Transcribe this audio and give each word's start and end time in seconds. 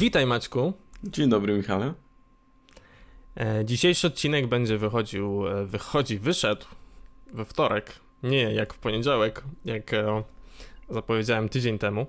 Witaj 0.00 0.26
Maćku. 0.26 0.72
Dzień 1.04 1.28
dobry 1.28 1.56
Michale. 1.56 1.94
E, 3.36 3.64
dzisiejszy 3.64 4.06
odcinek 4.06 4.46
będzie 4.46 4.78
wychodził, 4.78 5.48
e, 5.48 5.66
wychodzi, 5.66 6.18
wyszedł 6.18 6.66
we 7.32 7.44
wtorek, 7.44 8.00
nie 8.22 8.54
jak 8.54 8.74
w 8.74 8.78
poniedziałek, 8.78 9.44
jak 9.64 9.94
e, 9.94 10.22
zapowiedziałem 10.90 11.48
tydzień 11.48 11.78
temu. 11.78 12.06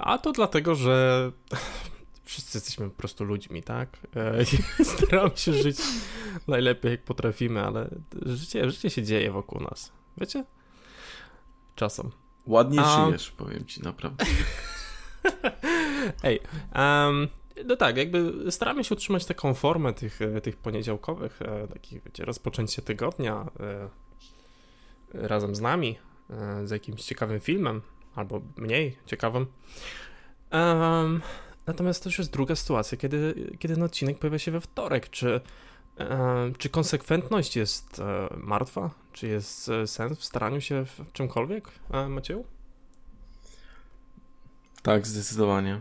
A 0.00 0.18
to 0.18 0.32
dlatego, 0.32 0.74
że 0.74 1.32
wszyscy 2.24 2.58
jesteśmy 2.58 2.90
po 2.90 2.96
prostu 2.96 3.24
ludźmi, 3.24 3.62
tak? 3.62 3.98
Staramy 4.96 5.36
się 5.36 5.52
żyć 5.52 5.78
najlepiej 6.48 6.90
jak 6.90 7.04
potrafimy, 7.04 7.64
ale 7.64 7.90
życie, 8.26 8.70
życie 8.70 8.90
się 8.90 9.02
dzieje 9.02 9.30
wokół 9.30 9.60
nas. 9.60 9.92
Wiecie? 10.16 10.44
Czasem. 11.76 12.10
Ładnie 12.46 12.80
A... 12.80 13.06
żyjesz, 13.06 13.30
powiem 13.30 13.66
ci, 13.66 13.82
naprawdę. 13.82 14.24
Ej, 16.22 16.40
um, 16.74 17.28
no 17.64 17.76
tak, 17.76 17.96
jakby 17.96 18.52
staramy 18.52 18.84
się 18.84 18.94
utrzymać 18.94 19.26
taką 19.26 19.54
formę 19.54 19.92
tych, 19.92 20.22
e, 20.22 20.40
tych 20.40 20.56
poniedziałkowych, 20.56 21.42
e, 21.42 21.68
takich, 21.68 22.02
wiecie, 22.02 22.24
rozpoczęcie 22.24 22.82
tygodnia 22.82 23.46
e, 23.60 23.88
razem 25.28 25.54
z 25.54 25.60
nami, 25.60 25.98
z 26.64 26.70
jakimś 26.70 27.02
ciekawym 27.04 27.40
filmem, 27.40 27.82
albo 28.14 28.40
mniej 28.56 28.96
ciekawym. 29.06 29.46
Um, 30.52 31.22
natomiast 31.66 32.04
też 32.04 32.18
jest 32.18 32.32
druga 32.32 32.56
sytuacja, 32.56 32.98
kiedy, 32.98 33.50
kiedy 33.58 33.74
ten 33.74 33.82
odcinek 33.82 34.18
pojawia 34.18 34.38
się 34.38 34.50
we 34.50 34.60
wtorek. 34.60 35.10
Czy, 35.10 35.40
czy 36.58 36.68
konsekwentność 36.68 37.56
jest 37.56 38.02
martwa? 38.36 38.90
Czy 39.12 39.26
jest 39.26 39.70
sens 39.86 40.18
w 40.18 40.24
staraniu 40.24 40.60
się 40.60 40.84
w 40.84 41.12
czymkolwiek, 41.12 41.68
Macieju? 42.08 42.44
Tak, 44.82 45.06
zdecydowanie. 45.06 45.80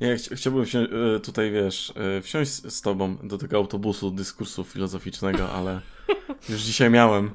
Ja 0.00 0.16
ch 0.18 0.20
chciałbym 0.34 0.64
e, 0.64 1.20
tutaj, 1.20 1.50
wiesz, 1.50 1.92
e, 1.96 2.22
wsiąść 2.22 2.50
z 2.50 2.82
tobą 2.82 3.16
do 3.16 3.38
tego 3.38 3.56
autobusu 3.56 4.10
dyskursu 4.10 4.64
filozoficznego, 4.64 5.52
ale 5.52 5.80
już 6.48 6.60
dzisiaj 6.60 6.90
miałem 6.90 7.30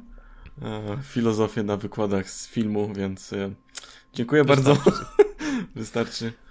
e, 0.61 0.97
filozofię 1.03 1.63
na 1.63 1.77
wykładach 1.77 2.29
z 2.29 2.47
filmu, 2.47 2.93
więc 2.93 3.31
dziękuję 4.13 4.43
bardzo. 4.43 4.77
Wystarczy. 5.75 6.33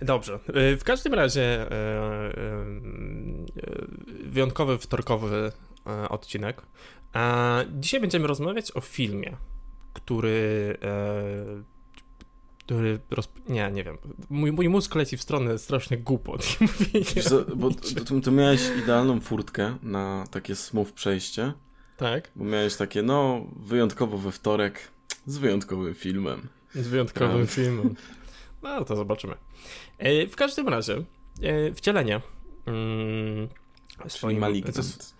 Dobrze. 0.00 0.38
W 0.78 0.84
każdym 0.84 1.14
razie 1.14 1.66
wyjątkowy 4.24 4.78
wtorkowy 4.78 5.52
odcinek. 6.08 6.62
Dzisiaj 7.72 8.00
będziemy 8.00 8.26
rozmawiać 8.26 8.76
o 8.76 8.80
filmie, 8.80 9.36
który 9.92 10.76
który 12.64 13.00
roz... 13.10 13.28
Nie, 13.48 13.70
nie 13.70 13.84
wiem. 13.84 13.98
Mój, 14.30 14.52
mój 14.52 14.68
mózg 14.68 14.94
leci 14.94 15.16
w 15.16 15.22
stronę 15.22 15.58
strasznych 15.58 16.02
głupot. 16.02 16.58
Co, 17.28 17.44
bo 17.56 17.70
to, 17.70 18.20
to 18.20 18.30
miałeś 18.30 18.60
idealną 18.82 19.20
furtkę 19.20 19.76
na 19.82 20.24
takie 20.30 20.56
smooth 20.56 20.92
przejście. 20.92 21.52
Tak. 21.96 22.30
Bo 22.36 22.44
miałeś 22.44 22.76
takie, 22.76 23.02
no, 23.02 23.46
wyjątkowo 23.56 24.18
we 24.18 24.32
wtorek 24.32 24.88
z 25.26 25.38
wyjątkowym 25.38 25.94
filmem. 25.94 26.48
Z 26.74 26.88
wyjątkowym 26.88 27.30
Prawda. 27.30 27.52
filmem. 27.52 27.94
No, 28.62 28.84
to 28.84 28.96
zobaczymy. 28.96 29.34
E, 29.98 30.26
w 30.26 30.36
każdym 30.36 30.68
razie, 30.68 31.04
e, 31.42 31.74
wcielenie. 31.74 32.20
Mm, 32.66 33.48
swoim, 34.08 34.38
Malignant. 34.38 35.14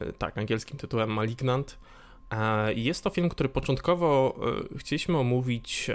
E, 0.00 0.12
tak, 0.12 0.38
angielskim 0.38 0.78
tytułem 0.78 1.10
Malignant 1.10 1.78
jest 2.74 3.04
to 3.04 3.10
film, 3.10 3.28
który 3.28 3.48
początkowo 3.48 4.38
e, 4.74 4.78
chcieliśmy 4.78 5.18
omówić 5.18 5.90
e, 5.90 5.94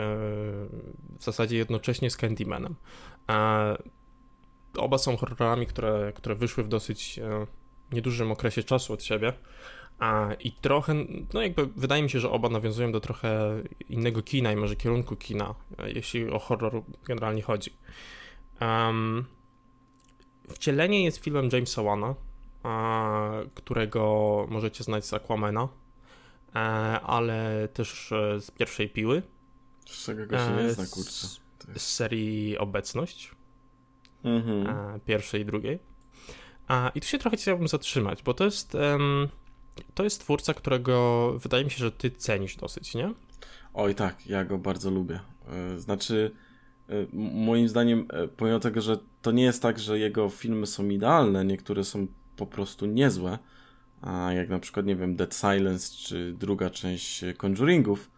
w 1.20 1.24
zasadzie 1.24 1.58
jednocześnie 1.58 2.10
z 2.10 2.18
Candymanem. 2.18 2.76
Oba 4.78 4.98
są 4.98 5.18
horrorami, 5.18 5.66
które, 5.66 6.14
które 6.16 6.36
wyszły 6.36 6.64
w 6.64 6.68
dosyć 6.68 7.20
e, 7.20 7.48
niedużym 7.92 8.32
okresie 8.32 8.64
czasu 8.64 8.94
od 8.94 9.04
siebie. 9.04 9.34
I 10.40 10.52
trochę, 10.52 10.96
no 11.34 11.42
jakby 11.42 11.68
wydaje 11.68 12.04
mi 12.04 12.10
się, 12.10 12.20
że 12.20 12.30
oba 12.30 12.50
nawiązują 12.50 12.92
do 12.92 13.00
trochę 13.00 13.62
innego 13.90 14.22
kina 14.22 14.52
i 14.52 14.56
może 14.56 14.76
kierunku 14.76 15.16
kina, 15.16 15.56
jeśli 15.86 16.30
o 16.30 16.40
horror 16.40 16.84
generalnie 17.06 17.42
chodzi. 17.42 17.78
Wcielenie 20.50 21.04
jest 21.04 21.18
filmem 21.18 21.50
Jamesa 21.54 21.84
Wana, 21.84 22.16
którego 23.54 24.46
możecie 24.50 24.84
znać 24.84 25.06
z 25.06 25.14
Aquamena 25.14 25.68
ale 27.04 27.68
też 27.74 28.12
e, 28.12 28.42
z 28.42 28.52
pierwszej 28.52 28.90
piły. 28.90 29.22
Z 29.86 30.06
czego 30.06 30.28
go 30.28 30.38
się 30.38 30.64
nie 30.64 30.74
zna, 30.74 30.86
kurczę. 30.86 31.12
Z, 31.12 31.42
z 31.78 31.82
serii 31.82 32.58
Obecność. 32.58 33.32
Mhm. 34.24 35.00
Pierwszej 35.06 35.42
i 35.42 35.46
drugiej. 35.46 35.80
I 36.96 37.02
tu 37.02 37.08
się 37.08 37.18
trochę 37.18 37.38
chciałbym 37.38 37.68
zatrzymać, 37.68 38.24
bo 38.24 38.34
to 38.34 38.46
jest 38.46 38.78
to 39.94 40.04
jest 40.04 40.22
twórca, 40.22 40.54
którego 40.54 41.34
wydaje 41.40 41.64
mi 41.66 41.72
się, 41.72 41.78
że 41.78 41.92
ty 41.92 42.12
cenisz 42.12 42.56
dosyć, 42.56 42.96
nie? 42.96 43.14
Oj 43.74 43.96
tak, 43.96 44.28
ja 44.28 44.46
go 44.46 44.58
bardzo 44.58 44.92
lubię. 44.92 45.20
E, 45.48 45.80
znaczy, 45.80 46.32
moim 47.34 47.70
zdaniem, 47.70 48.08
pomimo 48.38 48.60
tego, 48.60 48.82
że 48.82 48.98
to 49.22 49.32
nie 49.32 49.44
jest 49.44 49.62
tak, 49.62 49.80
że 49.80 50.00
jego 50.00 50.30
filmy 50.30 50.68
są 50.68 50.90
idealne, 50.90 51.46
niektóre 51.46 51.84
są 51.84 52.08
po 52.36 52.46
prostu 52.46 52.86
niezłe, 52.86 53.40
a 54.04 54.34
jak 54.34 54.50
na 54.50 54.60
przykład, 54.60 54.86
nie 54.86 54.96
wiem, 54.96 55.16
Dead 55.16 55.36
Silence 55.36 55.98
czy 55.98 56.34
druga 56.40 56.70
część 56.70 57.24
Conjuringów, 57.38 58.12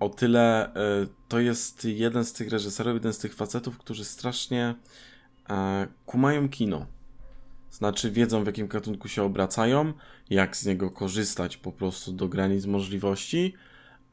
o 0.00 0.08
tyle 0.08 0.74
y, 1.02 1.08
to 1.28 1.40
jest 1.40 1.84
jeden 1.84 2.24
z 2.24 2.32
tych 2.32 2.48
reżyserów, 2.48 2.94
jeden 2.94 3.12
z 3.12 3.18
tych 3.18 3.34
facetów, 3.34 3.78
którzy 3.78 4.04
strasznie 4.04 4.74
y, 5.42 5.52
kumają 6.06 6.48
kino. 6.48 6.86
Znaczy 7.70 8.10
wiedzą 8.10 8.42
w 8.42 8.46
jakim 8.46 8.68
gatunku 8.68 9.08
się 9.08 9.22
obracają, 9.22 9.92
jak 10.30 10.56
z 10.56 10.66
niego 10.66 10.90
korzystać 10.90 11.56
po 11.56 11.72
prostu 11.72 12.12
do 12.12 12.28
granic 12.28 12.66
możliwości 12.66 13.54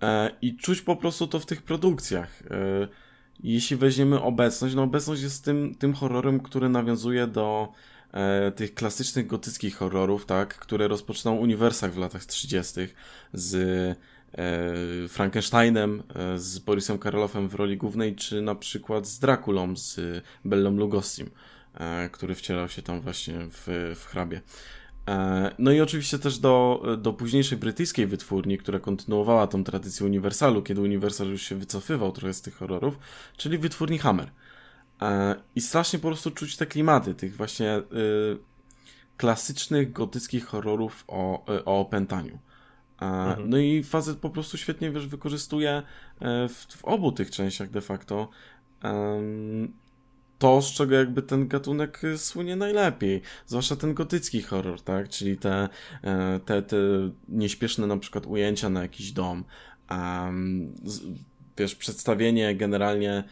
y, 0.03 0.05
i 0.41 0.57
czuć 0.57 0.81
po 0.81 0.95
prostu 0.95 1.27
to 1.27 1.39
w 1.39 1.45
tych 1.45 1.61
produkcjach. 1.61 2.43
Jeśli 3.43 3.77
weźmiemy 3.77 4.21
obecność, 4.21 4.75
no 4.75 4.83
obecność 4.83 5.21
jest 5.21 5.45
tym, 5.45 5.75
tym 5.75 5.93
horrorem, 5.93 6.39
który 6.39 6.69
nawiązuje 6.69 7.27
do 7.27 7.67
e, 7.67 7.96
tych 8.55 8.73
klasycznych 8.73 9.27
gotyckich 9.27 9.75
horrorów, 9.75 10.25
tak, 10.25 10.55
które 10.55 10.87
rozpoczynał 10.87 11.39
Uniwersach 11.39 11.93
w 11.93 11.97
latach 11.97 12.25
30. 12.25 12.73
z 13.33 13.55
e, 14.33 15.07
Frankensteinem, 15.07 16.03
e, 16.15 16.39
z 16.39 16.59
Borisem 16.59 16.99
Karolofem 16.99 17.49
w 17.49 17.55
roli 17.55 17.77
głównej, 17.77 18.15
czy 18.15 18.41
na 18.41 18.55
przykład 18.55 19.07
z 19.07 19.19
Drakulą, 19.19 19.75
z 19.75 19.99
Bellą 20.45 20.71
Lugossim, 20.71 21.29
e, 21.73 22.09
który 22.09 22.35
wcielał 22.35 22.69
się 22.69 22.81
tam 22.81 23.01
właśnie 23.01 23.39
w, 23.51 23.93
w 23.95 24.05
hrabie. 24.05 24.41
E, 25.07 25.51
no 25.59 25.71
i 25.71 25.81
oczywiście 25.81 26.19
też 26.19 26.37
do, 26.39 26.83
do 26.97 27.13
późniejszej 27.13 27.57
brytyjskiej 27.57 28.07
wytwórni, 28.07 28.57
która 28.57 28.79
kontynuowała 28.79 29.47
tą 29.47 29.63
tradycję 29.63 30.05
Uniwersalu, 30.05 30.61
kiedy 30.61 30.81
Uniwersal 30.81 31.27
już 31.27 31.41
się 31.41 31.55
wycofywał 31.55 32.11
trochę 32.11 32.33
z 32.33 32.41
tych 32.41 32.55
horrorów, 32.55 32.99
czyli 33.37 33.57
wytwórni 33.57 33.97
Hammer. 33.97 34.31
E, 35.01 35.35
I 35.55 35.61
strasznie 35.61 35.99
po 35.99 36.07
prostu 36.07 36.31
czuć 36.31 36.57
te 36.57 36.65
klimaty 36.65 37.15
tych 37.15 37.35
właśnie 37.35 37.77
y, 37.77 37.83
klasycznych 39.17 39.91
gotyckich 39.91 40.45
horrorów 40.45 41.03
o, 41.07 41.53
y, 41.55 41.65
o 41.65 41.79
opętaniu. 41.79 42.39
E, 43.01 43.05
mhm. 43.05 43.49
No 43.49 43.57
i 43.57 43.83
facet 43.83 44.17
po 44.17 44.29
prostu 44.29 44.57
świetnie, 44.57 44.91
wiesz, 44.91 45.07
wykorzystuje 45.07 45.71
e, 45.71 45.83
w, 46.49 46.53
w 46.53 46.85
obu 46.85 47.11
tych 47.11 47.31
częściach 47.31 47.69
de 47.69 47.81
facto 47.81 48.29
to, 50.39 50.61
z 50.61 50.71
czego 50.71 50.95
jakby 50.95 51.21
ten 51.21 51.47
gatunek 51.47 52.01
słynie 52.17 52.55
najlepiej. 52.55 53.21
Zwłaszcza 53.45 53.75
ten 53.75 53.93
gotycki 53.93 54.41
horror, 54.41 54.81
tak? 54.81 55.09
Czyli 55.09 55.37
te, 55.37 55.69
te, 56.45 56.61
te 56.61 56.77
nieśpieszne 57.29 57.87
na 57.87 57.97
przykład 57.97 58.25
ujęcia 58.25 58.69
na 58.69 58.81
jakiś 58.81 59.11
dom. 59.11 59.43
Um, 59.91 60.75
wiesz, 61.57 61.75
przedstawienie 61.75 62.55
generalnie 62.55 63.23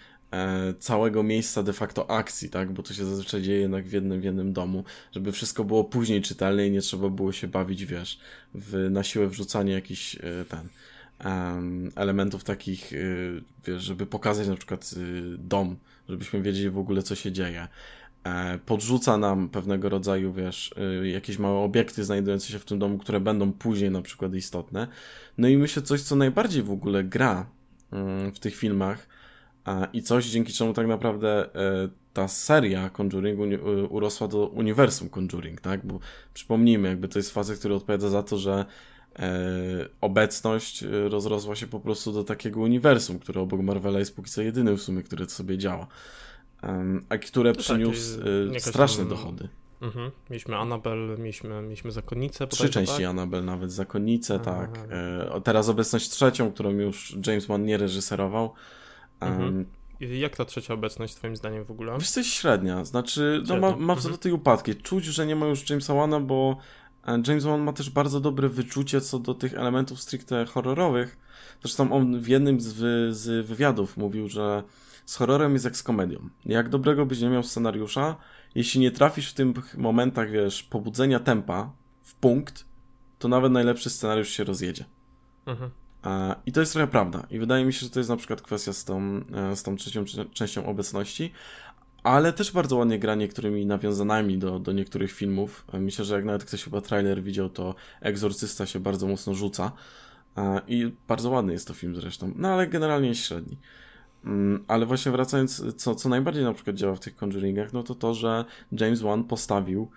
całego 0.79 1.23
miejsca 1.23 1.63
de 1.63 1.73
facto 1.73 2.11
akcji, 2.11 2.49
tak? 2.49 2.71
Bo 2.71 2.83
to 2.83 2.93
się 2.93 3.05
zazwyczaj 3.05 3.41
dzieje 3.41 3.59
jednak 3.59 3.87
w 3.87 3.93
jednym, 3.93 4.21
w 4.21 4.23
jednym 4.23 4.53
domu, 4.53 4.83
żeby 5.11 5.31
wszystko 5.31 5.63
było 5.63 5.83
później 5.83 6.21
czytelne 6.21 6.67
i 6.67 6.71
nie 6.71 6.81
trzeba 6.81 7.09
było 7.09 7.31
się 7.31 7.47
bawić, 7.47 7.85
wiesz, 7.85 8.19
w, 8.53 8.87
na 8.91 9.03
siłę 9.03 9.27
wrzucanie 9.27 9.73
jakichś 9.73 10.15
e, 10.15 10.19
ten 10.49 10.69
elementów 11.95 12.43
takich, 12.43 12.93
e, 12.93 12.97
wiesz, 13.67 13.83
żeby 13.83 14.05
pokazać 14.05 14.47
na 14.47 14.55
przykład 14.55 14.95
dom, 15.37 15.75
żebyśmy 16.09 16.41
wiedzieli 16.41 16.69
w 16.69 16.77
ogóle, 16.77 17.03
co 17.03 17.15
się 17.15 17.31
dzieje. 17.31 17.67
Podrzuca 18.65 19.17
nam 19.17 19.49
pewnego 19.49 19.89
rodzaju, 19.89 20.33
wiesz, 20.33 20.73
jakieś 21.03 21.39
małe 21.39 21.59
obiekty 21.59 22.03
znajdujące 22.03 22.47
się 22.47 22.59
w 22.59 22.65
tym 22.65 22.79
domu, 22.79 22.97
które 22.97 23.19
będą 23.19 23.53
później 23.53 23.91
na 23.91 24.01
przykład 24.01 24.35
istotne. 24.35 24.87
No 25.37 25.47
i 25.47 25.57
myślę, 25.57 25.81
coś, 25.81 26.01
co 26.01 26.15
najbardziej 26.15 26.63
w 26.63 26.71
ogóle 26.71 27.03
gra 27.03 27.45
mm, 27.91 28.31
w 28.31 28.39
tych 28.39 28.55
filmach, 28.55 29.07
i 29.93 30.01
coś, 30.01 30.25
dzięki 30.25 30.53
czemu 30.53 30.73
tak 30.73 30.87
naprawdę 30.87 31.55
e, 31.55 31.89
ta 32.13 32.27
seria 32.27 32.89
Conjuring 32.89 33.39
urosła 33.89 34.27
do 34.27 34.47
uniwersum 34.47 35.09
Conjuring, 35.09 35.61
tak? 35.61 35.85
Bo 35.85 35.99
przypomnijmy, 36.33 36.89
jakby 36.89 37.07
to 37.07 37.19
jest 37.19 37.33
facet, 37.33 37.59
który 37.59 37.75
odpowiada 37.75 38.09
za 38.09 38.23
to, 38.23 38.37
że 38.37 38.65
obecność 40.01 40.83
rozrosła 41.09 41.55
się 41.55 41.67
po 41.67 41.79
prostu 41.79 42.11
do 42.11 42.23
takiego 42.23 42.59
uniwersum, 42.59 43.19
które 43.19 43.41
obok 43.41 43.61
Marvela 43.61 43.99
jest 43.99 44.15
póki 44.15 44.31
co 44.31 44.41
jedyny 44.41 44.73
w 44.77 44.81
sumie, 44.81 45.03
który 45.03 45.29
sobie 45.29 45.57
działa. 45.57 45.87
a 47.09 47.17
które 47.17 47.51
no 47.51 47.59
przyniósł 47.59 48.19
tak, 48.53 48.61
straszne 48.61 49.03
tam... 49.03 49.09
dochody. 49.09 49.49
Mhm. 49.81 50.11
Mieliśmy 50.29 50.55
Annabel, 50.55 51.17
mieliśmy, 51.19 51.61
mieliśmy 51.61 51.91
Zakonnicę. 51.91 52.47
Trzy 52.47 52.69
części 52.69 52.97
tak? 52.97 53.05
Annabel, 53.05 53.45
nawet 53.45 53.71
Zakonnicę, 53.71 54.39
tak. 54.39 54.79
E, 54.89 55.41
teraz 55.43 55.69
obecność 55.69 56.09
trzecią, 56.09 56.51
którą 56.51 56.69
już 56.69 57.17
James 57.27 57.45
Wan 57.45 57.65
nie 57.65 57.77
reżyserował. 57.77 58.53
Mhm. 59.27 59.65
Jak 59.99 60.37
ta 60.37 60.45
trzecia 60.45 60.73
obecność 60.73 61.15
twoim 61.15 61.35
zdaniem 61.35 61.65
w 61.65 61.71
ogóle? 61.71 61.97
Wiesz, 61.97 62.09
coś 62.09 62.27
średnia. 62.27 62.85
Znaczy, 62.85 63.43
no, 63.47 63.57
ma, 63.57 63.75
ma 63.75 63.93
mhm. 63.93 64.17
tej 64.17 64.31
upadki. 64.31 64.75
Czuć, 64.75 65.05
że 65.05 65.25
nie 65.25 65.35
ma 65.35 65.45
już 65.45 65.69
Jamesa 65.69 65.93
Wana, 65.93 66.19
bo 66.19 66.57
e, 67.07 67.21
James 67.27 67.43
Wan 67.43 67.61
ma 67.61 67.73
też 67.73 67.89
bardzo 67.89 68.19
dobre 68.19 68.49
wyczucie 68.49 69.01
co 69.01 69.19
do 69.19 69.33
tych 69.33 69.53
elementów 69.53 70.01
stricte 70.01 70.45
horrorowych. 70.45 71.17
Zresztą 71.61 71.91
on 71.91 72.19
w 72.19 72.27
jednym 72.27 72.59
z, 72.59 72.73
wy, 72.73 73.07
z 73.13 73.47
wywiadów 73.47 73.97
mówił, 73.97 74.29
że 74.29 74.63
z 75.05 75.15
horrorem 75.15 75.53
jest 75.53 75.65
jak 75.65 75.77
z 75.77 75.83
komedią. 75.83 76.29
Jak 76.45 76.69
dobrego 76.69 77.05
byś 77.05 77.21
nie 77.21 77.29
miał 77.29 77.43
scenariusza, 77.43 78.15
jeśli 78.55 78.79
nie 78.79 78.91
trafisz 78.91 79.31
w 79.31 79.33
tych 79.33 79.77
momentach, 79.77 80.31
wiesz, 80.31 80.63
pobudzenia 80.63 81.19
tempa 81.19 81.71
w 82.01 82.15
punkt, 82.15 82.65
to 83.19 83.27
nawet 83.27 83.51
najlepszy 83.51 83.89
scenariusz 83.89 84.29
się 84.29 84.43
rozjedzie. 84.43 84.85
Mhm. 85.45 85.71
I 86.45 86.51
to 86.51 86.59
jest 86.59 86.73
trochę 86.73 86.87
prawda. 86.87 87.27
I 87.29 87.39
wydaje 87.39 87.65
mi 87.65 87.73
się, 87.73 87.79
że 87.79 87.89
to 87.89 87.99
jest 87.99 88.09
na 88.09 88.17
przykład 88.17 88.41
kwestia 88.41 88.73
z 88.73 88.85
tą, 88.85 89.21
e, 89.33 89.55
z 89.55 89.63
tą 89.63 89.75
trzecią 89.75 90.05
częścią 90.33 90.65
obecności, 90.65 91.31
ale 92.03 92.33
też 92.33 92.51
bardzo 92.51 92.75
ładnie 92.75 92.99
gra 92.99 93.15
niektórymi 93.15 93.65
nawiązaniami 93.65 94.37
do, 94.37 94.59
do 94.59 94.71
niektórych 94.71 95.11
filmów. 95.11 95.65
E, 95.73 95.79
myślę, 95.79 96.05
że 96.05 96.15
jak 96.15 96.25
nawet 96.25 96.45
ktoś 96.45 96.63
chyba 96.63 96.81
trailer 96.81 97.23
widział, 97.23 97.49
to 97.49 97.75
Egzorcysta 98.01 98.65
się 98.65 98.79
bardzo 98.79 99.07
mocno 99.07 99.33
rzuca. 99.33 99.71
I 100.67 100.91
bardzo 101.07 101.29
ładny 101.29 101.53
jest 101.53 101.67
to 101.67 101.73
film 101.73 101.95
zresztą. 101.95 102.31
No 102.35 102.47
ale 102.47 102.67
generalnie 102.67 103.15
średni. 103.15 103.57
Mm, 104.25 104.65
ale 104.67 104.85
właśnie 104.85 105.11
wracając, 105.11 105.75
co, 105.75 105.95
co 105.95 106.09
najbardziej 106.09 106.43
na 106.43 106.53
przykład 106.53 106.75
działa 106.75 106.95
w 106.95 106.99
tych 106.99 107.15
Conjuringach, 107.15 107.73
no 107.73 107.83
to 107.83 107.95
to, 107.95 108.13
że 108.13 108.45
James 108.71 109.01
Wan 109.01 109.23
postawił, 109.23 109.89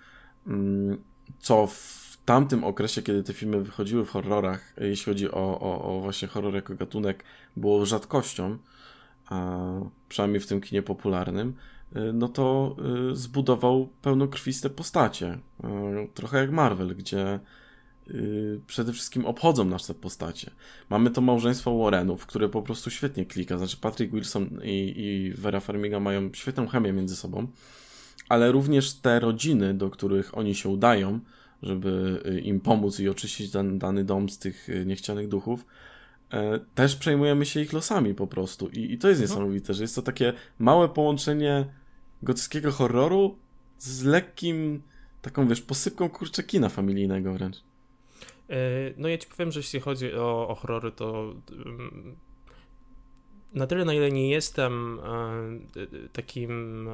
mm, 0.47 1.03
co 1.39 1.67
w 1.67 1.98
tamtym 2.29 2.63
okresie, 2.63 3.01
kiedy 3.01 3.23
te 3.23 3.33
filmy 3.33 3.61
wychodziły 3.61 4.05
w 4.05 4.09
horrorach, 4.09 4.73
jeśli 4.77 5.05
chodzi 5.05 5.31
o, 5.31 5.59
o, 5.59 5.81
o 5.83 5.99
właśnie 5.99 6.27
horror 6.27 6.55
jako 6.55 6.75
gatunek, 6.75 7.23
było 7.57 7.85
rzadkością, 7.85 8.57
a 9.25 9.57
przynajmniej 10.09 10.39
w 10.39 10.47
tym 10.47 10.61
kinie 10.61 10.81
popularnym, 10.81 11.53
y, 11.95 12.13
no 12.13 12.27
to 12.27 12.75
y, 13.11 13.15
zbudował 13.15 13.89
pełnokrwiste 14.01 14.69
postacie. 14.69 15.39
Trochę 16.13 16.37
jak 16.37 16.51
Marvel, 16.51 16.95
gdzie 16.95 17.39
przede 18.67 18.93
wszystkim 18.93 19.25
obchodzą 19.25 19.65
nas 19.65 19.87
te 19.87 19.93
postacie. 19.93 20.51
Mamy 20.89 21.09
to 21.11 21.21
małżeństwo 21.21 21.77
Warrenów, 21.77 22.25
które 22.25 22.49
po 22.49 22.61
prostu 22.61 22.89
świetnie 22.89 23.25
klika. 23.25 23.57
Znaczy 23.57 23.77
Patrick 23.77 24.13
Wilson 24.13 24.59
i, 24.63 24.93
i 24.97 25.33
Vera 25.33 25.59
Farmiga 25.59 25.99
mają 25.99 26.29
świetną 26.33 26.67
chemię 26.67 26.93
między 26.93 27.15
sobą, 27.15 27.47
ale 28.29 28.51
również 28.51 28.93
te 28.93 29.19
rodziny, 29.19 29.73
do 29.73 29.89
których 29.89 30.37
oni 30.37 30.55
się 30.55 30.69
udają, 30.69 31.19
żeby 31.63 32.21
y, 32.25 32.39
im 32.39 32.59
pomóc 32.59 32.99
i 32.99 33.09
oczyścić 33.09 33.51
dan, 33.51 33.79
dany 33.79 34.03
dom 34.03 34.29
z 34.29 34.39
tych 34.39 34.69
y, 34.69 34.85
niechcianych 34.85 35.27
duchów, 35.27 35.65
e, 36.31 36.59
też 36.75 36.95
przejmujemy 36.95 37.45
się 37.45 37.61
ich 37.61 37.73
losami 37.73 38.13
po 38.13 38.27
prostu. 38.27 38.69
I, 38.69 38.93
i 38.93 38.97
to 38.97 39.09
jest 39.09 39.21
mhm. 39.21 39.39
niesamowite, 39.39 39.73
że 39.73 39.83
jest 39.83 39.95
to 39.95 40.01
takie 40.01 40.33
małe 40.59 40.89
połączenie 40.89 41.65
gotyckiego 42.23 42.71
horroru 42.71 43.37
z 43.77 44.03
lekkim, 44.03 44.81
taką 45.21 45.47
wiesz, 45.47 45.61
posypką 45.61 46.09
kurczakina 46.09 46.69
familijnego 46.69 47.33
wręcz. 47.33 47.57
E, 48.49 48.57
no 48.97 49.07
ja 49.07 49.17
ci 49.17 49.27
powiem, 49.27 49.51
że 49.51 49.59
jeśli 49.59 49.79
chodzi 49.79 50.13
o, 50.13 50.47
o 50.47 50.55
horrory, 50.55 50.91
to 50.91 51.35
mm, 51.51 52.15
na 53.53 53.67
tyle, 53.67 53.85
na 53.85 53.93
ile 53.93 54.11
nie 54.11 54.29
jestem 54.29 54.99
e, 54.99 56.09
takim 56.13 56.89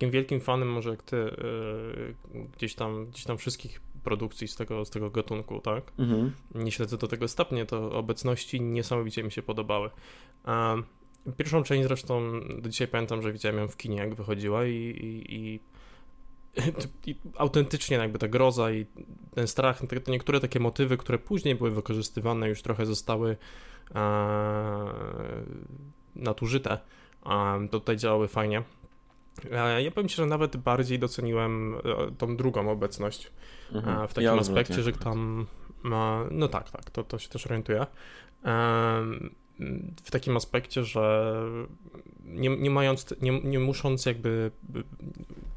takim 0.00 0.10
wielkim 0.10 0.40
fanem 0.40 0.72
może 0.72 0.90
jak 0.90 1.02
ty 1.02 1.30
gdzieś 2.56 2.74
tam, 2.74 3.06
gdzieś 3.06 3.24
tam 3.24 3.38
wszystkich 3.38 3.80
produkcji 4.04 4.48
z 4.48 4.56
tego, 4.56 4.84
z 4.84 4.90
tego 4.90 5.10
gatunku, 5.10 5.60
tak? 5.60 5.92
Mhm. 5.98 6.32
Nie 6.54 6.72
śledzę 6.72 6.96
do 6.96 7.08
tego 7.08 7.28
stopnia, 7.28 7.66
to 7.66 7.92
obecności 7.92 8.60
niesamowicie 8.60 9.22
mi 9.22 9.32
się 9.32 9.42
podobały. 9.42 9.90
Pierwszą 11.36 11.62
część 11.62 11.84
zresztą 11.84 12.40
do 12.58 12.68
dzisiaj 12.68 12.88
pamiętam, 12.88 13.22
że 13.22 13.32
widziałem 13.32 13.58
ją 13.58 13.68
w 13.68 13.76
kinie, 13.76 13.96
jak 13.96 14.14
wychodziła 14.14 14.66
i, 14.66 14.74
i, 14.74 15.34
i 15.34 15.60
i 17.06 17.16
autentycznie 17.36 17.96
jakby 17.96 18.18
ta 18.18 18.28
groza 18.28 18.70
i 18.70 18.86
ten 19.34 19.46
strach, 19.46 19.80
te, 19.86 20.12
niektóre 20.12 20.40
takie 20.40 20.60
motywy, 20.60 20.96
które 20.96 21.18
później 21.18 21.54
były 21.54 21.70
wykorzystywane, 21.70 22.48
już 22.48 22.62
trochę 22.62 22.86
zostały 22.86 23.36
e, 23.94 24.92
nadużyte. 26.16 26.78
E, 27.26 27.68
to 27.70 27.80
tutaj 27.80 27.96
działały 27.96 28.28
fajnie. 28.28 28.62
E, 29.50 29.82
ja 29.82 29.90
powiem 29.90 30.08
Ci, 30.08 30.16
że 30.16 30.26
nawet 30.26 30.56
bardziej 30.56 30.98
doceniłem 30.98 31.74
e, 31.74 31.80
tą 32.18 32.36
drugą 32.36 32.70
obecność 32.70 33.30
e, 33.72 33.76
mhm. 33.76 34.08
w 34.08 34.14
takim 34.14 34.24
ja 34.24 34.34
aspekcie, 34.34 34.82
że 34.82 34.92
tam 34.92 35.46
no 36.30 36.48
tak, 36.48 36.70
tak, 36.70 36.90
to, 36.90 37.04
to 37.04 37.18
się 37.18 37.28
też 37.28 37.46
orientuje 37.46 37.86
w 40.04 40.10
takim 40.10 40.36
aspekcie, 40.36 40.84
że 40.84 41.34
nie, 42.24 42.56
nie 42.56 42.70
mając, 42.70 43.14
nie, 43.22 43.40
nie 43.40 43.58
musząc 43.58 44.06
jakby 44.06 44.50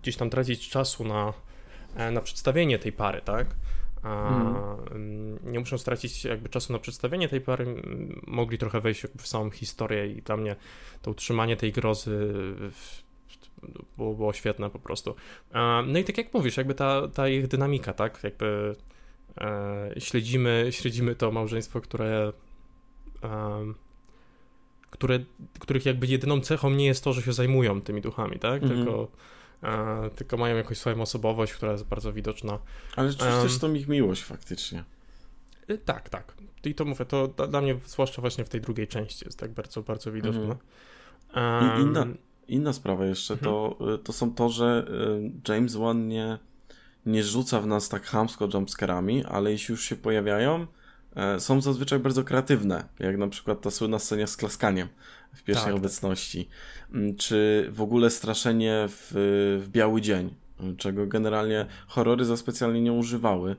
gdzieś 0.02 0.16
tam 0.16 0.30
tracić 0.30 0.70
czasu 0.70 1.06
na, 1.06 1.34
na 2.12 2.22
przedstawienie 2.22 2.80
tej 2.80 2.92
pary, 2.92 3.22
tak? 3.22 3.48
Hmm. 4.04 5.40
Nie 5.44 5.60
muszą 5.60 5.78
stracić 5.78 6.26
jakby 6.26 6.50
czasu 6.50 6.74
na 6.74 6.80
przedstawienie 6.80 7.30
tej 7.30 7.42
pary, 7.42 7.82
mogli 8.28 8.58
trochę 8.58 8.82
wejść 8.82 9.08
w 9.18 9.28
samą 9.28 9.50
historię 9.50 10.08
i 10.08 10.22
dla 10.22 10.38
mnie 10.38 10.56
to 11.02 11.12
utrzymanie 11.12 11.58
tej 11.58 11.72
grozy 11.72 12.34
było, 13.98 14.14
było 14.14 14.34
świetne 14.34 14.70
po 14.70 14.80
prostu. 14.80 15.16
No 15.88 16.00
i 16.00 16.04
tak 16.04 16.18
jak 16.18 16.34
mówisz, 16.34 16.58
jakby 16.58 16.76
ta, 16.76 17.08
ta 17.08 17.28
ich 17.28 17.48
dynamika, 17.48 17.94
tak? 17.94 18.20
Jakby 18.24 18.76
e, 19.38 19.94
śledzimy, 19.98 20.68
śledzimy 20.72 21.16
to 21.16 21.32
małżeństwo, 21.32 21.82
które 21.82 22.34
które, 24.94 25.20
których 25.60 25.86
jakby 25.86 26.08
jedyną 26.08 26.42
cechą 26.42 26.70
nie 26.70 26.86
jest 26.86 27.04
to, 27.04 27.14
że 27.14 27.22
się 27.22 27.34
zajmują 27.34 27.82
tymi 27.82 28.02
duchami, 28.02 28.40
tak? 28.40 28.64
Mm. 28.64 28.76
Tylko, 28.76 29.08
e, 29.64 30.10
tylko 30.16 30.38
mają 30.38 30.56
jakąś 30.56 30.78
swoją 30.78 31.02
osobowość, 31.02 31.54
która 31.54 31.72
jest 31.72 31.86
bardzo 31.86 32.14
widoczna. 32.14 32.60
Ale 32.96 33.14
czy 33.14 33.26
um, 33.26 33.44
też 33.44 33.58
to 33.58 33.70
ich 33.70 33.88
miłość 33.88 34.24
faktycznie. 34.24 34.84
Tak, 35.86 36.10
tak. 36.10 36.34
I 36.66 36.76
to 36.76 36.86
mówię, 36.86 37.06
to 37.06 37.28
dla 37.28 37.62
mnie, 37.62 37.76
zwłaszcza 37.86 38.22
właśnie 38.22 38.46
w 38.46 38.50
tej 38.50 38.62
drugiej 38.62 38.88
części 38.88 39.26
jest 39.26 39.40
tak 39.40 39.52
bardzo, 39.52 39.82
bardzo 39.82 40.12
widoczne. 40.12 40.56
Um, 41.36 41.82
inna, 41.82 42.06
inna 42.48 42.74
sprawa 42.74 43.06
jeszcze 43.06 43.38
to, 43.38 43.78
mhm. 43.80 43.98
to 44.00 44.14
są 44.14 44.34
to, 44.34 44.50
że 44.50 44.86
y, 45.48 45.52
James 45.54 45.76
Wan 45.76 46.08
nie, 46.08 46.38
nie 47.06 47.24
rzuca 47.24 47.62
w 47.62 47.68
nas 47.68 47.90
tak 47.90 48.04
hamsko 48.04 48.48
jumpscarami, 48.54 49.24
ale 49.26 49.52
jeśli 49.52 49.72
już 49.72 49.86
się 49.86 49.96
pojawiają, 49.96 50.68
E, 51.16 51.40
są 51.40 51.62
zazwyczaj 51.62 52.00
bardzo 52.00 52.24
kreatywne, 52.24 52.84
jak 53.00 53.18
na 53.18 53.28
przykład 53.28 53.62
ta 53.62 53.72
słynna 53.72 54.00
scena 54.00 54.28
z 54.28 54.38
klaskaniem 54.38 54.88
w 55.34 55.44
pierwszej 55.44 55.68
tak, 55.68 55.76
obecności, 55.76 56.50
mm, 56.94 57.16
czy 57.16 57.68
w 57.72 57.82
ogóle 57.82 58.10
straszenie 58.10 58.86
w, 58.90 59.12
w 59.64 59.70
biały 59.70 60.02
dzień, 60.02 60.34
czego 60.78 61.08
generalnie 61.08 61.66
horrory 61.88 62.26
za 62.26 62.38
specjalnie 62.38 62.82
nie 62.82 62.94
używały. 62.94 63.56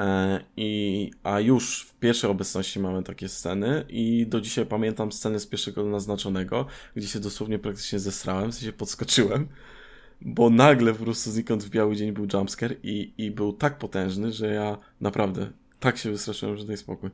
E, 0.00 0.40
I, 0.56 1.10
a 1.22 1.40
już 1.40 1.82
w 1.82 1.94
pierwszej 1.94 2.30
obecności 2.30 2.80
mamy 2.80 3.02
takie 3.02 3.28
sceny 3.28 3.84
i 3.88 4.26
do 4.26 4.40
dzisiaj 4.40 4.66
pamiętam 4.66 5.12
scenę 5.12 5.40
z 5.40 5.46
pierwszego 5.46 5.84
naznaczonego, 5.84 6.66
gdzie 6.96 7.08
się 7.08 7.20
dosłownie 7.20 7.58
praktycznie 7.58 7.98
zesrałem, 7.98 8.52
w 8.52 8.54
sensie 8.54 8.72
podskoczyłem, 8.72 9.48
bo 10.20 10.50
nagle 10.50 10.94
po 10.94 11.04
prostu 11.04 11.30
znikąd 11.30 11.64
w 11.64 11.70
biały 11.70 11.96
dzień 11.96 12.12
był 12.12 12.26
jumpscare 12.32 12.76
i, 12.82 13.12
i 13.18 13.30
był 13.30 13.52
tak 13.52 13.78
potężny, 13.78 14.32
że 14.32 14.54
ja 14.54 14.78
naprawdę 15.00 15.50
tak 15.80 15.98
się 15.98 16.10
wystraszyłem, 16.10 16.56
że 16.56 16.64
daj 16.64 16.76
spokój. 16.76 17.10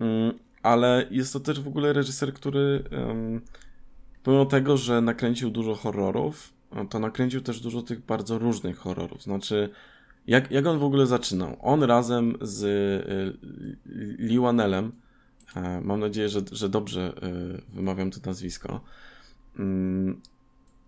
Um, 0.00 0.38
ale 0.62 1.06
jest 1.10 1.32
to 1.32 1.40
też 1.40 1.60
w 1.60 1.68
ogóle 1.68 1.92
reżyser, 1.92 2.34
który 2.34 2.84
pomimo 4.22 4.46
tego, 4.46 4.76
że 4.76 5.00
nakręcił 5.00 5.50
dużo 5.50 5.74
horrorów, 5.74 6.52
to 6.90 6.98
nakręcił 6.98 7.40
też 7.40 7.60
dużo 7.60 7.82
tych 7.82 8.00
bardzo 8.00 8.38
różnych 8.38 8.78
horrorów. 8.78 9.22
Znaczy, 9.22 9.70
jak, 10.30 10.50
jak 10.50 10.66
on 10.66 10.78
w 10.78 10.84
ogóle 10.84 11.06
zaczynał? 11.06 11.56
On 11.60 11.82
razem 11.82 12.34
z 12.40 12.62
y, 12.62 13.38
Liwanelem, 14.18 14.92
y, 15.56 15.60
mam 15.82 16.00
nadzieję, 16.00 16.28
że, 16.28 16.40
że 16.52 16.68
dobrze 16.68 17.12
y, 17.70 17.74
wymawiam 17.74 18.10
to 18.10 18.20
nazwisko, 18.26 18.80
mm, 19.58 20.20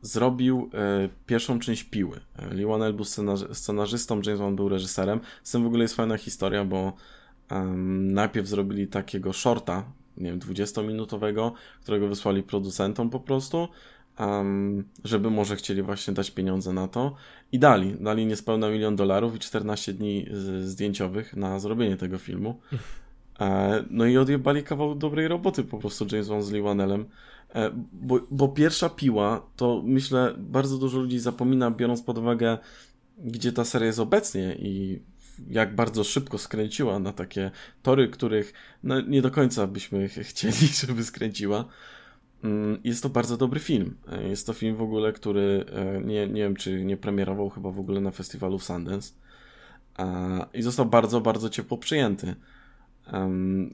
zrobił 0.02 0.70
e, 0.74 1.08
pierwszą 1.26 1.58
część 1.58 1.84
Piły. 1.84 2.20
E, 2.36 2.54
Lee 2.54 2.66
Wanell 2.66 2.94
był 2.94 3.04
scenarzystą, 3.52 4.20
James 4.26 4.40
Wan 4.40 4.56
był 4.56 4.68
reżyserem. 4.68 5.20
Z 5.42 5.52
tym 5.52 5.62
w 5.62 5.66
ogóle 5.66 5.82
jest 5.82 5.94
fajna 5.94 6.16
historia, 6.18 6.64
bo 6.64 6.92
najpierw 7.90 8.48
zrobili 8.48 8.86
takiego 8.86 9.32
shorta, 9.32 9.84
nie 10.16 10.30
wiem, 10.30 10.40
20-minutowego, 10.40 11.52
którego 11.82 12.08
wysłali 12.08 12.42
producentom 12.42 13.10
po 13.10 13.20
prostu, 13.20 13.68
żeby 15.04 15.30
może 15.30 15.56
chcieli 15.56 15.82
właśnie 15.82 16.14
dać 16.14 16.30
pieniądze 16.30 16.72
na 16.72 16.88
to. 16.88 17.14
I 17.52 17.58
dali. 17.58 17.96
Dali 18.00 18.26
niespełna 18.26 18.70
milion 18.70 18.96
dolarów 18.96 19.36
i 19.36 19.38
14 19.38 19.92
dni 19.92 20.26
zdjęciowych 20.62 21.36
na 21.36 21.58
zrobienie 21.58 21.96
tego 21.96 22.18
filmu. 22.18 22.60
E, 23.40 23.84
no 23.90 24.06
i 24.06 24.16
odjebali 24.16 24.62
kawał 24.62 24.94
dobrej 24.94 25.28
roboty 25.28 25.64
po 25.64 25.78
prostu 25.78 26.06
James 26.12 26.28
Wan 26.28 26.42
z 26.42 26.50
Lee 26.50 26.62
Wanellem. 26.62 27.04
E, 27.54 27.70
bo, 27.92 28.20
bo 28.30 28.48
pierwsza 28.48 28.88
piła, 28.88 29.46
to 29.56 29.82
myślę, 29.84 30.34
bardzo 30.38 30.78
dużo 30.78 30.98
ludzi 30.98 31.18
zapomina, 31.18 31.70
biorąc 31.70 32.02
pod 32.02 32.18
uwagę, 32.18 32.58
gdzie 33.18 33.52
ta 33.52 33.64
seria 33.64 33.86
jest 33.86 33.98
obecnie 33.98 34.56
i 34.58 35.02
jak 35.48 35.74
bardzo 35.74 36.04
szybko 36.04 36.38
skręciła 36.38 36.98
na 36.98 37.12
takie 37.12 37.50
tory, 37.82 38.08
których 38.08 38.52
no, 38.82 39.00
nie 39.00 39.22
do 39.22 39.30
końca 39.30 39.66
byśmy 39.66 40.08
chcieli, 40.30 40.68
żeby 40.86 41.04
skręciła. 41.04 41.64
Mm, 42.44 42.80
jest 42.84 43.02
to 43.02 43.08
bardzo 43.08 43.36
dobry 43.36 43.60
film. 43.60 43.96
E, 44.08 44.28
jest 44.28 44.46
to 44.46 44.52
film 44.52 44.76
w 44.76 44.82
ogóle, 44.82 45.12
który 45.12 45.64
nie, 46.04 46.26
nie 46.28 46.42
wiem, 46.42 46.56
czy 46.56 46.84
nie 46.84 46.96
premierował 46.96 47.50
chyba 47.50 47.70
w 47.70 47.78
ogóle 47.78 48.00
na 48.00 48.10
festiwalu 48.10 48.58
w 48.58 48.64
Sundance. 48.64 49.12
I 50.54 50.62
został 50.62 50.86
bardzo, 50.86 51.20
bardzo 51.20 51.50
ciepło 51.50 51.78
przyjęty. 51.78 52.34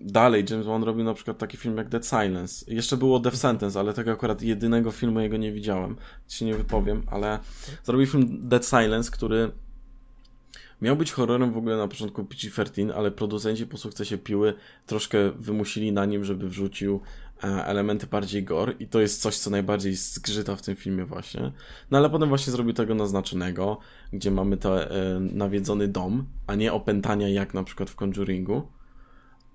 Dalej 0.00 0.44
James 0.50 0.66
Wan 0.66 0.82
robił 0.82 1.04
na 1.04 1.14
przykład 1.14 1.38
taki 1.38 1.56
film 1.56 1.76
jak 1.76 1.88
Dead 1.88 2.06
Silence. 2.06 2.74
Jeszcze 2.74 2.96
było 2.96 3.20
Death 3.20 3.36
Sentence, 3.36 3.80
ale 3.80 3.94
tego 3.94 4.12
akurat 4.12 4.42
jedynego 4.42 4.90
filmu 4.90 5.20
jego 5.20 5.36
nie 5.36 5.52
widziałem. 5.52 5.96
Ci 6.28 6.44
nie 6.44 6.54
wypowiem, 6.54 7.02
ale 7.10 7.38
zrobił 7.84 8.06
film 8.06 8.48
Dead 8.48 8.66
Silence, 8.66 9.10
który 9.10 9.50
miał 10.82 10.96
być 10.96 11.12
horrorem 11.12 11.52
w 11.52 11.56
ogóle 11.56 11.76
na 11.76 11.88
początku 11.88 12.24
PG-13, 12.24 12.92
ale 12.96 13.10
producenci 13.10 13.66
po 13.66 13.76
sukcesie 13.76 14.18
Piły 14.18 14.54
troszkę 14.86 15.30
wymusili 15.30 15.92
na 15.92 16.04
nim, 16.04 16.24
żeby 16.24 16.48
wrzucił 16.48 17.00
e, 17.00 17.27
elementy 17.42 18.06
bardziej 18.06 18.44
gore 18.44 18.72
i 18.72 18.86
to 18.86 19.00
jest 19.00 19.22
coś, 19.22 19.38
co 19.38 19.50
najbardziej 19.50 19.94
zgrzyta 19.94 20.56
w 20.56 20.62
tym 20.62 20.76
filmie 20.76 21.04
właśnie. 21.04 21.52
No 21.90 21.98
ale 21.98 22.10
potem 22.10 22.28
właśnie 22.28 22.52
zrobił 22.52 22.72
tego 22.72 22.94
naznaczonego, 22.94 23.78
gdzie 24.12 24.30
mamy 24.30 24.56
ten 24.56 24.72
e, 24.72 24.88
nawiedzony 25.20 25.88
dom, 25.88 26.26
a 26.46 26.54
nie 26.54 26.72
opętania 26.72 27.28
jak 27.28 27.54
na 27.54 27.64
przykład 27.64 27.90
w 27.90 27.96
Conjuringu. 27.96 28.68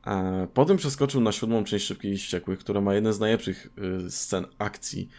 E, 0.08 0.48
potem 0.54 0.78
przeskoczył 0.78 1.22
na 1.22 1.32
siódmą 1.32 1.64
część 1.64 1.86
Szybkich 1.86 2.14
i 2.14 2.18
Wściekłych, 2.18 2.60
która 2.60 2.82
ma 2.82 2.94
jeden 2.94 3.14
z 3.14 3.20
najlepszych 3.20 3.70
y, 4.06 4.12
scen 4.12 4.46
akcji 4.58 5.10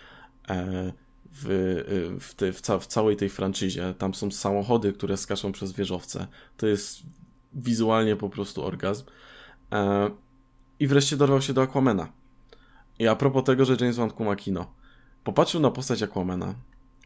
e, 0.49 0.93
w, 1.33 1.51
y, 1.51 2.21
w, 2.21 2.35
te, 2.35 2.53
w, 2.53 2.61
ca 2.61 2.79
w, 2.79 2.87
całej 2.87 3.17
tej 3.17 3.29
franczyzie. 3.29 3.95
Tam 3.99 4.15
są 4.15 4.31
samochody, 4.31 4.93
które 4.93 5.17
skaczą 5.17 5.53
przez 5.53 5.73
wieżowce. 5.73 6.27
To 6.57 6.67
jest 6.67 7.03
wizualnie 7.55 8.17
po 8.17 8.31
prostu 8.31 8.65
orgazm. 8.65 9.05
E, 9.73 10.11
I 10.81 10.87
wreszcie 10.87 11.17
dorwał 11.17 11.43
się 11.43 11.53
do 11.53 11.63
Aquamena. 11.63 12.24
I 12.99 13.09
a 13.09 13.17
propos 13.17 13.45
tego, 13.45 13.65
że 13.65 13.77
James 13.81 13.97
Wan 13.97 14.11
kuma 14.11 14.37
kino. 14.37 14.75
Popatrzył 15.25 15.61
na 15.61 15.71
postać 15.71 16.03
Aquamena. 16.03 16.55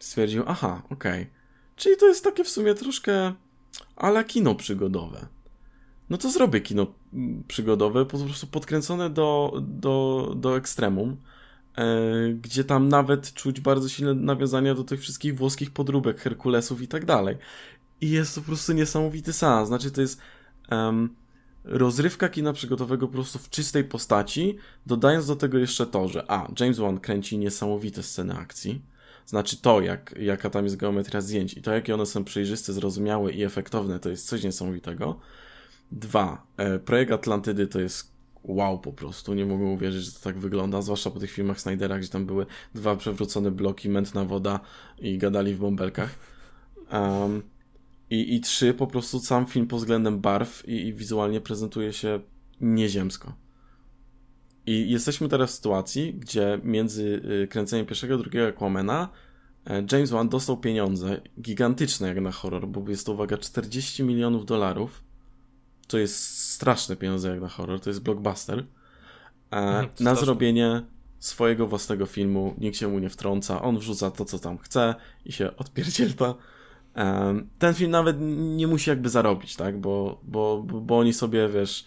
Stwierdził, 0.01 0.45
aha, 0.47 0.83
okej. 0.91 1.23
Okay. 1.23 1.33
Czyli 1.77 1.97
to 1.97 2.07
jest 2.07 2.25
takie 2.25 2.45
w 2.45 2.49
sumie 2.49 2.75
troszkę 2.75 3.33
ale 3.97 4.25
kino 4.25 4.55
przygodowe 4.55 5.29
no 6.11 6.19
to 6.19 6.31
zrobię 6.31 6.61
kino 6.61 6.87
przygodowe, 7.49 8.07
po 8.07 8.19
prostu 8.19 8.47
podkręcone 8.47 9.11
do, 9.11 9.53
do, 9.61 10.33
do 10.37 10.57
ekstremum, 10.57 11.17
e, 11.77 11.85
gdzie 12.33 12.65
tam 12.65 12.89
nawet 12.89 13.33
czuć 13.35 13.61
bardzo 13.61 13.89
silne 13.89 14.15
nawiązania 14.15 14.75
do 14.75 14.85
tych 14.85 15.01
wszystkich 15.01 15.37
włoskich 15.37 15.71
podróbek, 15.71 16.21
Herkulesów 16.21 16.83
i 16.83 16.89
tak 16.89 17.05
dalej. 17.05 17.37
I 18.01 18.11
jest 18.11 18.35
to 18.35 18.41
po 18.41 18.47
prostu 18.47 18.73
niesamowity 18.73 19.33
seans. 19.33 19.69
Znaczy, 19.69 19.91
to 19.91 20.01
jest 20.01 20.21
um, 20.71 21.15
rozrywka 21.69 22.29
kina 22.29 22.53
przygotowego 22.53 23.07
po 23.07 23.13
prostu 23.13 23.39
w 23.39 23.51
czystej 23.51 23.85
postaci, 23.85 24.59
dodając 24.87 25.27
do 25.27 25.37
tego 25.37 25.59
jeszcze 25.59 25.87
to, 25.87 26.09
że 26.09 26.31
a, 26.31 26.49
James 26.61 26.79
Wan 26.79 27.01
kręci 27.01 27.39
niesamowite 27.39 28.03
sceny 28.03 28.35
akcji, 28.35 28.83
znaczy 29.27 29.57
to, 29.57 29.81
jak, 29.81 30.15
jaka 30.21 30.51
tam 30.51 30.65
jest 30.65 30.77
geometria 30.77 31.21
zdjęć 31.21 31.55
i 31.55 31.63
to, 31.63 31.73
jakie 31.73 31.95
one 31.95 32.07
są 32.07 32.25
przejrzyste, 32.25 32.73
zrozumiałe 32.73 33.33
i 33.33 33.43
efektowne, 33.43 34.01
to 34.01 34.09
jest 34.09 34.29
coś 34.29 34.43
niesamowitego. 34.43 35.21
Dwa, 35.93 36.47
e, 36.57 36.79
projekt 36.79 37.13
Atlantydy 37.13 37.67
to 37.67 37.81
jest 37.81 38.13
wow 38.45 38.79
po 38.79 38.93
prostu. 38.93 39.35
Nie 39.35 39.47
mogę 39.47 39.65
uwierzyć, 39.65 40.05
że 40.05 40.13
to 40.13 40.21
tak 40.21 40.39
wygląda, 40.39 40.83
zwłaszcza 40.83 41.11
po 41.11 41.21
tych 41.21 41.31
filmach 41.31 41.61
Snydera, 41.61 41.99
gdzie 41.99 42.09
tam 42.09 42.27
były 42.27 42.47
dwa 42.75 42.97
przewrócone 42.97 43.51
bloki, 43.51 43.89
mętna 43.89 44.25
woda 44.25 44.61
i 44.99 45.19
gadali 45.19 45.55
w 45.55 45.59
bąbelkach. 45.59 46.15
Um, 46.93 47.43
i, 48.11 48.35
I 48.35 48.41
trzy, 48.41 48.75
po 48.75 48.87
prostu 48.87 49.21
sam 49.21 49.47
film 49.47 49.67
pod 49.67 49.79
względem 49.79 50.21
barw 50.21 50.69
i, 50.69 50.87
i 50.87 50.95
wizualnie 50.95 51.41
prezentuje 51.41 51.93
się 51.93 52.21
nieziemsko. 52.61 53.33
I 54.67 54.91
jesteśmy 54.91 55.29
teraz 55.29 55.51
w 55.51 55.55
sytuacji, 55.55 56.15
gdzie 56.15 56.61
między 56.65 57.23
y, 57.43 57.49
kręceniem 57.49 57.87
pierwszego 57.87 58.15
i 58.15 58.19
drugiego 58.19 58.47
Aquamena 58.47 59.09
e, 59.67 59.85
James 59.93 60.11
Wan 60.11 60.29
dostał 60.29 60.57
pieniądze 60.57 61.21
gigantyczne 61.41 62.09
jak 62.09 62.21
na 62.21 62.33
horror, 62.33 62.69
bo 62.69 62.91
jest 62.91 63.07
to 63.07 63.13
uwaga 63.13 63.39
40 63.39 64.03
milionów 64.05 64.47
dolarów 64.47 65.09
to 65.89 65.99
jest 65.99 66.49
straszne 66.51 66.97
pieniądze 66.97 67.29
jak 67.29 67.41
na 67.41 67.49
horror, 67.49 67.81
to 67.81 67.91
jest 67.91 68.03
blockbuster, 68.03 68.65
mhm, 69.51 69.89
na 70.01 70.15
zrobienie 70.15 70.83
swojego 71.19 71.67
własnego 71.67 72.07
filmu, 72.07 72.55
nikt 72.59 72.77
się 72.77 72.89
mu 72.89 72.99
nie 72.99 73.09
wtrąca, 73.09 73.63
on 73.63 73.79
wrzuca 73.79 74.11
to, 74.11 74.25
co 74.25 74.39
tam 74.39 74.59
chce 74.59 74.95
i 75.25 75.33
się 75.33 75.57
odpierdzielta. 75.57 76.35
Ten 77.59 77.75
film 77.75 77.91
nawet 77.91 78.17
nie 78.57 78.67
musi 78.67 78.91
jakby 78.91 79.09
zarobić, 79.09 79.57
tak, 79.57 79.81
bo, 79.81 80.21
bo, 80.23 80.63
bo 80.63 80.99
oni 80.99 81.13
sobie, 81.13 81.49
wiesz, 81.49 81.85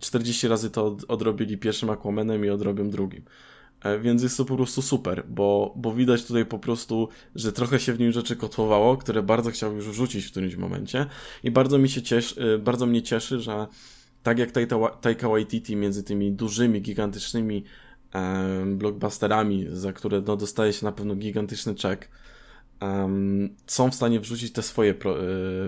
40 0.00 0.48
razy 0.48 0.70
to 0.70 0.96
odrobili 1.08 1.58
pierwszym 1.58 1.90
Aquamanem 1.90 2.44
i 2.44 2.48
odrobią 2.48 2.90
drugim. 2.90 3.22
E, 3.84 3.98
więc 3.98 4.22
jest 4.22 4.36
to 4.36 4.44
po 4.44 4.56
prostu 4.56 4.82
super, 4.82 5.24
bo, 5.28 5.74
bo 5.76 5.94
widać 5.94 6.24
tutaj 6.24 6.46
po 6.46 6.58
prostu, 6.58 7.08
że 7.34 7.52
trochę 7.52 7.80
się 7.80 7.92
w 7.92 8.00
nim 8.00 8.12
rzeczy 8.12 8.36
kotłowało, 8.36 8.96
które 8.96 9.22
bardzo 9.22 9.50
chciał 9.50 9.76
już 9.76 9.88
wrzucić 9.88 10.24
w 10.24 10.30
którymś 10.30 10.56
momencie 10.56 11.06
i 11.42 11.50
bardzo 11.50 11.78
mi 11.78 11.88
się 11.88 12.02
cieszy, 12.02 12.54
e, 12.54 12.58
bardzo 12.58 12.86
mnie 12.86 13.02
cieszy, 13.02 13.40
że 13.40 13.66
tak 14.22 14.38
jak 14.38 14.50
Taika 15.00 15.28
Waititi 15.28 15.76
między 15.76 16.02
tymi 16.02 16.32
dużymi, 16.32 16.80
gigantycznymi 16.80 17.64
blockbusterami, 18.66 19.66
za 19.72 19.92
które 19.92 20.22
no, 20.26 20.36
dostaje 20.36 20.72
się 20.72 20.86
na 20.86 20.92
pewno 20.92 21.14
gigantyczny 21.16 21.74
czek, 21.74 22.08
um, 22.82 23.56
są 23.66 23.90
w 23.90 23.94
stanie 23.94 24.20
wrzucić 24.20 24.52
te 24.52 24.62
swoje 24.62 24.94
pro, 24.94 25.14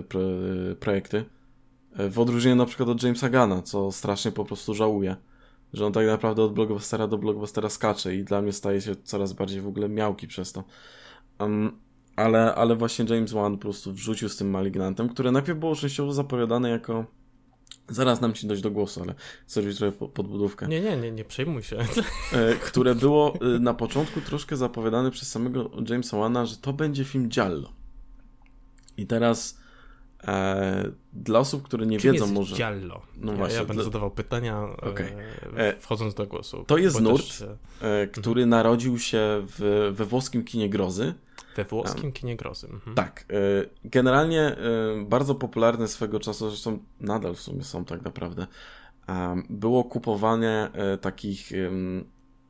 pro, 0.09 0.21
projekty. 0.81 1.25
W 2.11 2.19
odróżnieniu 2.19 2.57
na 2.57 2.67
przykład 2.67 2.89
od 2.89 3.03
Jamesa 3.03 3.29
Gana, 3.29 3.63
co 3.63 3.93
strasznie 3.93 4.33
po 4.33 4.45
prostu 4.45 4.75
żałuję 4.75 5.17
że 5.75 5.87
on 5.87 5.93
tak 5.93 6.07
naprawdę 6.07 6.43
od 6.43 6.55
blockbustera 6.55 7.07
do 7.07 7.19
blockbustera 7.19 7.69
skacze 7.69 8.15
i 8.15 8.25
dla 8.25 8.43
mnie 8.43 8.53
staje 8.53 8.81
się 8.81 8.97
coraz 8.97 9.33
bardziej 9.33 9.61
w 9.61 9.67
ogóle 9.67 9.89
miałki 9.89 10.29
przez 10.29 10.53
to. 10.53 10.65
Um, 11.39 11.79
ale, 12.17 12.55
ale 12.55 12.77
właśnie 12.77 13.05
James 13.09 13.33
Wan 13.33 13.53
po 13.53 13.59
prostu 13.59 13.93
wrzucił 13.93 14.29
z 14.29 14.37
tym 14.37 14.51
Malignantem, 14.51 15.09
które 15.09 15.33
najpierw 15.33 15.59
było 15.59 15.77
częściowo 15.77 16.13
zapowiadane 16.13 16.71
jako 16.71 17.05
Zaraz 17.89 18.21
nam 18.21 18.35
ci 18.35 18.47
dojść 18.47 18.63
do 18.63 18.71
głosu, 18.71 19.03
ale 19.03 19.15
zrobić 19.47 19.79
trochę 19.79 20.09
podbudówkę. 20.09 20.69
Nie, 20.69 20.81
nie, 20.81 20.97
nie, 20.97 21.11
nie 21.11 21.25
przejmuj 21.25 21.63
się. 21.63 21.79
E, 22.33 22.55
które 22.55 22.95
było 22.95 23.35
e, 23.35 23.59
na 23.59 23.75
początku 23.75 24.21
troszkę 24.21 24.57
zapowiadane 24.57 25.11
przez 25.11 25.31
samego 25.31 25.71
Jamesa 25.89 26.17
Wana, 26.17 26.47
że 26.47 26.57
to 26.57 26.73
będzie 26.73 27.05
film 27.05 27.29
Giallo. 27.29 27.73
I 28.97 29.07
teraz 29.07 29.65
E, 30.29 30.91
dla 31.13 31.39
osób, 31.39 31.63
które 31.63 31.87
nie 31.87 31.99
Czym 31.99 32.13
wiedzą 32.13 32.25
jest 32.25 32.35
może. 32.35 32.57
Giallo? 32.57 33.03
No 33.17 33.33
ja, 33.33 33.39
właśnie. 33.39 33.57
Ja 33.57 33.65
będę 33.65 33.75
dla... 33.75 33.85
zadawał 33.85 34.11
pytania 34.11 34.63
okay. 34.63 35.13
e, 35.57 35.81
wchodząc 35.81 36.15
do 36.15 36.27
głosu. 36.27 36.65
To 36.67 36.79
jest 36.79 37.01
nurt, 37.01 37.39
też... 37.39 37.45
e, 37.81 38.07
który 38.07 38.43
mhm. 38.43 38.49
narodził 38.49 38.99
się 38.99 39.47
w, 39.59 39.93
we 39.97 40.05
włoskim 40.05 40.45
kinie 40.45 40.69
grozy. 40.69 41.15
We 41.57 41.65
włoskim 41.65 42.13
kinie 42.13 42.37
grozy. 42.37 42.67
Mhm. 42.67 42.97
Tak. 42.97 43.25
E, 43.31 43.35
generalnie 43.85 44.41
e, 44.41 44.57
bardzo 45.07 45.35
popularne 45.35 45.89
swego 45.89 46.21
czasu, 46.21 46.51
zresztą 46.51 46.79
nadal 47.01 47.35
w 47.35 47.41
sumie 47.41 47.65
są 47.65 47.85
tak 47.85 48.03
naprawdę, 48.03 48.47
było 49.51 49.85
kupowanie 49.85 50.71
e, 50.73 50.99
takich, 50.99 51.53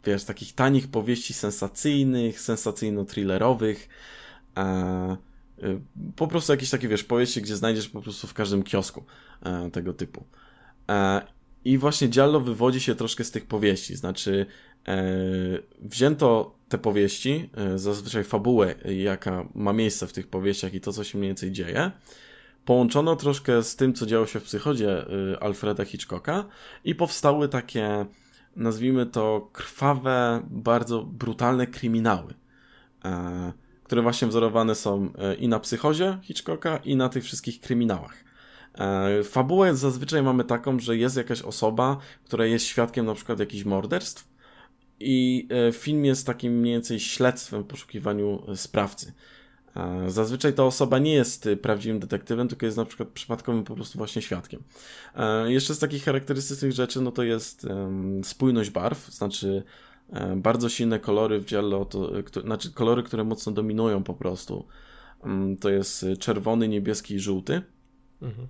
wiesz, 0.04 0.24
takich 0.24 0.54
tanich 0.54 0.88
powieści 0.88 1.34
sensacyjnych, 1.34 2.40
sensacyjno-thrillerowych. 2.40 3.88
Y, 5.62 5.80
po 6.16 6.28
prostu 6.28 6.52
jakieś 6.52 6.70
takie, 6.70 6.88
wiesz, 6.88 7.04
powieści, 7.04 7.42
gdzie 7.42 7.56
znajdziesz 7.56 7.88
po 7.88 8.00
prostu 8.02 8.26
w 8.26 8.34
każdym 8.34 8.62
kiosku 8.62 9.04
e, 9.42 9.70
tego 9.70 9.92
typu. 9.92 10.24
E, 10.88 11.22
I 11.64 11.78
właśnie 11.78 12.08
Giallo 12.08 12.40
wywodzi 12.40 12.80
się 12.80 12.94
troszkę 12.94 13.24
z 13.24 13.30
tych 13.30 13.46
powieści, 13.46 13.96
znaczy 13.96 14.46
e, 14.46 14.73
wzięto 15.80 16.54
te 16.68 16.78
powieści, 16.78 17.50
zazwyczaj 17.76 18.24
fabułę, 18.24 18.74
jaka 18.84 19.48
ma 19.54 19.72
miejsce 19.72 20.06
w 20.06 20.12
tych 20.12 20.26
powieściach 20.26 20.74
i 20.74 20.80
to, 20.80 20.92
co 20.92 21.04
się 21.04 21.18
mniej 21.18 21.30
więcej 21.30 21.52
dzieje, 21.52 21.90
połączono 22.64 23.16
troszkę 23.16 23.62
z 23.62 23.76
tym, 23.76 23.94
co 23.94 24.06
działo 24.06 24.26
się 24.26 24.40
w 24.40 24.44
psychodzie 24.44 25.04
Alfreda 25.40 25.84
Hitchcocka 25.84 26.44
i 26.84 26.94
powstały 26.94 27.48
takie, 27.48 28.06
nazwijmy 28.56 29.06
to, 29.06 29.48
krwawe, 29.52 30.42
bardzo 30.50 31.02
brutalne 31.02 31.66
kryminały 31.66 32.34
które 33.84 34.02
właśnie 34.02 34.28
wzorowane 34.28 34.74
są 34.74 35.08
e, 35.18 35.34
i 35.34 35.48
na 35.48 35.60
psychozie 35.60 36.18
Hitchcocka, 36.22 36.76
i 36.76 36.96
na 36.96 37.08
tych 37.08 37.24
wszystkich 37.24 37.60
kryminałach. 37.60 38.24
E, 38.74 39.22
fabułę 39.24 39.74
zazwyczaj 39.74 40.22
mamy 40.22 40.44
taką, 40.44 40.78
że 40.78 40.96
jest 40.96 41.16
jakaś 41.16 41.42
osoba, 41.42 41.96
która 42.24 42.46
jest 42.46 42.64
świadkiem 42.64 43.06
na 43.06 43.14
przykład 43.14 43.40
jakichś 43.40 43.64
morderstw 43.64 44.33
I 45.04 45.48
film 45.72 46.04
jest 46.04 46.26
takim 46.26 46.52
mniej 46.52 46.74
więcej 46.74 47.00
śledztwem 47.00 47.62
w 47.62 47.66
poszukiwaniu 47.66 48.42
sprawcy. 48.56 49.12
Zazwyczaj 50.08 50.54
ta 50.54 50.64
osoba 50.64 50.98
nie 50.98 51.14
jest 51.14 51.48
prawdziwym 51.62 52.00
detektywem, 52.00 52.48
tylko 52.48 52.66
jest 52.66 52.78
na 52.78 52.84
przykład 52.84 53.08
przypadkowym 53.08 53.64
po 53.64 53.74
prostu 53.74 53.98
właśnie 53.98 54.22
świadkiem. 54.22 54.62
Jeszcze 55.46 55.74
z 55.74 55.78
takich 55.78 56.04
charakterystycznych 56.04 56.72
rzeczy, 56.72 57.00
no 57.00 57.12
to 57.12 57.22
jest 57.22 57.66
spójność 58.22 58.70
barw, 58.70 59.10
znaczy 59.10 59.62
bardzo 60.36 60.68
silne 60.68 60.98
kolory 60.98 61.40
w 61.40 61.44
Giallo, 61.44 61.84
to, 61.84 62.12
znaczy 62.42 62.72
kolory, 62.72 63.02
które 63.02 63.24
mocno 63.24 63.52
dominują 63.52 64.02
po 64.02 64.14
prostu. 64.14 64.66
To 65.60 65.70
jest 65.70 66.06
czerwony, 66.18 66.68
niebieski 66.68 67.14
i 67.14 67.20
żółty. 67.20 67.62
Mhm. 68.22 68.48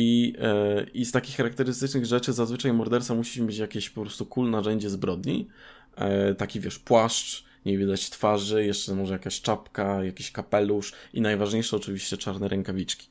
I, 0.00 0.34
e, 0.38 0.86
I 0.94 1.04
z 1.04 1.12
takich 1.12 1.36
charakterystycznych 1.36 2.06
rzeczy 2.06 2.32
zazwyczaj 2.32 2.72
morderca 2.72 3.14
musi 3.14 3.42
mieć 3.42 3.58
jakieś 3.58 3.90
po 3.90 4.00
prostu 4.00 4.26
cool 4.26 4.50
narzędzie 4.50 4.90
zbrodni. 4.90 5.48
E, 5.96 6.34
taki 6.34 6.60
wiesz, 6.60 6.78
płaszcz, 6.78 7.44
nie 7.66 7.78
widać 7.78 8.10
twarzy, 8.10 8.64
jeszcze 8.64 8.94
może 8.94 9.12
jakaś 9.12 9.40
czapka, 9.40 10.04
jakiś 10.04 10.32
kapelusz 10.32 10.92
i 11.12 11.20
najważniejsze 11.20 11.76
oczywiście 11.76 12.16
czarne 12.16 12.48
rękawiczki. 12.48 13.08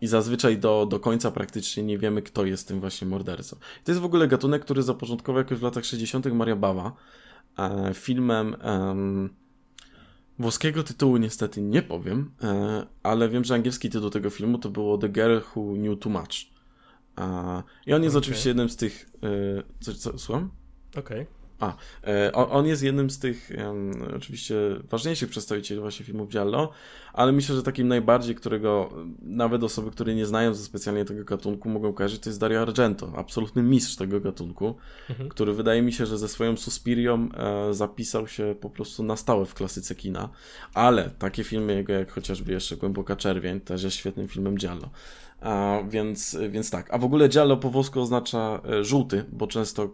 I 0.00 0.06
zazwyczaj 0.06 0.58
do, 0.58 0.86
do 0.86 1.00
końca 1.00 1.30
praktycznie 1.30 1.82
nie 1.82 1.98
wiemy, 1.98 2.22
kto 2.22 2.44
jest 2.44 2.68
tym 2.68 2.80
właśnie 2.80 3.06
mordercą. 3.06 3.56
To 3.84 3.92
jest 3.92 4.00
w 4.00 4.04
ogóle 4.04 4.28
gatunek, 4.28 4.64
który 4.64 4.82
zapoczątkował 4.82 5.38
jakoś 5.38 5.58
w 5.58 5.62
latach 5.62 5.84
60. 5.84 6.26
Maria 6.26 6.56
Bawa 6.56 6.92
e, 7.58 7.90
filmem. 7.94 8.56
Um, 8.64 9.41
Włoskiego 10.42 10.82
tytułu 10.82 11.16
niestety 11.16 11.62
nie 11.62 11.82
powiem, 11.82 12.30
e, 12.42 12.86
ale 13.02 13.28
wiem, 13.28 13.44
że 13.44 13.54
angielski 13.54 13.90
tytuł 13.90 14.10
tego 14.10 14.30
filmu 14.30 14.58
to 14.58 14.70
było 14.70 14.98
The 14.98 15.08
Girl 15.08 15.38
Who 15.56 15.74
Knew 15.74 15.98
Too 15.98 16.10
Much. 16.12 16.52
I 17.86 17.92
on 17.92 18.02
jest 18.02 18.16
okay. 18.16 18.24
oczywiście 18.24 18.50
jednym 18.50 18.68
z 18.68 18.76
tych. 18.76 19.10
E, 19.22 19.62
co, 19.80 19.94
co, 19.94 20.18
słucham? 20.18 20.50
Okej. 20.96 21.20
Okay. 21.22 21.41
A, 21.62 21.76
e, 22.06 22.32
on 22.32 22.66
jest 22.66 22.82
jednym 22.82 23.10
z 23.10 23.18
tych 23.18 23.50
oczywiście 24.16 24.54
ważniejszych 24.90 25.30
przedstawicieli 25.30 25.80
właśnie 25.80 26.06
filmów 26.06 26.28
Giallo, 26.28 26.72
ale 27.12 27.32
myślę, 27.32 27.56
że 27.56 27.62
takim 27.62 27.88
najbardziej, 27.88 28.34
którego 28.34 28.90
nawet 29.22 29.62
osoby, 29.62 29.90
które 29.90 30.14
nie 30.14 30.26
znają 30.26 30.54
za 30.54 30.64
specjalnie 30.64 31.04
tego 31.04 31.24
gatunku 31.24 31.68
mogą 31.68 31.92
kojarzyć, 31.92 32.22
to 32.22 32.30
jest 32.30 32.40
Dario 32.40 32.62
Argento, 32.62 33.12
absolutny 33.16 33.62
mistrz 33.62 33.96
tego 33.96 34.20
gatunku, 34.20 34.74
mhm. 35.10 35.28
który 35.28 35.52
wydaje 35.52 35.82
mi 35.82 35.92
się, 35.92 36.06
że 36.06 36.18
ze 36.18 36.28
swoją 36.28 36.56
Suspirią 36.56 37.28
e, 37.34 37.74
zapisał 37.74 38.28
się 38.28 38.54
po 38.60 38.70
prostu 38.70 39.02
na 39.02 39.16
stałe 39.16 39.46
w 39.46 39.54
klasyce 39.54 39.94
kina, 39.94 40.28
ale 40.74 41.10
takie 41.18 41.44
filmy 41.44 41.74
jego 41.74 41.92
jak 41.92 42.12
chociażby 42.12 42.52
jeszcze 42.52 42.76
Głęboka 42.76 43.16
Czerwień 43.16 43.60
też 43.60 43.82
jest 43.82 43.96
świetnym 43.96 44.28
filmem 44.28 44.54
Giallo. 44.54 44.90
A, 45.42 45.82
więc, 45.88 46.36
więc 46.50 46.70
tak. 46.70 46.94
A 46.94 46.98
w 46.98 47.04
ogóle 47.04 47.28
giallo 47.28 47.56
po 47.56 47.70
włosku 47.70 48.00
oznacza 48.00 48.60
e, 48.64 48.84
żółty, 48.84 49.24
bo 49.32 49.46
często 49.46 49.84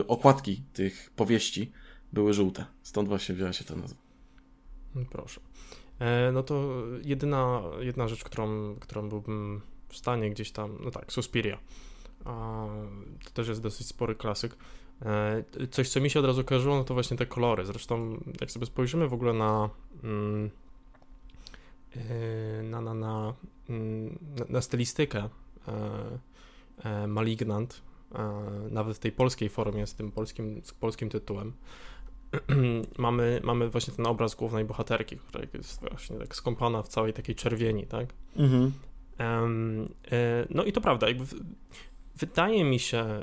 y, 0.00 0.06
okładki 0.06 0.62
tych 0.72 1.10
powieści 1.16 1.72
były 2.12 2.34
żółte. 2.34 2.66
Stąd 2.82 3.08
właśnie 3.08 3.34
wzięła 3.34 3.52
się 3.52 3.64
ta 3.64 3.76
nazwa. 3.76 4.00
No 4.94 5.02
proszę. 5.10 5.40
E, 5.98 6.32
no 6.32 6.42
to 6.42 6.82
jedyna, 7.04 7.62
jedna 7.80 8.08
rzecz, 8.08 8.24
którą, 8.24 8.76
którą 8.80 9.08
byłbym 9.08 9.60
w 9.88 9.96
stanie 9.96 10.30
gdzieś 10.30 10.50
tam, 10.50 10.78
no 10.84 10.90
tak, 10.90 11.12
Suspiria. 11.12 11.58
A, 12.24 12.66
to 13.24 13.30
też 13.30 13.48
jest 13.48 13.62
dosyć 13.62 13.86
spory 13.86 14.14
klasyk. 14.14 14.56
E, 15.02 15.44
coś, 15.70 15.88
co 15.88 16.00
mi 16.00 16.10
się 16.10 16.20
od 16.20 16.26
razu 16.26 16.44
kojarzyło, 16.44 16.76
no 16.76 16.84
to 16.84 16.94
właśnie 16.94 17.16
te 17.16 17.26
kolory. 17.26 17.64
Zresztą, 17.64 18.22
jak 18.40 18.50
sobie 18.50 18.66
spojrzymy 18.66 19.08
w 19.08 19.14
ogóle 19.14 19.32
na. 19.32 19.70
Mm, 20.04 20.50
na, 22.62 22.80
na, 22.80 22.94
na, 22.94 23.34
mm, 23.68 24.18
na, 24.48 24.60
stylistykę 24.60 25.28
e, 25.68 26.18
e, 26.84 27.06
Malignant, 27.06 27.82
e, 28.14 28.42
nawet 28.70 28.96
w 28.96 29.00
tej 29.00 29.12
polskiej 29.12 29.48
formie, 29.48 29.86
z 29.86 29.94
tym 29.94 30.12
polskim, 30.12 30.60
z 30.64 30.72
polskim 30.72 31.08
tytułem, 31.08 31.52
mamy, 32.98 33.40
mamy 33.44 33.70
właśnie 33.70 33.94
ten 33.94 34.06
obraz 34.06 34.34
głównej 34.34 34.64
bohaterki, 34.64 35.16
która 35.16 35.44
jest 35.54 35.80
właśnie 35.80 36.18
tak 36.18 36.36
skąpana 36.36 36.82
w 36.82 36.88
całej 36.88 37.12
takiej 37.12 37.34
czerwieni, 37.34 37.86
tak? 37.86 38.06
Mhm. 38.36 38.72
no 40.50 40.64
i 40.64 40.72
to 40.72 40.80
prawda, 40.80 41.08
jakby 41.08 41.24
wydaje 42.16 42.64
mi 42.64 42.78
się, 42.78 43.22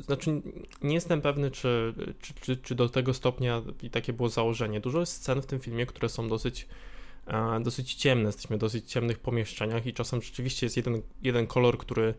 znaczy 0.00 0.42
nie 0.82 0.94
jestem 0.94 1.20
pewny, 1.20 1.50
czy, 1.50 1.94
czy, 2.20 2.34
czy, 2.34 2.56
czy 2.56 2.74
do 2.74 2.88
tego 2.88 3.14
stopnia 3.14 3.62
i 3.82 3.90
takie 3.90 4.12
było 4.12 4.28
założenie. 4.28 4.80
Dużo 4.80 5.00
jest 5.00 5.12
scen 5.12 5.42
w 5.42 5.46
tym 5.46 5.60
filmie, 5.60 5.86
które 5.86 6.08
są 6.08 6.28
dosyć 6.28 6.68
dosyć 7.60 7.94
ciemne, 7.94 8.26
jesteśmy 8.26 8.56
w 8.56 8.60
dosyć 8.60 8.92
ciemnych 8.92 9.18
pomieszczeniach 9.18 9.86
i 9.86 9.92
czasem 9.92 10.22
rzeczywiście 10.22 10.66
jest 10.66 10.76
jeden, 10.76 11.02
jeden 11.22 11.46
kolor, 11.46 11.78
który 11.78 12.14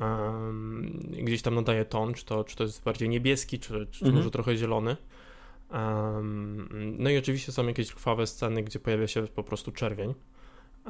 um, 0.00 1.00
gdzieś 1.22 1.42
tam 1.42 1.54
nadaje 1.54 1.84
ton, 1.84 2.14
czy 2.14 2.24
to, 2.24 2.44
czy 2.44 2.56
to 2.56 2.64
jest 2.64 2.84
bardziej 2.84 3.08
niebieski, 3.08 3.58
czy, 3.58 3.86
czy 3.90 4.04
mhm. 4.04 4.14
może 4.14 4.30
trochę 4.30 4.56
zielony. 4.56 4.96
Um, 5.70 6.68
no 6.98 7.10
i 7.10 7.18
oczywiście 7.18 7.52
są 7.52 7.66
jakieś 7.66 7.92
krwawe 7.92 8.26
sceny, 8.26 8.62
gdzie 8.62 8.80
pojawia 8.80 9.06
się 9.06 9.26
po 9.26 9.42
prostu 9.42 9.72
czerwień. 9.72 10.14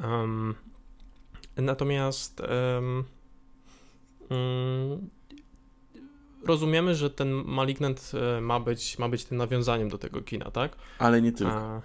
Um, 0.03 0.55
natomiast 1.57 2.41
um, 2.41 3.03
rozumiemy, 6.45 6.95
że 6.95 7.09
ten 7.09 7.31
Malignant 7.31 8.11
e, 8.37 8.41
ma 8.41 8.59
być, 8.59 8.99
ma 8.99 9.09
być 9.09 9.25
tym 9.25 9.37
nawiązaniem 9.37 9.89
do 9.89 9.97
tego 9.97 10.21
kina, 10.21 10.51
tak? 10.51 10.75
Ale 10.99 11.21
nie 11.21 11.31
tylko. 11.31 11.53
A, 11.53 11.81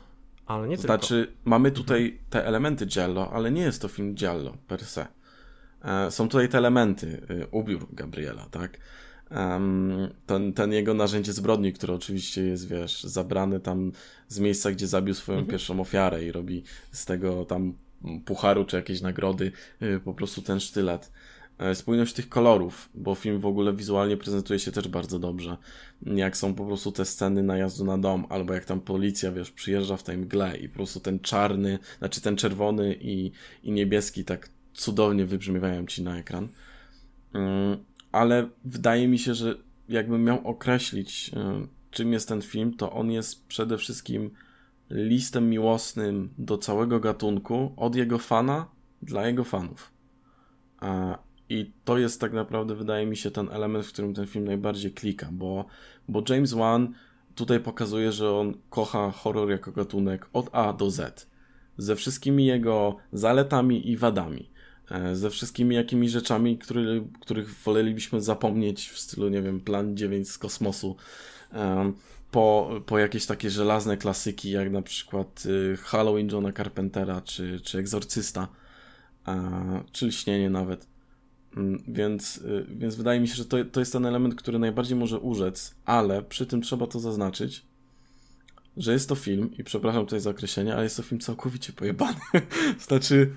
ale 0.50 0.68
nie 0.68 0.76
Znaczy, 0.76 1.26
tylko. 1.26 1.40
mamy 1.44 1.70
tutaj 1.70 2.04
mhm. 2.04 2.24
te 2.30 2.46
elementy 2.46 2.86
Giallo, 2.86 3.32
ale 3.32 3.50
nie 3.50 3.62
jest 3.62 3.82
to 3.82 3.88
film 3.88 4.14
Giallo 4.14 4.56
per 4.68 4.84
se. 4.84 5.06
E, 5.84 6.10
są 6.10 6.28
tutaj 6.28 6.48
te 6.48 6.58
elementy, 6.58 7.26
e, 7.28 7.46
ubiór 7.46 7.86
Gabriela, 7.92 8.46
tak? 8.50 8.78
ten, 10.26 10.52
ten 10.52 10.72
jego 10.72 10.94
narzędzie 10.94 11.32
zbrodni, 11.32 11.72
które 11.72 11.94
oczywiście 11.94 12.42
jest, 12.42 12.68
wiesz, 12.68 13.02
zabrany 13.02 13.60
tam 13.60 13.92
z 14.28 14.38
miejsca, 14.38 14.70
gdzie 14.70 14.86
zabił 14.86 15.14
swoją 15.14 15.38
mhm. 15.38 15.50
pierwszą 15.50 15.80
ofiarę 15.80 16.24
i 16.24 16.32
robi 16.32 16.64
z 16.92 17.04
tego 17.04 17.44
tam 17.44 17.74
pucharu 18.24 18.64
czy 18.64 18.76
jakiejś 18.76 19.00
nagrody 19.00 19.52
e, 19.80 20.00
po 20.00 20.14
prostu 20.14 20.42
ten 20.42 20.60
sztylet. 20.60 21.12
E, 21.60 21.74
spójność 21.74 22.12
tych 22.14 22.28
kolorów, 22.28 22.88
bo 22.94 23.14
film 23.14 23.40
w 23.40 23.46
ogóle 23.46 23.72
wizualnie 23.72 24.16
prezentuje 24.16 24.58
się 24.58 24.72
też 24.72 24.88
bardzo 24.88 25.18
dobrze. 25.18 25.56
Jak 26.02 26.36
są 26.36 26.54
po 26.54 26.66
prostu 26.66 26.92
te 26.92 27.04
sceny 27.04 27.42
najazdu 27.42 27.84
na 27.84 27.98
dom, 27.98 28.26
albo 28.28 28.54
jak 28.54 28.64
tam 28.64 28.80
policja, 28.80 29.32
wiesz, 29.32 29.50
przyjeżdża 29.50 29.96
w 29.96 30.02
tej 30.02 30.16
mgle 30.16 30.56
i 30.56 30.68
po 30.68 30.74
prostu 30.74 31.00
ten 31.00 31.20
czarny, 31.20 31.78
znaczy 31.98 32.20
ten 32.20 32.36
czerwony 32.36 32.94
i, 33.00 33.32
i 33.62 33.72
niebieski 33.72 34.24
tak 34.24 34.48
cudownie 34.74 35.26
wybrzmiewają 35.26 35.86
ci 35.86 36.02
na 36.02 36.18
ekran. 36.18 36.48
Mm, 37.32 37.84
ale 38.12 38.48
wydaje 38.64 39.08
mi 39.08 39.18
się, 39.18 39.34
że 39.34 39.54
jakbym 39.88 40.24
miał 40.24 40.48
określić, 40.48 41.30
e, 41.36 41.66
czym 41.90 42.12
jest 42.12 42.28
ten 42.28 42.42
film, 42.42 42.74
to 42.76 42.92
on 42.92 43.10
jest 43.10 43.46
przede 43.46 43.78
wszystkim 43.78 44.30
listem 44.90 45.50
miłosnym 45.50 46.30
do 46.38 46.58
całego 46.58 47.00
gatunku, 47.00 47.72
od 47.76 47.96
jego 47.96 48.18
fana 48.18 48.66
dla 49.02 49.26
jego 49.26 49.44
fanów. 49.44 49.92
I 51.50 51.72
to 51.84 51.98
jest 51.98 52.20
tak 52.20 52.32
naprawdę, 52.32 52.74
wydaje 52.74 53.06
mi 53.06 53.16
się, 53.16 53.30
ten 53.30 53.48
element, 53.48 53.86
w 53.86 53.92
którym 53.92 54.14
ten 54.14 54.26
film 54.26 54.44
najbardziej 54.44 54.92
klika, 54.92 55.28
bo, 55.32 55.64
bo 56.08 56.22
James 56.28 56.52
Wan 56.52 56.94
tutaj 57.34 57.60
pokazuje, 57.60 58.12
że 58.12 58.30
on 58.30 58.54
kocha 58.70 59.10
horror 59.10 59.50
jako 59.50 59.72
gatunek 59.72 60.26
od 60.32 60.48
A 60.52 60.72
do 60.72 60.90
Z. 60.90 61.26
Ze 61.78 61.96
wszystkimi 61.96 62.46
jego 62.46 62.96
zaletami 63.12 63.90
i 63.90 63.96
wadami. 63.96 64.50
E, 64.90 65.16
ze 65.16 65.30
wszystkimi 65.30 65.74
jakimi 65.76 66.08
rzeczami, 66.08 66.58
który, 66.58 67.04
których 67.20 67.54
wolelibyśmy 67.54 68.20
zapomnieć 68.20 68.88
w 68.88 68.98
stylu, 68.98 69.28
nie 69.28 69.42
wiem, 69.42 69.60
Plan 69.60 69.96
9 69.96 70.30
z 70.30 70.38
kosmosu. 70.38 70.96
E, 71.52 71.92
po, 72.30 72.70
po 72.86 72.98
jakieś 72.98 73.26
takie 73.26 73.50
żelazne 73.50 73.96
klasyki, 73.96 74.50
jak 74.50 74.70
na 74.70 74.82
przykład 74.82 75.46
y, 75.46 75.76
Halloween 75.76 76.28
Johna 76.28 76.52
Carpentera, 76.52 77.20
czy, 77.20 77.60
czy 77.60 77.78
Egzorcysta, 77.78 78.48
e, 79.28 79.82
czy 79.92 80.06
Lśnienie 80.06 80.50
nawet. 80.50 80.86
Mm, 81.56 81.82
więc, 81.88 82.36
y, 82.36 82.66
więc 82.68 82.94
wydaje 82.94 83.20
mi 83.20 83.28
się, 83.28 83.34
że 83.34 83.44
to, 83.44 83.56
to 83.64 83.80
jest 83.80 83.92
ten 83.92 84.06
element, 84.06 84.34
który 84.34 84.58
najbardziej 84.58 84.98
może 84.98 85.18
urzec, 85.18 85.74
ale 85.84 86.22
przy 86.22 86.46
tym 86.46 86.62
trzeba 86.62 86.86
to 86.86 87.00
zaznaczyć, 87.00 87.62
że 88.76 88.92
jest 88.92 89.08
to 89.08 89.14
film, 89.14 89.50
i 89.58 89.64
przepraszam 89.64 90.04
tutaj 90.04 90.20
za 90.20 90.30
określenie, 90.30 90.74
ale 90.74 90.82
jest 90.84 90.96
to 90.96 91.02
film 91.02 91.20
całkowicie 91.20 91.72
pojebany. 91.72 92.18
znaczy, 92.88 93.30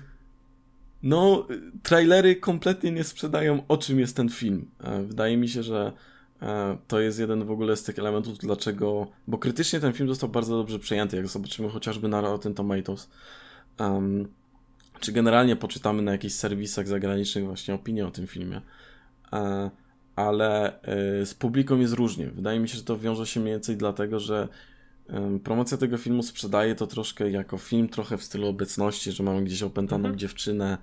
no, 1.02 1.46
trailery 1.82 2.36
kompletnie 2.36 2.92
nie 2.92 3.04
sprzedają, 3.04 3.62
o 3.68 3.76
czym 3.76 4.00
jest 4.00 4.16
ten 4.16 4.28
film. 4.28 4.70
E, 4.80 5.02
wydaje 5.02 5.36
mi 5.36 5.48
się, 5.48 5.62
że 5.62 5.92
e, 6.42 6.78
to 6.88 7.00
jest 7.00 7.18
jeden 7.18 7.44
w 7.44 7.50
ogóle 7.50 7.76
z 7.76 7.82
tych 7.82 7.98
elementów, 7.98 8.38
dlaczego. 8.38 9.06
Bo 9.26 9.38
krytycznie 9.38 9.80
ten 9.80 9.92
film 9.92 10.08
został 10.08 10.28
bardzo 10.28 10.56
dobrze 10.56 10.78
przyjęty, 10.78 11.16
jak 11.16 11.28
zobaczymy 11.28 11.68
chociażby 11.68 12.08
na 12.08 12.20
Rotten 12.20 12.54
Tomatoes. 12.54 13.10
Um, 13.78 14.28
czy 15.00 15.12
generalnie 15.12 15.56
poczytamy 15.56 16.02
na 16.02 16.12
jakichś 16.12 16.34
serwisach 16.34 16.88
zagranicznych 16.88 17.44
właśnie 17.44 17.74
opinie 17.74 18.06
o 18.06 18.10
tym 18.10 18.26
filmie. 18.26 18.60
E, 19.32 19.70
ale 20.16 20.80
e, 20.82 21.26
z 21.26 21.34
publiką 21.34 21.78
jest 21.78 21.94
różnie. 21.94 22.26
Wydaje 22.30 22.60
mi 22.60 22.68
się, 22.68 22.76
że 22.76 22.84
to 22.84 22.98
wiąże 22.98 23.26
się 23.26 23.40
mniej 23.40 23.54
więcej 23.54 23.76
dlatego, 23.76 24.20
że 24.20 24.48
promocja 25.44 25.76
tego 25.76 25.98
filmu 25.98 26.22
sprzedaje 26.22 26.74
to 26.74 26.86
troszkę 26.86 27.30
jako 27.30 27.58
film 27.58 27.88
trochę 27.88 28.18
w 28.18 28.22
stylu 28.22 28.48
obecności, 28.48 29.12
że 29.12 29.22
mamy 29.22 29.44
gdzieś 29.44 29.62
opętaną 29.62 30.04
mhm. 30.04 30.18
dziewczynę. 30.18 30.78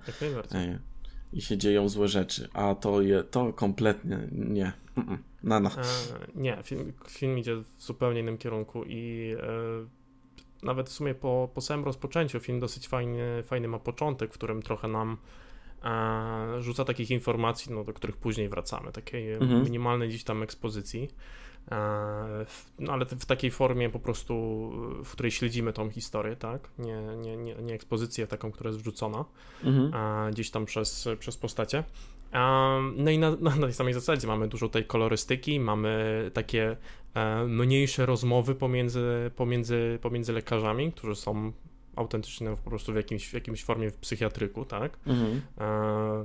I 1.32 1.40
się 1.40 1.58
dzieją 1.58 1.88
złe 1.88 2.08
rzeczy, 2.08 2.48
a 2.52 2.74
to 2.74 3.02
je, 3.02 3.24
to 3.24 3.52
kompletnie 3.52 4.18
nie. 4.32 4.72
Nana. 5.42 5.70
E, 5.70 5.82
nie, 6.34 6.58
film, 6.62 6.92
film 7.08 7.38
idzie 7.38 7.56
w 7.56 7.66
zupełnie 7.78 8.20
innym 8.20 8.38
kierunku 8.38 8.84
i 8.84 9.34
e, 9.38 10.01
nawet 10.62 10.88
w 10.88 10.92
sumie 10.92 11.14
po, 11.14 11.48
po 11.54 11.60
samym 11.60 11.84
rozpoczęciu 11.84 12.40
film 12.40 12.60
dosyć 12.60 12.88
fajny, 12.88 13.42
fajny 13.42 13.68
ma 13.68 13.78
początek, 13.78 14.30
w 14.30 14.34
którym 14.34 14.62
trochę 14.62 14.88
nam 14.88 15.16
e, 15.84 16.62
rzuca 16.62 16.84
takich 16.84 17.10
informacji, 17.10 17.72
no, 17.72 17.84
do 17.84 17.92
których 17.92 18.16
później 18.16 18.48
wracamy, 18.48 18.92
takiej 18.92 19.32
mhm. 19.32 19.62
minimalnej 19.62 20.08
gdzieś 20.08 20.24
tam 20.24 20.42
ekspozycji. 20.42 21.08
E, 21.70 22.46
no 22.78 22.92
ale 22.92 23.06
w 23.06 23.26
takiej 23.26 23.50
formie 23.50 23.90
po 23.90 24.00
prostu, 24.00 24.34
w 25.04 25.12
której 25.12 25.30
śledzimy 25.32 25.72
tą 25.72 25.90
historię, 25.90 26.36
tak? 26.36 26.70
Nie, 26.78 27.02
nie, 27.16 27.36
nie, 27.36 27.54
nie 27.54 27.74
ekspozycję 27.74 28.26
taką, 28.26 28.52
która 28.52 28.68
jest 28.68 28.80
wrzucona 28.80 29.24
mhm. 29.64 29.92
gdzieś 30.32 30.50
tam 30.50 30.64
przez, 30.64 31.08
przez 31.18 31.36
postacie. 31.36 31.84
No 32.96 33.10
i 33.10 33.18
na, 33.18 33.30
na, 33.30 33.50
tej 33.50 33.72
samej 33.72 33.94
zasadzie 33.94 34.26
mamy 34.26 34.48
dużo 34.48 34.68
tej 34.68 34.84
kolorystyki, 34.84 35.60
mamy 35.60 36.30
takie 36.34 36.70
e, 36.70 36.76
mniejsze 37.48 38.06
rozmowy 38.06 38.54
pomiędzy, 38.54 39.30
pomiędzy, 39.36 39.98
pomiędzy 40.02 40.32
lekarzami, 40.32 40.92
którzy 40.92 41.16
są 41.16 41.52
autentycznie 41.96 42.56
po 42.64 42.70
prostu 42.70 42.92
w 42.92 42.96
jakimś, 42.96 43.28
w 43.28 43.32
jakimś 43.32 43.64
formie 43.64 43.90
w 43.90 43.96
psychiatryku, 43.96 44.64
tak? 44.64 44.98
Mhm. 45.06 45.42
E, 45.58 46.24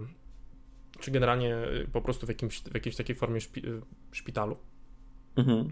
czy 0.99 1.11
generalnie 1.11 1.55
po 1.93 2.01
prostu 2.01 2.25
w, 2.25 2.29
jakimś, 2.29 2.61
w 2.61 2.73
jakiejś 2.73 2.95
takiej 2.95 3.15
formie 3.15 3.41
szpi, 3.41 3.61
szpitalu. 4.11 4.57
Mhm. 5.35 5.71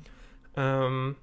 Um, 0.58 1.16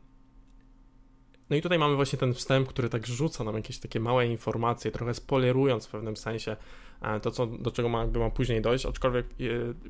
no 1.53 1.57
i 1.57 1.63
tutaj 1.63 1.79
mamy 1.79 1.97
właśnie 1.97 2.19
ten 2.19 2.35
wstęp, 2.35 2.69
który 2.69 2.89
tak 2.89 3.07
rzuca 3.07 3.45
nam 3.45 3.55
jakieś 3.55 3.79
takie 3.79 4.01
małe 4.01 4.27
informacje, 4.27 4.91
trochę 4.91 5.15
spoilerując 5.15 5.87
w 5.87 5.91
pewnym 5.91 6.17
sensie 6.17 6.57
e, 7.03 7.21
to, 7.21 7.31
co, 7.31 7.47
do 7.47 7.71
czego 7.71 7.89
ma, 7.89 8.07
ma 8.07 8.31
później 8.31 8.63
dojść, 8.63 8.87
aczkolwiek 8.87 9.27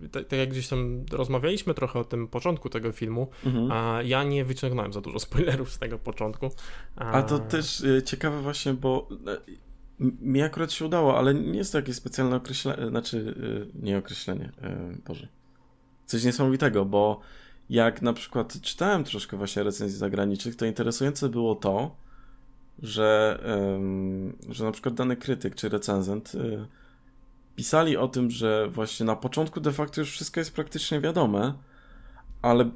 e, 0.03 0.09
tak, 0.09 0.33
jak 0.33 0.51
gdzieś 0.51 0.69
tam 0.69 1.05
rozmawialiśmy 1.13 1.75
trochę 1.75 1.99
o 1.99 2.05
tym 2.05 2.29
początku 2.29 2.69
tego 2.69 2.93
filmu, 2.93 3.29
mhm. 3.47 3.73
a 3.73 4.03
ja 4.03 4.25
nie 4.25 4.45
wyciągnąłem 4.45 4.93
za 4.93 5.01
dużo 5.01 5.19
spoilerów 5.19 5.73
z 5.73 5.79
tego 5.79 5.99
początku. 5.99 6.51
A, 6.97 7.13
a 7.13 7.23
to 7.23 7.39
też 7.39 7.85
e, 7.85 8.03
ciekawe 8.03 8.41
właśnie, 8.41 8.75
bo 8.75 9.09
mi 10.21 10.43
akurat 10.43 10.73
się 10.73 10.85
udało, 10.85 11.19
ale 11.19 11.35
nie 11.35 11.59
jest 11.59 11.73
to 11.73 11.79
jakieś 11.79 11.97
specjalne 11.97 12.37
określenie, 12.37 12.89
znaczy 12.89 13.35
nie 13.75 13.99
określenie, 13.99 14.53
Boże. 15.07 15.29
Coś 16.07 16.25
niesamowitego, 16.25 16.85
bo 16.85 17.21
jak 17.73 18.03
na 18.03 18.13
przykład 18.13 18.61
czytałem 18.61 19.05
troszkę 19.05 19.37
właśnie 19.37 19.63
recenzji 19.63 19.99
zagranicznych, 19.99 20.57
to 20.57 20.67
interesujące 20.67 21.29
było 21.29 21.55
to, 21.55 21.97
że, 22.83 23.39
że 24.49 24.65
na 24.65 24.73
przykład 24.73 24.95
dany 24.95 25.17
krytyk 25.17 25.55
czy 25.55 25.69
recenzent 25.69 26.35
y, 26.35 26.67
pisali 27.57 27.97
o 27.97 28.09
tym, 28.09 28.31
że 28.31 28.69
właśnie 28.69 29.07
na 29.07 29.17
początku 29.17 29.61
de 29.61 29.73
facto 29.73 30.01
już 30.01 30.11
wszystko 30.11 30.41
jest 30.41 30.55
praktycznie 30.55 31.01
wiadome, 31.01 31.55
ale 32.43 32.71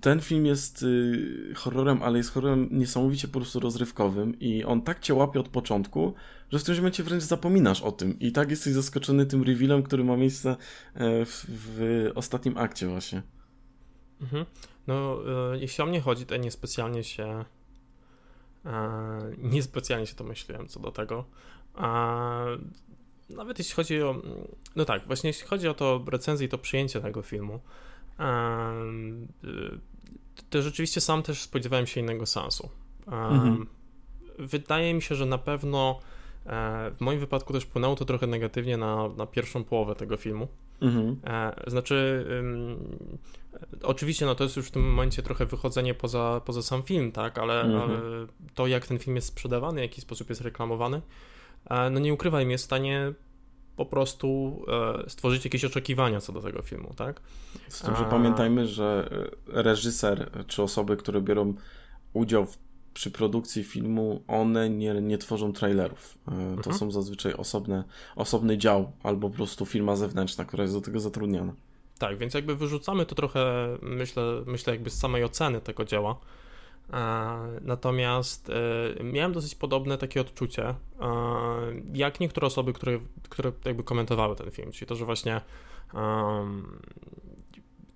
ten 0.00 0.20
film 0.20 0.46
jest 0.46 0.82
y, 0.82 1.52
horrorem, 1.56 2.02
ale 2.02 2.18
jest 2.18 2.30
horrorem 2.30 2.68
niesamowicie 2.70 3.28
po 3.28 3.40
prostu 3.40 3.60
rozrywkowym 3.60 4.40
i 4.40 4.64
on 4.64 4.82
tak 4.82 5.00
cię 5.00 5.14
łapie 5.14 5.40
od 5.40 5.48
początku, 5.48 6.14
że 6.50 6.58
w 6.58 6.64
tym 6.64 6.76
momencie 6.76 7.02
wręcz 7.02 7.22
zapominasz 7.22 7.82
o 7.82 7.92
tym 7.92 8.18
i 8.18 8.32
tak 8.32 8.50
jesteś 8.50 8.72
zaskoczony 8.72 9.26
tym 9.26 9.42
revealem, 9.42 9.82
który 9.82 10.04
ma 10.04 10.16
miejsce 10.16 10.50
e, 10.94 11.24
w, 11.24 11.44
w 11.48 12.10
ostatnim 12.14 12.58
akcie 12.58 12.86
właśnie. 12.88 13.22
Mhm. 14.22 14.46
No, 14.86 15.18
e, 15.52 15.58
jeśli 15.58 15.84
o 15.84 15.86
mnie 15.86 16.00
chodzi, 16.00 16.26
to 16.26 16.36
niespecjalnie 16.36 17.04
się 17.04 17.44
e, 18.66 19.32
niespecjalnie 19.38 20.06
się 20.06 20.14
to 20.14 20.24
myślałem 20.24 20.68
co 20.68 20.80
do 20.80 20.92
tego. 20.92 21.24
Nawet 23.30 23.58
jeśli 23.58 23.74
chodzi 23.74 24.02
o. 24.02 24.22
No 24.76 24.84
tak, 24.84 25.06
właśnie 25.06 25.30
jeśli 25.30 25.46
chodzi 25.46 25.68
o 25.68 25.74
to 25.74 26.04
recenzję 26.06 26.46
i 26.46 26.48
to 26.48 26.58
przyjęcie 26.58 27.00
tego 27.00 27.22
filmu, 27.22 27.60
e, 28.18 28.72
to 30.50 30.62
rzeczywiście 30.62 31.00
sam 31.00 31.22
też 31.22 31.42
spodziewałem 31.42 31.86
się 31.86 32.00
innego 32.00 32.26
sensu. 32.26 32.68
Mhm. 33.06 33.66
Wydaje 34.38 34.94
mi 34.94 35.02
się, 35.02 35.14
że 35.14 35.26
na 35.26 35.38
pewno 35.38 36.00
w 36.96 37.00
moim 37.00 37.20
wypadku 37.20 37.52
też 37.52 37.64
wpłynęło 37.64 37.96
to 37.96 38.04
trochę 38.04 38.26
negatywnie 38.26 38.76
na, 38.76 39.08
na 39.08 39.26
pierwszą 39.26 39.64
połowę 39.64 39.94
tego 39.94 40.16
filmu. 40.16 40.48
Mhm. 40.80 41.16
Znaczy, 41.66 42.26
oczywiście, 43.82 44.26
no 44.26 44.34
to 44.34 44.44
jest 44.44 44.56
już 44.56 44.68
w 44.68 44.70
tym 44.70 44.90
momencie 44.90 45.22
trochę 45.22 45.46
wychodzenie 45.46 45.94
poza, 45.94 46.40
poza 46.44 46.62
sam 46.62 46.82
film, 46.82 47.12
tak, 47.12 47.38
ale, 47.38 47.60
mhm. 47.60 47.82
ale 47.82 48.00
to, 48.54 48.66
jak 48.66 48.86
ten 48.86 48.98
film 48.98 49.16
jest 49.16 49.28
sprzedawany, 49.28 49.80
w 49.80 49.82
jaki 49.82 50.00
sposób 50.00 50.28
jest 50.28 50.40
reklamowany, 50.40 51.02
e, 51.70 51.90
no 51.90 52.00
nie 52.00 52.14
ukrywajmy, 52.14 52.52
jest 52.52 52.64
w 52.64 52.66
stanie 52.66 53.12
po 53.76 53.86
prostu 53.86 54.60
e, 55.04 55.10
stworzyć 55.10 55.44
jakieś 55.44 55.64
oczekiwania 55.64 56.20
co 56.20 56.32
do 56.32 56.40
tego 56.40 56.62
filmu, 56.62 56.94
tak? 56.96 57.20
Z 57.68 57.80
tym, 57.80 57.96
że 57.96 58.06
A... 58.06 58.10
pamiętajmy, 58.10 58.66
że 58.66 59.08
e, 59.52 59.62
reżyser 59.62 60.30
czy 60.46 60.62
osoby, 60.62 60.96
które 60.96 61.20
biorą 61.20 61.54
udział 62.12 62.46
w 62.46 62.58
przy 62.94 63.10
produkcji 63.10 63.64
filmu 63.64 64.22
one 64.28 64.70
nie, 64.70 64.94
nie 64.94 65.18
tworzą 65.18 65.52
trailerów. 65.52 66.18
To 66.26 66.32
mhm. 66.32 66.76
są 66.76 66.90
zazwyczaj 66.90 67.34
osobne, 67.34 67.84
osobny 68.16 68.58
dział 68.58 68.92
albo 69.02 69.30
po 69.30 69.36
prostu 69.36 69.66
firma 69.66 69.96
zewnętrzna, 69.96 70.44
która 70.44 70.62
jest 70.62 70.74
do 70.74 70.80
tego 70.80 71.00
zatrudniona. 71.00 71.52
Tak, 71.98 72.18
więc 72.18 72.34
jakby 72.34 72.56
wyrzucamy 72.56 73.06
to 73.06 73.14
trochę, 73.14 73.68
myślę, 73.82 74.22
myślę 74.46 74.72
jakby 74.72 74.90
z 74.90 74.98
samej 74.98 75.24
oceny 75.24 75.60
tego 75.60 75.84
dzieła. 75.84 76.16
Natomiast 77.60 78.50
e, 78.98 79.04
miałem 79.04 79.32
dosyć 79.32 79.54
podobne 79.54 79.98
takie 79.98 80.20
odczucie, 80.20 80.74
jak 81.94 82.20
niektóre 82.20 82.46
osoby, 82.46 82.72
które, 82.72 82.98
które 83.28 83.52
jakby 83.64 83.84
komentowały 83.84 84.36
ten 84.36 84.50
film, 84.50 84.72
czyli 84.72 84.86
to, 84.86 84.96
że 84.96 85.04
właśnie 85.04 85.40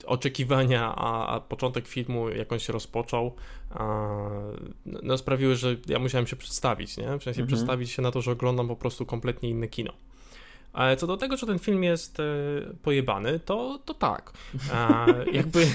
oczekiwania, 0.06 0.94
a, 0.96 1.26
a, 1.26 1.40
początek 1.40 1.86
filmu, 1.86 2.28
jak 2.28 2.52
on 2.52 2.58
się 2.58 2.72
rozpoczął, 2.72 3.34
no, 4.86 5.18
sprawiły, 5.18 5.56
że 5.56 5.76
ja 5.86 5.98
musiałem 5.98 6.26
się 6.26 6.36
przedstawić, 6.36 6.96
nie? 6.96 7.04
W 7.04 7.22
sensie 7.22 7.42
mhm. 7.42 7.46
przedstawić 7.46 7.90
się 7.90 8.02
na 8.02 8.10
to, 8.10 8.22
że 8.22 8.32
oglądam 8.32 8.68
po 8.68 8.76
prostu 8.76 9.06
kompletnie 9.06 9.50
inne 9.50 9.68
kino. 9.68 9.92
Ale 10.72 10.96
co 10.96 11.06
do 11.06 11.16
tego, 11.16 11.36
że 11.36 11.46
ten 11.46 11.58
film 11.58 11.84
jest 11.84 12.20
e, 12.20 12.24
pojebany, 12.82 13.40
to, 13.40 13.78
to 13.84 13.94
tak. 13.94 14.32
Jakby 15.32 15.66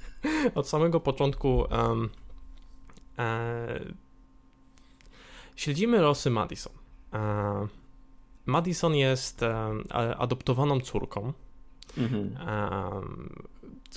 od 0.54 0.68
samego 0.68 1.00
początku 1.00 1.66
um, 1.70 2.10
e, 3.18 3.80
śledzimy 5.56 6.00
losy 6.00 6.30
Madison. 6.30 6.72
E, 7.12 7.66
Madison 8.46 8.94
jest 8.94 9.42
e, 9.42 9.82
adoptowaną 10.18 10.80
córką, 10.80 11.32
mhm. 11.98 12.36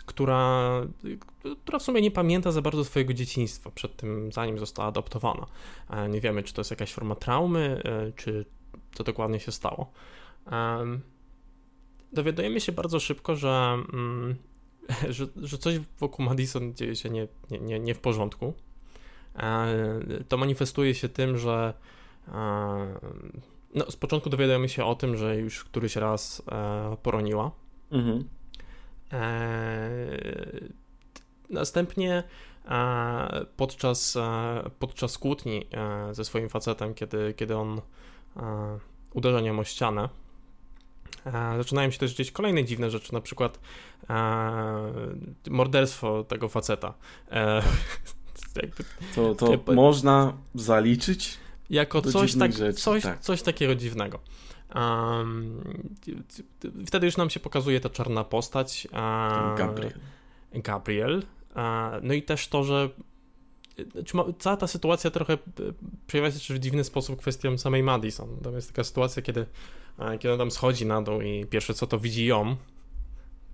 która, 0.05 0.71
która 1.63 1.79
w 1.79 1.83
sumie 1.83 2.01
nie 2.01 2.11
pamięta 2.11 2.51
za 2.51 2.61
bardzo 2.61 2.85
swojego 2.85 3.13
dzieciństwa 3.13 3.71
przed 3.71 3.95
tym, 3.95 4.31
zanim 4.31 4.59
została 4.59 4.87
adoptowana. 4.87 5.45
E, 5.89 6.09
nie 6.09 6.21
wiemy, 6.21 6.43
czy 6.43 6.53
to 6.53 6.61
jest 6.61 6.71
jakaś 6.71 6.93
forma 6.93 7.15
traumy, 7.15 7.81
czy 8.15 8.45
co 8.93 9.03
dokładnie 9.03 9.39
się 9.39 9.51
stało. 9.51 9.91
Dowiadujemy 12.13 12.61
się 12.61 12.71
bardzo 12.71 12.99
szybko, 12.99 13.35
że, 13.35 13.77
mm, 13.93 14.35
że, 15.09 15.27
że 15.35 15.57
coś 15.57 15.79
wokół 15.99 16.25
Madison 16.25 16.75
dzieje 16.75 16.95
się 16.95 17.09
nie, 17.09 17.27
nie, 17.61 17.79
nie 17.79 17.95
w 17.95 17.99
porządku. 17.99 18.53
E, 19.35 19.73
to 20.27 20.37
manifestuje 20.37 20.95
się 20.95 21.09
tym, 21.09 21.37
że 21.37 21.73
e, 22.27 22.99
no, 23.75 23.91
z 23.91 23.95
początku 23.95 24.29
dowiadujemy 24.29 24.69
się 24.69 24.85
o 24.85 24.95
tym, 24.95 25.17
że 25.17 25.37
już 25.37 25.63
któryś 25.63 25.95
raz 25.95 26.43
e, 26.51 26.97
poroniła. 27.03 27.51
Mhm. 27.91 28.23
Następnie 31.49 32.23
podczas, 33.57 34.17
podczas 34.79 35.17
kłótni 35.17 35.67
ze 36.11 36.25
swoim 36.25 36.49
facetem, 36.49 36.93
kiedy, 36.93 37.33
kiedy 37.33 37.57
on 37.57 37.81
uderzeniem 39.13 39.59
o 39.59 39.63
ścianę, 39.63 40.09
zaczynają 41.57 41.91
się 41.91 41.99
też 41.99 42.13
dziać 42.13 42.31
kolejne 42.31 42.63
dziwne 42.63 42.89
rzeczy, 42.91 43.13
na 43.13 43.21
przykład 43.21 43.59
e, 44.09 44.13
morderstwo 45.49 46.23
tego 46.23 46.49
faceta. 46.49 46.93
E, 47.31 47.61
to 49.15 49.35
to 49.35 49.73
można 49.73 50.33
zaliczyć 50.55 51.37
jako 51.69 52.01
coś, 52.01 52.35
tak, 52.35 52.51
coś, 52.75 53.03
tak. 53.03 53.19
coś 53.19 53.41
takiego 53.41 53.75
dziwnego. 53.75 54.19
Wtedy 56.85 57.05
już 57.05 57.17
nam 57.17 57.29
się 57.29 57.39
pokazuje 57.39 57.79
ta 57.79 57.89
czarna 57.89 58.23
postać. 58.23 58.87
Gabriel. 59.57 59.93
Gabriel. 60.53 61.23
no 62.01 62.13
i 62.13 62.21
też 62.21 62.47
to, 62.47 62.63
że 62.63 62.89
cała 64.39 64.57
ta 64.57 64.67
sytuacja 64.67 65.11
trochę 65.11 65.37
przejawia 66.07 66.31
się 66.31 66.53
w 66.53 66.59
dziwny 66.59 66.83
sposób 66.83 67.19
kwestią 67.19 67.57
samej 67.57 67.83
Madison. 67.83 68.37
To 68.43 68.51
jest 68.51 68.67
taka 68.67 68.83
sytuacja, 68.83 69.21
kiedy 69.21 69.45
kiedy 70.19 70.33
on 70.33 70.39
tam 70.39 70.51
schodzi 70.51 70.85
na 70.85 71.01
dół 71.01 71.21
i 71.21 71.45
pierwsze 71.45 71.73
co 71.73 71.87
to 71.87 71.99
widzi 71.99 72.25
ją, 72.25 72.55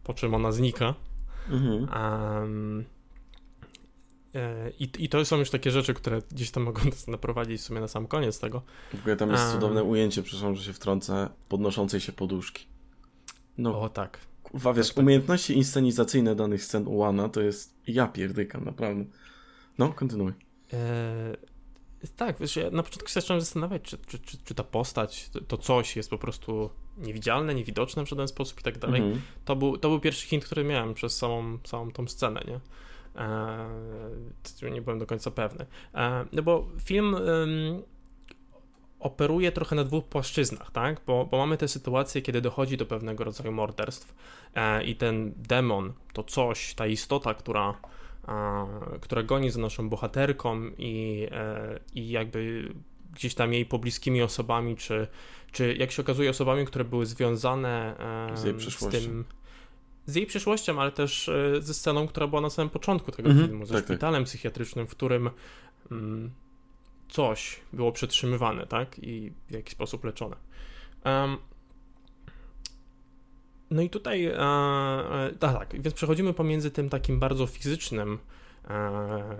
po 0.03 0.13
czym 0.13 0.33
ona 0.33 0.51
znika. 0.51 0.93
Mhm. 1.49 1.87
Um, 2.43 2.85
i, 4.79 4.89
I 4.99 5.09
to 5.09 5.25
są 5.25 5.37
już 5.37 5.49
takie 5.49 5.71
rzeczy, 5.71 5.93
które 5.93 6.21
gdzieś 6.31 6.51
tam 6.51 6.63
mogą 6.63 6.85
nas 6.85 7.07
naprowadzić 7.07 7.61
w 7.61 7.63
sumie 7.63 7.81
na 7.81 7.87
sam 7.87 8.07
koniec 8.07 8.39
tego. 8.39 8.61
W 8.93 8.99
ogóle 8.99 9.15
tam 9.15 9.31
jest 9.31 9.51
cudowne 9.51 9.83
ujęcie, 9.83 10.23
przepraszam, 10.23 10.55
że 10.55 10.63
się 10.63 10.73
wtrącę, 10.73 11.29
podnoszącej 11.49 11.99
się 11.99 12.11
poduszki. 12.11 12.65
No, 13.57 13.81
o 13.81 13.89
tak. 13.89 14.19
Kurwa, 14.43 14.73
wiesz, 14.73 14.87
tak, 14.87 14.95
tak. 14.95 15.03
umiejętności 15.03 15.57
inscenizacyjne 15.57 16.35
danych 16.35 16.63
scen 16.63 16.87
Ułana 16.87 17.29
to 17.29 17.41
jest 17.41 17.75
ja 17.87 18.07
pierdykam, 18.07 18.65
naprawdę. 18.65 19.05
No, 19.77 19.93
kontynuuj. 19.93 20.33
Eee, 20.73 21.37
tak, 22.15 22.39
wiesz, 22.39 22.55
ja 22.55 22.69
na 22.71 22.83
początku 22.83 23.09
się 23.09 23.13
zacząłem 23.13 23.41
zastanawiać, 23.41 23.81
czy, 23.83 23.97
czy, 23.97 24.19
czy, 24.19 24.37
czy 24.43 24.55
ta 24.55 24.63
postać, 24.63 25.29
to, 25.29 25.41
to, 25.41 25.57
coś 25.57 25.95
jest 25.95 26.09
po 26.09 26.17
prostu 26.17 26.69
niewidzialne, 26.97 27.55
niewidoczne 27.55 28.05
w 28.05 28.09
żaden 28.09 28.27
sposób 28.27 28.59
i 28.59 28.63
tak 28.63 28.77
dalej. 28.77 29.01
Mhm. 29.01 29.21
To, 29.45 29.55
był, 29.55 29.77
to 29.77 29.89
był 29.89 29.99
pierwszy 29.99 30.27
hint, 30.27 30.45
który 30.45 30.63
miałem 30.63 30.93
przez 30.93 31.17
całą, 31.17 31.57
całą 31.63 31.91
tą 31.91 32.07
scenę, 32.07 32.41
nie? 32.47 32.59
Eee, 33.15 34.71
nie 34.71 34.81
byłem 34.81 34.99
do 34.99 35.05
końca 35.05 35.31
pewny. 35.31 35.65
Eee, 35.93 36.25
no 36.31 36.43
bo 36.43 36.67
film 36.83 37.15
operuje 39.01 39.51
trochę 39.51 39.75
na 39.75 39.83
dwóch 39.83 40.05
płaszczyznach, 40.05 40.71
tak? 40.71 41.01
Bo, 41.07 41.25
bo 41.25 41.37
mamy 41.37 41.57
te 41.57 41.67
sytuacje, 41.67 42.21
kiedy 42.21 42.41
dochodzi 42.41 42.77
do 42.77 42.85
pewnego 42.85 43.23
rodzaju 43.23 43.51
morderstw 43.51 44.15
e, 44.55 44.83
i 44.83 44.95
ten 44.95 45.33
demon, 45.37 45.93
to 46.13 46.23
coś, 46.23 46.73
ta 46.73 46.87
istota, 46.87 47.33
która, 47.33 47.73
e, 48.27 48.99
która 49.01 49.23
goni 49.23 49.49
za 49.49 49.61
naszą 49.61 49.89
bohaterką 49.89 50.61
i, 50.77 51.27
e, 51.31 51.79
i 51.95 52.09
jakby 52.09 52.73
gdzieś 53.13 53.35
tam 53.35 53.53
jej 53.53 53.65
pobliskimi 53.65 54.21
osobami, 54.21 54.75
czy, 54.75 55.07
czy 55.51 55.75
jak 55.75 55.91
się 55.91 56.01
okazuje 56.01 56.29
osobami, 56.29 56.65
które 56.65 56.85
były 56.85 57.05
związane 57.05 57.95
z, 58.33 58.63
z 58.63 58.87
tym 58.87 59.25
z 60.05 60.15
jej 60.15 60.25
przyszłością, 60.25 60.81
ale 60.81 60.91
też 60.91 61.29
e, 61.29 61.61
ze 61.61 61.73
sceną, 61.73 62.07
która 62.07 62.27
była 62.27 62.41
na 62.41 62.49
samym 62.49 62.69
początku 62.69 63.11
tego 63.11 63.29
mhm, 63.29 63.47
filmu, 63.47 63.65
ze 63.65 63.73
tak, 63.73 63.83
tak. 63.83 63.89
szpitalem 63.89 64.23
tak. 64.23 64.27
psychiatrycznym, 64.27 64.87
w 64.87 64.91
którym 64.91 65.29
mm, 65.91 66.31
coś 67.09 67.59
było 67.73 67.91
przetrzymywane, 67.91 68.67
tak? 68.67 68.99
I 68.99 69.31
w 69.49 69.51
jakiś 69.51 69.73
sposób 69.73 70.03
leczone. 70.03 70.35
Um, 71.05 71.37
no 73.71 73.81
i 73.81 73.89
tutaj, 73.89 74.25
e, 74.25 74.33
e, 74.33 75.31
tak, 75.39 75.57
tak, 75.57 75.81
więc 75.81 75.93
przechodzimy 75.95 76.33
pomiędzy 76.33 76.71
tym 76.71 76.89
takim 76.89 77.19
bardzo 77.19 77.47
fizycznym, 77.47 78.17
e, 78.69 79.37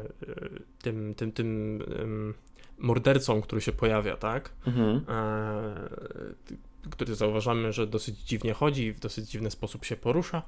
tym, 0.82 1.16
tym, 1.16 1.32
tym 1.32 1.84
mordercą, 2.78 3.42
który 3.42 3.62
się 3.62 3.72
pojawia, 3.72 4.18
tak? 4.18 4.52
Mhm. 4.68 5.06
Który 6.90 7.16
zauważamy, 7.16 7.74
że 7.74 7.88
dosyć 7.88 8.20
dziwnie 8.20 8.54
chodzi 8.54 8.86
i 8.86 8.94
w 8.94 9.00
dosyć 9.00 9.30
dziwny 9.30 9.52
sposób 9.52 9.86
się 9.86 9.96
porusza. 9.96 10.42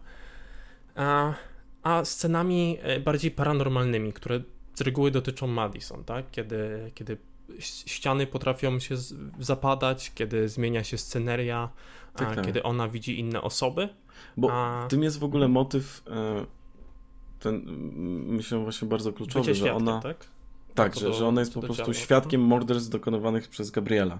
A, 0.96 1.34
a 1.84 2.06
scenami 2.06 2.78
e, 2.82 3.00
bardziej 3.00 3.32
paranormalnymi, 3.32 4.14
które 4.14 4.42
z 4.74 4.82
reguły 4.82 5.12
dotyczą 5.12 5.48
Madison, 5.48 6.04
tak? 6.04 6.32
Kiedy, 6.32 6.92
kiedy 6.96 7.18
ściany 7.60 8.28
potrafią 8.28 8.80
się 8.80 8.96
zapadać, 9.40 10.12
kiedy 10.16 10.50
zmienia 10.50 10.84
się 10.84 10.98
sceneria, 10.98 11.70
tak, 12.16 12.36
tak. 12.36 12.46
kiedy 12.46 12.64
ona 12.64 12.88
widzi 12.88 13.20
inne 13.20 13.42
osoby. 13.42 13.90
Bo 14.38 14.52
a... 14.52 14.86
w 14.88 14.90
tym 14.90 15.04
jest 15.04 15.20
w 15.20 15.24
ogóle 15.24 15.48
motyw 15.48 16.04
e, 16.08 16.46
ten, 17.40 17.64
myślę 18.28 18.60
właśnie 18.60 18.88
bardzo 18.88 19.14
kluczowy, 19.14 19.56
że 19.56 19.74
ona... 19.74 20.02
Tak? 20.02 20.33
Tak, 20.76 20.96
że, 20.96 21.14
że 21.14 21.28
ona 21.28 21.42
jest 21.42 21.54
po 21.54 21.62
prostu 21.62 21.84
działa. 21.84 21.94
świadkiem 21.94 22.42
morderstw 22.42 22.90
dokonywanych 22.90 23.48
przez 23.48 23.72
Gabriela. 23.72 24.20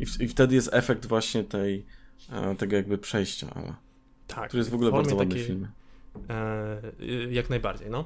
I, 0.00 0.06
w, 0.06 0.20
I, 0.20 0.28
wtedy 0.28 0.54
jest 0.54 0.70
efekt 0.72 1.06
właśnie 1.06 1.44
tej, 1.44 1.86
e, 2.32 2.54
tego 2.54 2.76
jakby 2.76 2.98
przejścia, 2.98 3.46
ale, 3.54 3.74
tak, 4.26 4.48
który 4.48 4.60
jest 4.60 4.70
w 4.70 4.74
ogóle 4.74 4.90
bardzo 4.90 5.16
ładny 5.16 5.34
w 5.34 5.46
filmie. 5.46 5.68
E, 6.30 6.80
jak 7.30 7.50
najbardziej, 7.50 7.90
no. 7.90 8.04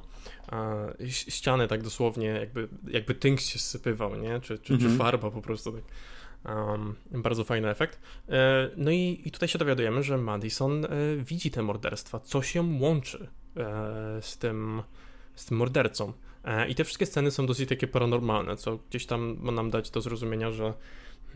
E, 0.52 0.94
ściany 1.08 1.68
tak 1.68 1.82
dosłownie, 1.82 2.26
jakby, 2.26 2.68
jakby 2.88 3.14
tynk 3.14 3.40
się 3.40 3.58
sypywał, 3.58 4.16
nie? 4.16 4.40
Czy, 4.40 4.58
czy, 4.58 4.72
mhm. 4.72 4.92
czy 4.92 4.98
farba 4.98 5.30
po 5.30 5.42
prostu 5.42 5.72
tak. 5.72 5.82
Um, 6.44 6.94
bardzo 7.11 7.44
fajny 7.44 7.68
efekt. 7.68 8.00
E, 8.28 8.70
no 8.76 8.90
i, 8.90 9.22
i 9.24 9.30
tutaj 9.30 9.48
się 9.48 9.58
dowiadujemy, 9.58 10.02
że 10.02 10.18
Madison 10.18 10.84
e, 10.84 10.88
widzi 11.16 11.50
te 11.50 11.62
morderstwa, 11.62 12.20
co 12.20 12.42
się 12.42 12.78
łączy 12.80 13.28
e, 13.56 14.22
z 14.22 14.38
tym, 14.38 14.82
z 15.34 15.44
tym 15.44 15.56
mordercą. 15.56 16.12
E, 16.44 16.68
I 16.68 16.74
te 16.74 16.85
wszystkie 16.85 17.07
sceny 17.07 17.31
są 17.31 17.46
dosyć 17.46 17.68
takie 17.68 17.87
paranormalne, 17.87 18.57
co 18.57 18.79
gdzieś 18.90 19.07
tam 19.07 19.37
ma 19.40 19.53
nam 19.53 19.70
dać 19.70 19.90
do 19.90 20.01
zrozumienia, 20.01 20.51
że 20.51 20.74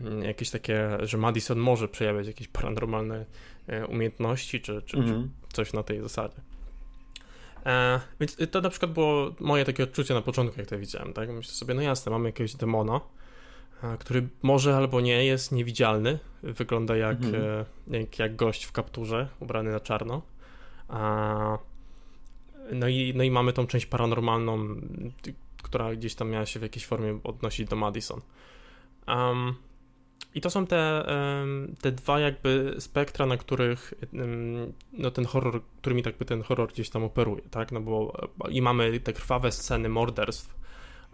mm, 0.01 0.23
jakieś 0.23 0.49
takie, 0.49 0.97
że 1.01 1.17
Madison 1.17 1.59
może 1.59 1.87
przejawiać 1.87 2.27
jakieś 2.27 2.47
paranormalne 2.47 3.25
umiejętności, 3.87 4.61
czy, 4.61 4.81
czy, 4.81 4.97
czy 4.97 4.97
mhm. 4.97 5.29
coś 5.53 5.73
na 5.73 5.83
tej 5.83 6.01
zasadzie. 6.01 6.41
E, 7.65 7.99
więc 8.19 8.37
to 8.51 8.61
na 8.61 8.69
przykład 8.69 8.91
było 8.91 9.31
moje 9.39 9.65
takie 9.65 9.83
odczucie 9.83 10.13
na 10.13 10.21
początku, 10.21 10.59
jak 10.59 10.69
to 10.69 10.79
widziałem, 10.79 11.13
tak? 11.13 11.29
Myślę 11.29 11.53
sobie, 11.53 11.73
no 11.73 11.81
jasne, 11.81 12.11
mamy 12.11 12.29
jakiegoś 12.29 12.55
demona, 12.55 13.01
e, 13.83 13.97
który 13.97 14.27
może 14.41 14.75
albo 14.77 15.01
nie 15.01 15.25
jest 15.25 15.51
niewidzialny, 15.51 16.19
wygląda 16.43 16.97
jak, 16.97 17.17
mhm. 17.17 17.43
e, 17.91 17.99
jak, 17.99 18.19
jak, 18.19 18.35
gość 18.35 18.63
w 18.63 18.71
kapturze, 18.71 19.27
ubrany 19.39 19.71
na 19.71 19.79
czarno. 19.79 20.21
A, 20.87 21.57
no, 22.71 22.87
i, 22.87 23.13
no 23.15 23.23
i 23.23 23.31
mamy 23.31 23.53
tą 23.53 23.67
część 23.67 23.85
paranormalną, 23.85 24.75
która 25.63 25.95
gdzieś 25.95 26.15
tam 26.15 26.29
miała 26.29 26.45
się 26.45 26.59
w 26.59 26.63
jakiejś 26.63 26.85
formie 26.85 27.19
odnosić 27.23 27.69
do 27.69 27.75
Madison. 27.75 28.21
Um, 29.07 29.55
i 30.35 30.41
to 30.41 30.49
są 30.49 30.67
te, 30.67 31.05
te 31.81 31.91
dwa 31.91 32.19
jakby 32.19 32.75
spektra, 32.79 33.25
na 33.25 33.37
których 33.37 33.93
no 34.93 35.11
ten 35.11 35.25
horror, 35.25 35.61
którymi 35.81 36.03
jakby 36.05 36.25
ten 36.25 36.43
horror 36.43 36.69
gdzieś 36.69 36.89
tam 36.89 37.03
operuje, 37.03 37.41
tak? 37.51 37.71
No 37.71 37.81
bo 37.81 38.13
i 38.49 38.61
mamy 38.61 38.99
te 38.99 39.13
krwawe 39.13 39.51
sceny 39.51 39.89
morderstw 39.89 40.55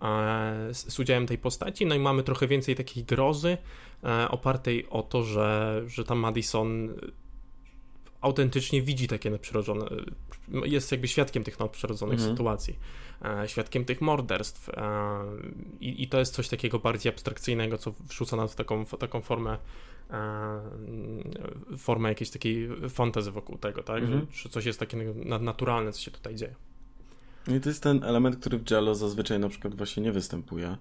e, 0.01 0.69
z 0.73 0.99
udziałem 0.99 1.27
tej 1.27 1.37
postaci, 1.37 1.85
no 1.85 1.95
i 1.95 1.99
mamy 1.99 2.23
trochę 2.23 2.47
więcej 2.47 2.75
takiej 2.75 3.03
grozy 3.03 3.57
e, 4.03 4.29
opartej 4.29 4.89
o 4.89 5.03
to, 5.03 5.23
że, 5.23 5.81
że 5.87 6.03
ta 6.03 6.15
Madison 6.15 6.93
autentycznie 8.21 8.81
widzi 8.81 9.07
takie 9.07 9.29
nadprzyrodzone, 9.29 9.85
jest 10.51 10.91
jakby 10.91 11.07
świadkiem 11.07 11.43
tych 11.43 11.59
nadprzyrodzonych 11.59 12.19
mhm. 12.19 12.31
sytuacji, 12.31 12.79
e, 13.25 13.49
świadkiem 13.49 13.85
tych 13.85 14.01
morderstw 14.01 14.69
e, 14.69 14.73
i, 15.79 16.03
i, 16.03 16.07
to 16.07 16.19
jest 16.19 16.33
coś 16.33 16.49
takiego 16.49 16.79
bardziej 16.79 17.09
abstrakcyjnego, 17.09 17.77
co 17.77 17.93
wrzuca 18.09 18.37
nas 18.37 18.53
w 18.53 18.55
taką, 18.55 18.85
w 18.85 18.97
taką 18.97 19.21
formę 19.21 19.57
e, 20.09 20.61
formę 21.77 22.09
jakiejś 22.09 22.29
takiej 22.29 22.69
fantazy 22.89 23.31
wokół 23.31 23.57
tego, 23.57 23.83
tak, 23.83 24.03
mhm. 24.03 24.27
że, 24.31 24.43
że 24.43 24.49
coś 24.49 24.65
jest 24.65 24.79
takie 24.79 24.97
nadnaturalne, 25.25 25.91
co 25.91 26.01
się 26.01 26.11
tutaj 26.11 26.35
dzieje. 26.35 26.55
I 27.47 27.59
to 27.59 27.69
jest 27.69 27.83
ten 27.83 28.03
element, 28.03 28.35
który 28.35 28.57
w 28.57 28.71
Jello 28.71 28.95
zazwyczaj 28.95 29.39
na 29.39 29.49
przykład 29.49 29.75
właśnie 29.75 30.03
nie 30.03 30.11
występuje. 30.11 30.77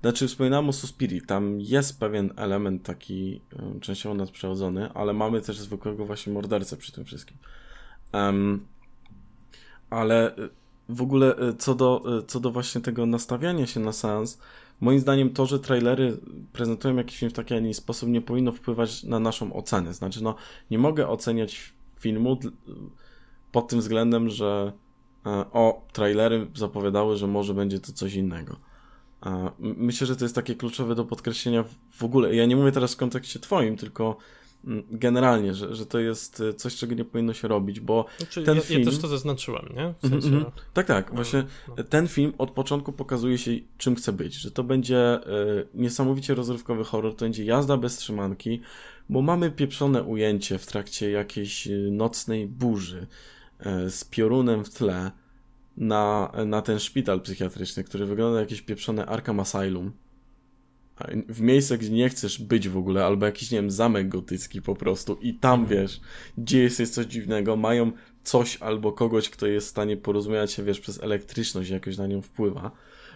Znaczy, 0.00 0.28
wspominałem 0.28 0.68
o 0.68 0.72
Suspiri, 0.72 1.22
tam 1.22 1.60
jest 1.60 2.00
pewien 2.00 2.32
element 2.36 2.82
taki 2.82 3.40
częściowo 3.80 4.14
nadprzyrodzony, 4.14 4.92
ale 4.92 5.12
mamy 5.12 5.40
też 5.40 5.58
zwykłego 5.58 6.06
właśnie 6.06 6.32
mordercę 6.32 6.76
przy 6.76 6.92
tym 6.92 7.04
wszystkim. 7.04 7.36
Um, 8.12 8.66
ale 9.90 10.36
y, 10.38 10.50
w 10.88 11.02
ogóle 11.02 11.38
y, 11.48 11.54
co 11.56 11.74
do, 11.74 12.18
y, 12.18 12.26
co 12.26 12.40
do 12.40 12.50
właśnie 12.50 12.80
tego 12.80 13.06
nastawiania 13.06 13.66
się 13.66 13.80
na 13.80 13.92
seans, 13.92 14.38
moim 14.80 15.00
zdaniem 15.00 15.30
to, 15.30 15.46
że 15.46 15.58
trailery 15.58 16.16
prezentują 16.52 16.96
jakiś 16.96 17.18
film 17.18 17.30
w 17.30 17.34
taki, 17.34 17.54
a 17.54 17.60
nie 17.60 17.74
sposób 17.74 18.08
nie 18.08 18.20
powinno 18.20 18.52
wpływać 18.52 19.04
na 19.04 19.20
naszą 19.20 19.52
ocenę. 19.52 19.94
Znaczy, 19.94 20.22
no, 20.22 20.34
nie 20.70 20.78
mogę 20.78 21.08
oceniać 21.08 21.72
filmu 21.98 22.38
pod 23.52 23.68
tym 23.68 23.78
względem, 23.78 24.28
że 24.28 24.72
e, 24.72 24.81
o, 25.24 25.86
trailery 25.92 26.46
zapowiadały, 26.54 27.16
że 27.16 27.26
może 27.26 27.54
będzie 27.54 27.80
to 27.80 27.92
coś 27.92 28.14
innego. 28.14 28.56
Myślę, 29.58 30.06
że 30.06 30.16
to 30.16 30.24
jest 30.24 30.34
takie 30.34 30.54
kluczowe 30.54 30.94
do 30.94 31.04
podkreślenia 31.04 31.64
w 31.90 32.02
ogóle. 32.02 32.34
Ja 32.34 32.46
nie 32.46 32.56
mówię 32.56 32.72
teraz 32.72 32.94
w 32.94 32.96
kontekście 32.96 33.40
twoim, 33.40 33.76
tylko 33.76 34.16
generalnie, 34.90 35.54
że, 35.54 35.74
że 35.74 35.86
to 35.86 35.98
jest 35.98 36.40
e, 36.40 36.54
coś, 36.54 36.76
czego 36.76 36.94
nie 36.94 37.04
powinno 37.04 37.32
się 37.32 37.48
robić, 37.48 37.80
bo 37.80 38.06
znaczy, 38.18 38.42
ten 38.42 38.56
ja, 38.56 38.62
film... 38.62 38.80
Ja 38.80 38.86
też 38.86 38.98
to 38.98 39.08
zaznaczyłem, 39.08 39.68
nie? 39.76 39.94
W 40.02 40.08
sensie... 40.08 40.28
mm 40.28 40.42
-hmm. 40.42 40.50
Tak, 40.74 40.86
tak. 40.86 41.08
No, 41.08 41.14
właśnie 41.14 41.44
no. 41.68 41.84
ten 41.84 42.08
film 42.08 42.32
od 42.38 42.50
początku 42.50 42.92
pokazuje 42.92 43.38
się, 43.38 43.50
czym 43.78 43.94
chce 43.94 44.12
być, 44.12 44.34
że 44.34 44.50
to 44.50 44.64
będzie 44.64 45.20
y, 45.60 45.66
niesamowicie 45.74 46.34
rozrywkowy 46.34 46.84
horror, 46.84 47.14
to 47.14 47.24
będzie 47.24 47.44
jazda 47.44 47.76
bez 47.76 47.96
trzymanki, 47.96 48.60
bo 49.08 49.22
mamy 49.22 49.50
pieprzone 49.50 50.02
ujęcie 50.02 50.58
w 50.58 50.66
trakcie 50.66 51.10
jakiejś 51.10 51.66
e, 51.66 51.70
nocnej 51.90 52.46
burzy 52.46 53.06
z 53.88 54.04
piorunem 54.04 54.64
w 54.64 54.70
tle, 54.70 55.10
na, 55.76 56.32
na 56.46 56.62
ten 56.62 56.78
szpital 56.78 57.20
psychiatryczny, 57.20 57.84
który 57.84 58.06
wygląda 58.06 58.40
jak 58.40 58.50
jakieś 58.50 58.62
pieprzone 58.62 59.06
Arkham 59.06 59.40
Asylum. 59.40 59.92
W 61.28 61.40
miejsce, 61.40 61.78
gdzie 61.78 61.90
nie 61.90 62.08
chcesz 62.08 62.42
być 62.42 62.68
w 62.68 62.76
ogóle, 62.76 63.04
albo 63.04 63.26
jakiś, 63.26 63.50
nie 63.50 63.58
wiem, 63.58 63.70
zamek 63.70 64.08
gotycki 64.08 64.62
po 64.62 64.74
prostu 64.74 65.18
i 65.20 65.34
tam, 65.34 65.60
mhm. 65.60 65.80
wiesz, 65.80 66.00
dzieje 66.38 66.70
się 66.70 66.86
coś 66.86 67.06
dziwnego, 67.06 67.56
mają 67.56 67.92
coś 68.22 68.56
albo 68.56 68.92
kogoś, 68.92 69.30
kto 69.30 69.46
jest 69.46 69.66
w 69.66 69.70
stanie 69.70 69.96
porozmawiać 69.96 70.52
się, 70.52 70.62
wiesz, 70.62 70.80
przez 70.80 71.02
elektryczność 71.02 71.70
jakoś 71.70 71.96
na 71.96 72.06
nią 72.06 72.22
wpływa 72.22 72.70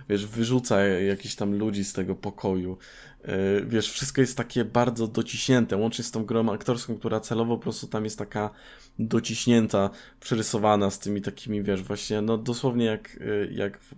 wiesz, 0.09 0.27
wyrzuca 0.27 0.85
jakichś 0.85 1.35
tam 1.35 1.55
ludzi 1.55 1.85
z 1.85 1.93
tego 1.93 2.15
pokoju. 2.15 2.79
E, 3.23 3.61
wiesz, 3.67 3.91
wszystko 3.91 4.21
jest 4.21 4.37
takie 4.37 4.65
bardzo 4.65 5.09
dociśnięte, 5.09 5.77
łącznie 5.77 6.05
z 6.05 6.11
tą 6.11 6.25
grą 6.25 6.53
aktorską, 6.53 6.97
która 6.99 7.21
celowo 7.21 7.57
po 7.57 7.63
prostu 7.63 7.87
tam 7.87 8.05
jest 8.05 8.19
taka 8.19 8.51
dociśnięta, 8.99 9.91
przerysowana 10.21 10.91
z 10.91 10.99
tymi 10.99 11.23
takimi, 11.23 11.63
wiesz, 11.63 11.83
właśnie, 11.83 12.23
no 12.23 12.39
dosłownie 12.39 12.85
jak, 12.85 13.19
e, 13.21 13.53
jak 13.53 13.79
w, 13.81 13.95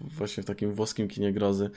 właśnie 0.00 0.42
w 0.42 0.46
takim 0.46 0.72
włoskim 0.72 1.08
kinie 1.08 1.32
grozy. 1.32 1.70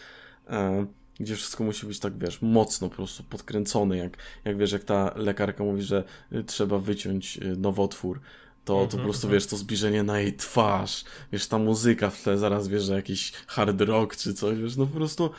E, 0.50 0.86
gdzie 1.20 1.36
wszystko 1.36 1.64
musi 1.64 1.86
być 1.86 2.00
tak, 2.00 2.18
wiesz, 2.18 2.42
mocno 2.42 2.90
po 2.90 2.96
prostu 2.96 3.24
podkręcone, 3.24 3.98
jak, 3.98 4.18
jak 4.46 4.58
wiesz, 4.58 4.72
jak 4.72 4.84
ta 4.84 5.14
lekarka 5.16 5.64
mówi, 5.64 5.82
że 5.82 6.04
trzeba 6.46 6.78
wyciąć 6.78 7.40
nowotwór, 7.58 8.22
to, 8.66 8.74
to 8.74 8.80
po 8.80 8.84
mhm, 8.84 9.04
prostu, 9.04 9.28
mhm. 9.28 9.34
wiesz, 9.34 9.48
to 9.48 9.58
zbliżenie 9.58 10.04
na 10.04 10.20
jej 10.20 10.34
twarz, 10.34 11.04
wiesz, 11.32 11.48
ta 11.48 11.58
muzyka 11.58 12.10
w 12.10 12.22
tle, 12.22 12.38
zaraz 12.38 12.68
wiesz, 12.68 12.84
że 12.84 12.96
jakiś 12.96 13.32
hard 13.48 13.82
rock 13.82 14.16
czy 14.16 14.34
coś, 14.34 14.58
wiesz, 14.60 14.78
no 14.78 14.86
po 14.86 14.96
prostu 14.96 15.30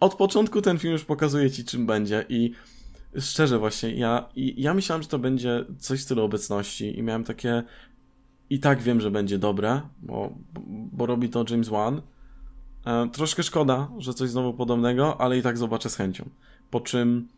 od 0.00 0.14
początku 0.14 0.62
ten 0.62 0.78
film 0.78 0.92
już 0.92 1.04
pokazuje 1.04 1.50
ci, 1.50 1.64
czym 1.64 1.86
będzie 1.86 2.26
i 2.28 2.52
szczerze 3.18 3.58
właśnie, 3.58 3.94
ja, 3.94 4.28
ja 4.36 4.74
myślałem, 4.74 5.02
że 5.02 5.08
to 5.08 5.18
będzie 5.18 5.64
coś 5.78 6.00
w 6.00 6.02
stylu 6.02 6.22
obecności 6.24 6.98
i 6.98 7.02
miałem 7.02 7.24
takie 7.24 7.62
i 8.50 8.60
tak 8.60 8.82
wiem, 8.82 9.00
że 9.00 9.10
będzie 9.10 9.38
dobre, 9.38 9.80
bo, 10.02 10.32
bo 10.92 11.06
robi 11.06 11.28
to 11.28 11.44
James 11.50 11.68
Wan. 11.68 12.02
E, 12.86 13.08
troszkę 13.12 13.42
szkoda, 13.42 13.88
że 13.98 14.14
coś 14.14 14.30
znowu 14.30 14.54
podobnego, 14.54 15.20
ale 15.20 15.38
i 15.38 15.42
tak 15.42 15.58
zobaczę 15.58 15.90
z 15.90 15.96
chęcią. 15.96 16.28
Po 16.70 16.80
czym 16.80 17.28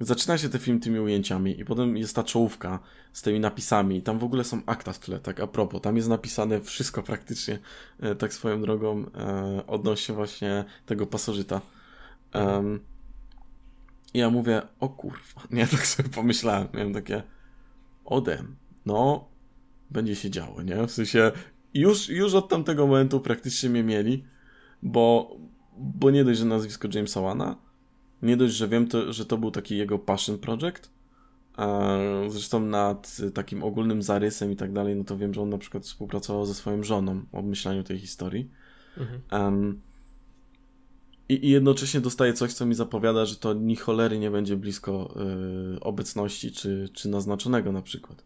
zaczyna 0.00 0.38
się 0.38 0.48
ten 0.48 0.60
film 0.60 0.80
tymi 0.80 1.00
ujęciami 1.00 1.60
i 1.60 1.64
potem 1.64 1.96
jest 1.96 2.16
ta 2.16 2.24
czołówka 2.24 2.78
z 3.12 3.22
tymi 3.22 3.40
napisami. 3.40 4.02
Tam 4.02 4.18
w 4.18 4.24
ogóle 4.24 4.44
są 4.44 4.60
akta 4.66 4.92
w 4.92 4.98
tle, 4.98 5.20
tak 5.20 5.40
a 5.40 5.46
propos. 5.46 5.82
Tam 5.82 5.96
jest 5.96 6.08
napisane 6.08 6.60
wszystko 6.60 7.02
praktycznie, 7.02 7.58
e, 8.00 8.14
tak 8.14 8.32
swoją 8.34 8.60
drogą, 8.60 9.04
e, 9.14 9.66
odnośnie 9.66 10.14
właśnie 10.14 10.64
tego 10.86 11.06
pasożyta. 11.06 11.60
Um, 12.34 12.80
I 14.14 14.18
ja 14.18 14.30
mówię, 14.30 14.62
o 14.80 14.88
kurwa, 14.88 15.42
nie, 15.50 15.66
tak 15.66 15.86
sobie 15.86 16.08
pomyślałem, 16.08 16.68
miałem 16.74 16.94
takie, 16.94 17.22
odem, 18.04 18.56
no, 18.86 19.28
będzie 19.90 20.14
się 20.14 20.30
działo, 20.30 20.62
nie? 20.62 20.86
W 20.86 20.90
sensie, 20.90 21.32
już, 21.74 22.08
już 22.08 22.34
od 22.34 22.48
tamtego 22.48 22.86
momentu 22.86 23.20
praktycznie 23.20 23.70
mnie 23.70 23.82
mieli, 23.82 24.24
bo, 24.82 25.36
bo 25.78 26.10
nie 26.10 26.24
dość, 26.24 26.38
że 26.38 26.44
nazwisko 26.44 26.88
Jamesa 26.94 27.20
Wana, 27.20 27.65
nie 28.22 28.36
dość, 28.36 28.54
że 28.54 28.68
wiem, 28.68 28.88
to, 28.88 29.12
że 29.12 29.26
to 29.26 29.38
był 29.38 29.50
taki 29.50 29.76
jego 29.76 29.98
passion 29.98 30.38
project, 30.38 30.90
zresztą 32.28 32.60
nad 32.60 33.16
takim 33.34 33.64
ogólnym 33.64 34.02
zarysem 34.02 34.52
i 34.52 34.56
tak 34.56 34.72
dalej, 34.72 34.96
no 34.96 35.04
to 35.04 35.16
wiem, 35.16 35.34
że 35.34 35.42
on 35.42 35.50
na 35.50 35.58
przykład 35.58 35.84
współpracował 35.84 36.46
ze 36.46 36.54
swoją 36.54 36.82
żoną 36.82 37.22
w 37.32 37.34
obmyślaniu 37.34 37.84
tej 37.84 37.98
historii. 37.98 38.50
Mhm. 38.96 39.20
Um, 39.32 39.80
i, 41.28 41.46
I, 41.46 41.50
jednocześnie 41.50 42.00
dostaję 42.00 42.32
coś, 42.32 42.52
co 42.52 42.66
mi 42.66 42.74
zapowiada, 42.74 43.24
że 43.24 43.36
to 43.36 43.54
ni 43.54 43.76
cholery 43.76 44.18
nie 44.18 44.30
będzie 44.30 44.56
blisko 44.56 45.14
y, 45.76 45.80
obecności 45.80 46.52
czy, 46.52 46.88
czy 46.92 47.08
naznaczonego 47.08 47.72
na 47.72 47.82
przykład. 47.82 48.24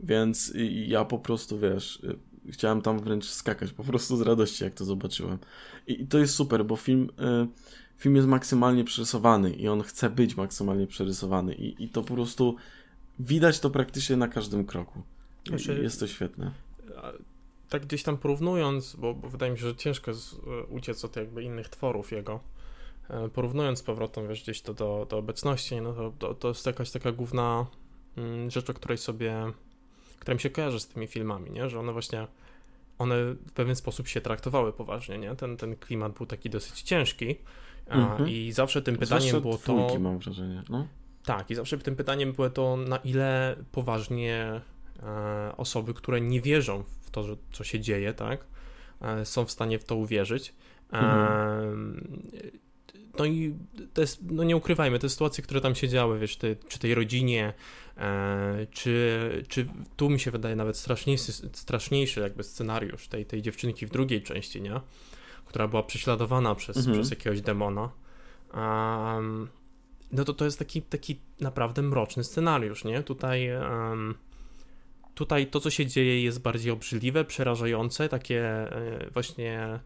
Więc 0.00 0.52
ja 0.86 1.04
po 1.04 1.18
prostu, 1.18 1.58
wiesz, 1.58 1.96
y, 1.96 2.18
chciałem 2.52 2.82
tam 2.82 3.00
wręcz 3.00 3.24
skakać 3.24 3.72
po 3.72 3.84
prostu 3.84 4.16
z 4.16 4.20
radości, 4.20 4.64
jak 4.64 4.74
to 4.74 4.84
zobaczyłem. 4.84 5.38
I, 5.86 6.02
i 6.02 6.06
to 6.06 6.18
jest 6.18 6.34
super, 6.34 6.64
bo 6.64 6.76
film, 6.76 7.10
y, 7.10 7.48
film 7.96 8.16
jest 8.16 8.28
maksymalnie 8.28 8.84
przerysowany 8.84 9.50
i 9.50 9.68
on 9.68 9.82
chce 9.82 10.10
być 10.10 10.36
maksymalnie 10.36 10.86
przerysowany 10.86 11.54
i, 11.54 11.84
i 11.84 11.88
to 11.88 12.02
po 12.02 12.14
prostu 12.14 12.56
widać 13.18 13.60
to 13.60 13.70
praktycznie 13.70 14.16
na 14.16 14.28
każdym 14.28 14.64
kroku. 14.64 15.02
Znaczy, 15.48 15.80
jest 15.82 16.00
to 16.00 16.06
świetne. 16.06 16.52
tak 17.68 17.86
gdzieś 17.86 18.02
tam 18.02 18.16
porównując, 18.16 18.96
bo, 18.96 19.14
bo 19.14 19.28
wydaje 19.28 19.52
mi 19.52 19.58
się, 19.58 19.64
że 19.64 19.76
ciężko 19.76 20.10
jest 20.10 20.34
e, 20.34 20.64
uciec 20.64 21.04
od 21.04 21.16
jakby 21.16 21.42
innych 21.42 21.68
tworów 21.68 22.12
jego, 22.12 22.40
e, 23.10 23.28
porównując 23.28 23.78
z 23.78 23.82
powrotem, 23.82 24.28
wiesz, 24.28 24.42
gdzieś 24.42 24.60
to 24.60 24.74
do, 24.74 25.06
do 25.10 25.18
obecności, 25.18 25.80
no 25.80 25.92
to, 25.92 26.12
to, 26.18 26.34
to 26.34 26.48
jest 26.48 26.66
jakaś 26.66 26.90
taka 26.90 27.12
główna 27.12 27.66
mm, 28.16 28.50
rzecz, 28.50 28.70
o 28.70 28.74
której 28.74 28.98
sobie, 28.98 29.52
która 30.18 30.34
mi 30.34 30.40
się 30.40 30.50
kojarzy 30.50 30.80
z 30.80 30.88
tymi 30.88 31.06
filmami, 31.06 31.50
nie, 31.50 31.70
że 31.70 31.80
one 31.80 31.92
właśnie, 31.92 32.26
one 32.98 33.16
w 33.34 33.52
pewien 33.52 33.76
sposób 33.76 34.08
się 34.08 34.20
traktowały 34.20 34.72
poważnie, 34.72 35.18
nie, 35.18 35.36
ten, 35.36 35.56
ten 35.56 35.76
klimat 35.76 36.12
był 36.12 36.26
taki 36.26 36.50
dosyć 36.50 36.82
ciężki 36.82 37.36
mhm. 37.86 38.28
i 38.28 38.52
zawsze 38.52 38.82
tym 38.82 38.96
pytaniem 38.96 39.22
Zawsze 39.22 39.40
było 39.40 39.58
to... 39.58 39.98
mam 39.98 40.18
wrażenie, 40.18 40.62
no. 40.68 40.86
Tak, 41.24 41.50
i 41.50 41.54
zawsze 41.54 41.78
tym 41.78 41.96
pytaniem 41.96 42.32
było 42.32 42.50
to, 42.50 42.76
na 42.76 42.96
ile 42.96 43.56
poważnie 43.72 44.60
e, 45.02 45.52
osoby, 45.56 45.94
które 45.94 46.20
nie 46.20 46.40
wierzą 46.40 46.84
to, 47.12 47.22
że, 47.22 47.36
co 47.52 47.64
się 47.64 47.80
dzieje, 47.80 48.14
tak? 48.14 48.44
E, 49.00 49.24
są 49.24 49.44
w 49.44 49.50
stanie 49.50 49.78
w 49.78 49.84
to 49.84 49.96
uwierzyć. 49.96 50.54
E, 50.92 50.98
mhm. 50.98 52.18
No 53.18 53.24
i 53.24 53.54
to 53.92 54.00
jest, 54.00 54.18
no 54.30 54.44
nie 54.44 54.56
ukrywajmy, 54.56 54.98
te 54.98 55.08
sytuacje, 55.08 55.44
które 55.44 55.60
tam 55.60 55.74
się 55.74 55.88
działy, 55.88 56.18
wiesz, 56.18 56.36
te, 56.36 56.56
czy 56.56 56.78
tej 56.78 56.94
rodzinie, 56.94 57.52
czy, 58.70 59.44
czy 59.48 59.66
tu 59.96 60.10
mi 60.10 60.20
się 60.20 60.30
wydaje 60.30 60.56
nawet 60.56 60.76
straszniejszy, 60.76 61.32
straszniejszy 61.32 62.20
jakby 62.20 62.42
scenariusz 62.42 63.08
tej, 63.08 63.26
tej 63.26 63.42
dziewczynki 63.42 63.86
w 63.86 63.90
drugiej 63.90 64.22
części, 64.22 64.62
nie? 64.62 64.80
Która 65.54 65.68
była 65.68 65.82
prześladowana 65.82 66.54
przez, 66.54 66.76
mhm. 66.76 66.94
przez 66.94 67.10
jakiegoś 67.10 67.40
demona. 67.40 67.90
Um, 68.54 69.48
no 70.12 70.24
to 70.24 70.34
to 70.34 70.44
jest 70.44 70.58
taki, 70.58 70.82
taki 70.82 71.20
naprawdę 71.40 71.82
mroczny 71.82 72.24
scenariusz, 72.24 72.84
nie? 72.84 73.02
Tutaj 73.02 73.50
um, 73.56 74.14
Tutaj 75.14 75.46
to, 75.46 75.60
co 75.60 75.70
się 75.70 75.86
dzieje, 75.86 76.22
jest 76.22 76.42
bardziej 76.42 76.72
obrzydliwe, 76.72 77.24
przerażające, 77.24 78.08
takie 78.08 78.44
e, 78.46 79.10
właśnie. 79.12 79.80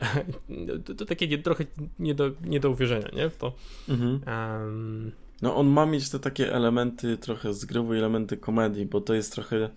To, 0.84 0.94
to 0.94 1.04
takie 1.04 1.28
nie, 1.28 1.38
trochę 1.38 1.64
nie 1.98 2.14
do, 2.14 2.30
nie 2.44 2.60
do 2.60 2.70
uwierzenia, 2.70 3.08
nie? 3.12 3.30
W 3.30 3.36
to. 3.36 3.52
Mhm. 3.88 4.20
Um... 4.26 5.12
No, 5.42 5.56
on 5.56 5.66
ma 5.66 5.86
mieć 5.86 6.10
te 6.10 6.18
takie 6.18 6.52
elementy, 6.52 7.18
trochę 7.18 7.54
zgrywu 7.54 7.92
elementy 7.92 8.36
komedii, 8.36 8.86
bo 8.86 9.00
to 9.00 9.14
jest 9.14 9.32
trochę 9.32 9.70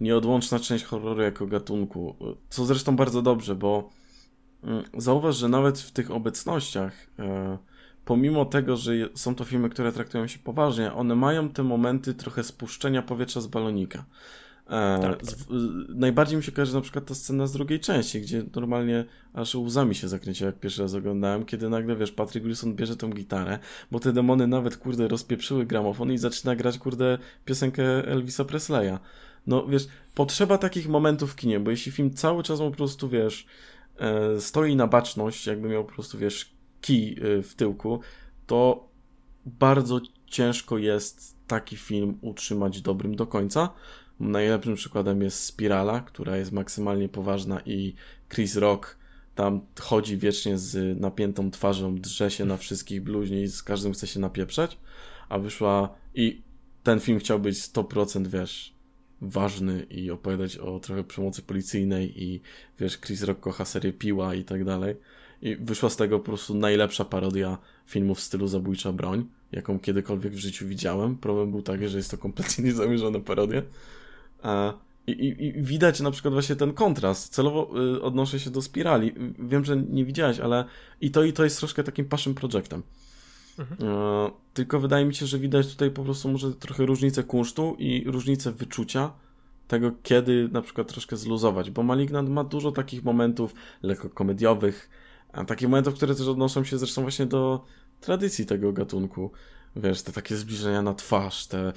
nieodłączna 0.00 0.58
część 0.58 0.84
horroru 0.84 1.22
jako 1.22 1.46
gatunku. 1.46 2.16
Co 2.48 2.64
zresztą 2.64 2.96
bardzo 2.96 3.22
dobrze, 3.22 3.54
bo 3.54 3.90
zauważ, 4.98 5.36
że 5.36 5.48
nawet 5.48 5.78
w 5.78 5.90
tych 5.90 6.10
obecnościach. 6.10 6.92
Yy 7.18 7.58
pomimo 8.06 8.44
tego, 8.44 8.76
że 8.76 8.92
są 9.14 9.34
to 9.34 9.44
filmy, 9.44 9.68
które 9.68 9.92
traktują 9.92 10.26
się 10.26 10.38
poważnie, 10.38 10.92
one 10.92 11.14
mają 11.14 11.48
te 11.48 11.62
momenty 11.62 12.14
trochę 12.14 12.44
spuszczenia 12.44 13.02
powietrza 13.02 13.40
z 13.40 13.46
balonika. 13.46 14.04
E, 14.66 14.98
tak, 15.02 15.16
tak. 15.16 15.26
Z, 15.26 15.46
najbardziej 15.88 16.36
mi 16.36 16.42
się 16.42 16.52
kojarzy 16.52 16.74
na 16.74 16.80
przykład 16.80 17.06
ta 17.06 17.14
scena 17.14 17.46
z 17.46 17.52
drugiej 17.52 17.80
części, 17.80 18.20
gdzie 18.20 18.44
normalnie 18.54 19.04
aż 19.34 19.54
łzami 19.54 19.94
się 19.94 20.08
zakręciło, 20.08 20.46
jak 20.46 20.60
pierwszy 20.60 20.82
raz 20.82 20.94
oglądałem, 20.94 21.44
kiedy 21.44 21.68
nagle, 21.68 21.96
wiesz, 21.96 22.12
Patrick 22.12 22.46
Wilson 22.46 22.74
bierze 22.74 22.96
tą 22.96 23.10
gitarę, 23.10 23.58
bo 23.90 24.00
te 24.00 24.12
demony 24.12 24.46
nawet, 24.46 24.76
kurde, 24.76 25.08
rozpieprzyły 25.08 25.66
gramofon 25.66 26.12
i 26.12 26.18
zaczyna 26.18 26.56
grać, 26.56 26.78
kurde, 26.78 27.18
piosenkę 27.44 27.84
Elvisa 28.06 28.44
Presleya. 28.44 28.98
No, 29.46 29.66
wiesz, 29.66 29.88
potrzeba 30.14 30.58
takich 30.58 30.88
momentów 30.88 31.32
w 31.32 31.36
kinie, 31.36 31.60
bo 31.60 31.70
jeśli 31.70 31.92
film 31.92 32.14
cały 32.14 32.42
czas 32.42 32.58
po 32.58 32.70
prostu, 32.70 33.08
wiesz, 33.08 33.46
e, 33.46 33.75
stoi 34.40 34.76
na 34.76 34.86
baczność, 34.86 35.46
jakby 35.46 35.68
miał 35.68 35.84
po 35.84 35.92
prostu, 35.92 36.18
wiesz, 36.18 36.52
kij 36.80 37.18
y, 37.24 37.42
w 37.42 37.54
tyłku, 37.54 38.00
to 38.46 38.88
bardzo 39.46 40.00
ciężko 40.26 40.78
jest 40.78 41.36
taki 41.46 41.76
film 41.76 42.18
utrzymać 42.20 42.82
dobrym 42.82 43.16
do 43.16 43.26
końca. 43.26 43.72
Najlepszym 44.20 44.74
przykładem 44.74 45.22
jest 45.22 45.44
Spirala, 45.44 46.00
która 46.00 46.36
jest 46.36 46.52
maksymalnie 46.52 47.08
poważna 47.08 47.60
i 47.60 47.94
Chris 48.28 48.56
Rock 48.56 48.96
tam 49.36 49.60
chodzi 49.80 50.18
wiecznie 50.18 50.58
z 50.58 51.00
napiętą 51.00 51.50
twarzą, 51.50 51.96
drze 51.96 52.30
się 52.30 52.44
na 52.44 52.56
wszystkich 52.56 53.02
bluźni 53.02 53.42
i 53.42 53.48
z 53.48 53.62
każdym 53.62 53.92
chce 53.92 54.06
się 54.06 54.20
napieprzać, 54.20 54.78
a 55.28 55.38
wyszła 55.38 55.94
i 56.14 56.42
ten 56.82 57.00
film 57.00 57.18
chciał 57.18 57.40
być 57.40 57.56
100% 57.56 58.26
wiesz, 58.26 58.74
ważny 59.20 59.86
i 59.90 60.10
opowiadać 60.10 60.56
o 60.56 60.80
trochę 60.80 61.04
przemocy 61.04 61.42
policyjnej 61.42 62.22
i 62.24 62.40
wiesz, 62.80 62.98
Chris 63.00 63.22
Rock 63.22 63.40
kocha 63.40 63.64
serię 63.64 63.92
Piła 63.92 64.34
i 64.34 64.44
tak 64.44 64.64
dalej. 64.64 64.96
I 65.42 65.56
wyszła 65.56 65.90
z 65.90 65.96
tego 65.96 66.18
po 66.18 66.24
prostu 66.24 66.54
najlepsza 66.54 67.04
parodia 67.04 67.58
filmów 67.86 68.18
w 68.18 68.22
stylu 68.22 68.48
Zabójcza 68.48 68.92
Broń, 68.92 69.26
jaką 69.52 69.78
kiedykolwiek 69.78 70.32
w 70.32 70.38
życiu 70.38 70.66
widziałem. 70.66 71.16
Problem 71.16 71.50
był 71.50 71.62
taki, 71.62 71.88
że 71.88 71.96
jest 71.96 72.10
to 72.10 72.18
kompletnie 72.18 72.64
niezamierzona 72.68 73.20
parodia. 73.20 73.62
I, 75.06 75.10
i, 75.12 75.46
I, 75.46 75.52
widać 75.52 76.00
na 76.00 76.10
przykład 76.10 76.34
właśnie 76.34 76.56
ten 76.56 76.72
kontrast. 76.72 77.34
Celowo 77.34 77.70
y, 77.96 78.02
odnoszę 78.02 78.40
się 78.40 78.50
do 78.50 78.62
spirali. 78.62 79.12
Wiem, 79.38 79.64
że 79.64 79.76
nie 79.76 80.04
widziałeś, 80.04 80.40
ale 80.40 80.64
i 81.00 81.10
to, 81.10 81.24
i 81.24 81.32
to 81.32 81.44
jest 81.44 81.58
troszkę 81.58 81.84
takim 81.84 82.04
passion 82.04 82.34
projectem. 82.34 82.82
Mhm. 83.58 83.90
E, 83.90 84.30
tylko 84.54 84.80
wydaje 84.80 85.04
mi 85.04 85.14
się, 85.14 85.26
że 85.26 85.38
widać 85.38 85.72
tutaj 85.72 85.90
po 85.90 86.04
prostu 86.04 86.28
może 86.28 86.54
trochę 86.54 86.86
różnicę 86.86 87.22
kunsztu 87.22 87.76
i 87.78 88.04
różnicę 88.06 88.52
wyczucia 88.52 89.12
tego, 89.68 89.92
kiedy 90.02 90.48
na 90.52 90.62
przykład 90.62 90.88
troszkę 90.88 91.16
zluzować, 91.16 91.70
bo 91.70 91.82
Malignant 91.82 92.28
ma 92.28 92.44
dużo 92.44 92.72
takich 92.72 93.04
momentów 93.04 93.54
lekko 93.82 94.10
komediowych, 94.10 94.90
a 95.32 95.44
takie 95.44 95.68
momenty, 95.68 95.92
które 95.92 96.14
też 96.14 96.28
odnoszą 96.28 96.64
się 96.64 96.78
zresztą 96.78 97.02
właśnie 97.02 97.26
do 97.26 97.64
tradycji 98.00 98.46
tego 98.46 98.72
gatunku. 98.72 99.30
Wiesz, 99.76 100.02
te 100.02 100.12
takie 100.12 100.36
zbliżenia 100.36 100.82
na 100.82 100.94
twarz, 100.94 101.46
te... 101.46 101.72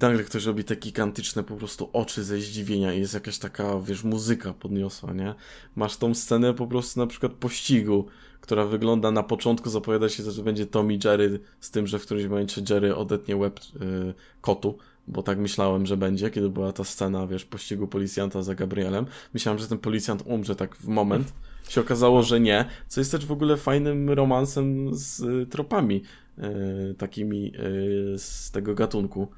Nagle 0.00 0.24
ktoś 0.24 0.44
robi 0.44 0.64
te 0.64 0.76
gigantyczne 0.76 1.44
po 1.44 1.56
prostu 1.56 1.90
oczy 1.92 2.24
ze 2.24 2.40
zdziwienia 2.40 2.92
i 2.92 3.00
jest 3.00 3.14
jakaś 3.14 3.38
taka, 3.38 3.80
wiesz, 3.80 4.04
muzyka 4.04 4.52
podniosła, 4.52 5.12
nie? 5.12 5.34
Masz 5.76 5.96
tą 5.96 6.14
scenę 6.14 6.54
po 6.54 6.66
prostu 6.66 7.00
na 7.00 7.06
przykład 7.06 7.32
pościgu, 7.32 8.06
która 8.40 8.64
wygląda 8.64 9.10
na 9.10 9.22
początku, 9.22 9.70
zapowiada 9.70 10.08
się, 10.08 10.30
że 10.30 10.42
będzie 10.42 10.66
Tommy 10.66 10.98
Jerry 11.04 11.40
z 11.60 11.70
tym, 11.70 11.86
że 11.86 11.98
w 11.98 12.02
którymś 12.02 12.26
momencie 12.26 12.62
Jerry 12.70 12.96
odetnie 12.96 13.36
łeb 13.36 13.60
yy, 13.80 14.14
kotu, 14.40 14.78
bo 15.08 15.22
tak 15.22 15.38
myślałem, 15.38 15.86
że 15.86 15.96
będzie, 15.96 16.30
kiedy 16.30 16.50
była 16.50 16.72
ta 16.72 16.84
scena, 16.84 17.26
wiesz, 17.26 17.44
pościgu 17.44 17.86
policjanta 17.86 18.42
za 18.42 18.54
Gabrielem. 18.54 19.06
Myślałem, 19.34 19.58
że 19.58 19.68
ten 19.68 19.78
policjant 19.78 20.22
umrze 20.26 20.56
tak 20.56 20.76
w 20.76 20.88
moment. 20.88 21.32
Się 21.68 21.80
okazało, 21.80 22.22
że 22.22 22.40
nie, 22.40 22.64
co 22.88 23.00
jest 23.00 23.12
też 23.12 23.26
w 23.26 23.32
ogóle 23.32 23.56
fajnym 23.56 24.10
romansem 24.10 24.94
z 24.94 25.20
y, 25.20 25.46
tropami 25.46 26.02
y, 26.38 26.94
takimi 26.94 27.46
y, 27.46 28.18
z 28.18 28.50
tego 28.50 28.74
gatunku. 28.74 29.28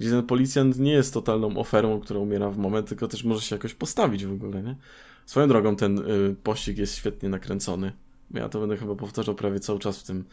Gdzie 0.00 0.10
ten 0.10 0.22
policjant 0.22 0.78
nie 0.78 0.92
jest 0.92 1.14
totalną 1.14 1.56
oferą, 1.56 2.00
która 2.00 2.20
umiera 2.20 2.50
w 2.50 2.58
moment, 2.58 2.88
tylko 2.88 3.08
też 3.08 3.24
może 3.24 3.40
się 3.40 3.56
jakoś 3.56 3.74
postawić 3.74 4.26
w 4.26 4.32
ogóle, 4.32 4.62
nie? 4.62 4.76
Swoją 5.26 5.48
drogą 5.48 5.76
ten 5.76 6.00
pościg 6.42 6.78
jest 6.78 6.94
świetnie 6.96 7.28
nakręcony. 7.28 7.92
Ja 8.30 8.48
to 8.48 8.60
będę 8.60 8.76
chyba 8.76 8.94
powtarzał 8.94 9.34
prawie 9.34 9.60
cały 9.60 9.78
czas 9.78 10.00
w 10.00 10.02
tym, 10.02 10.24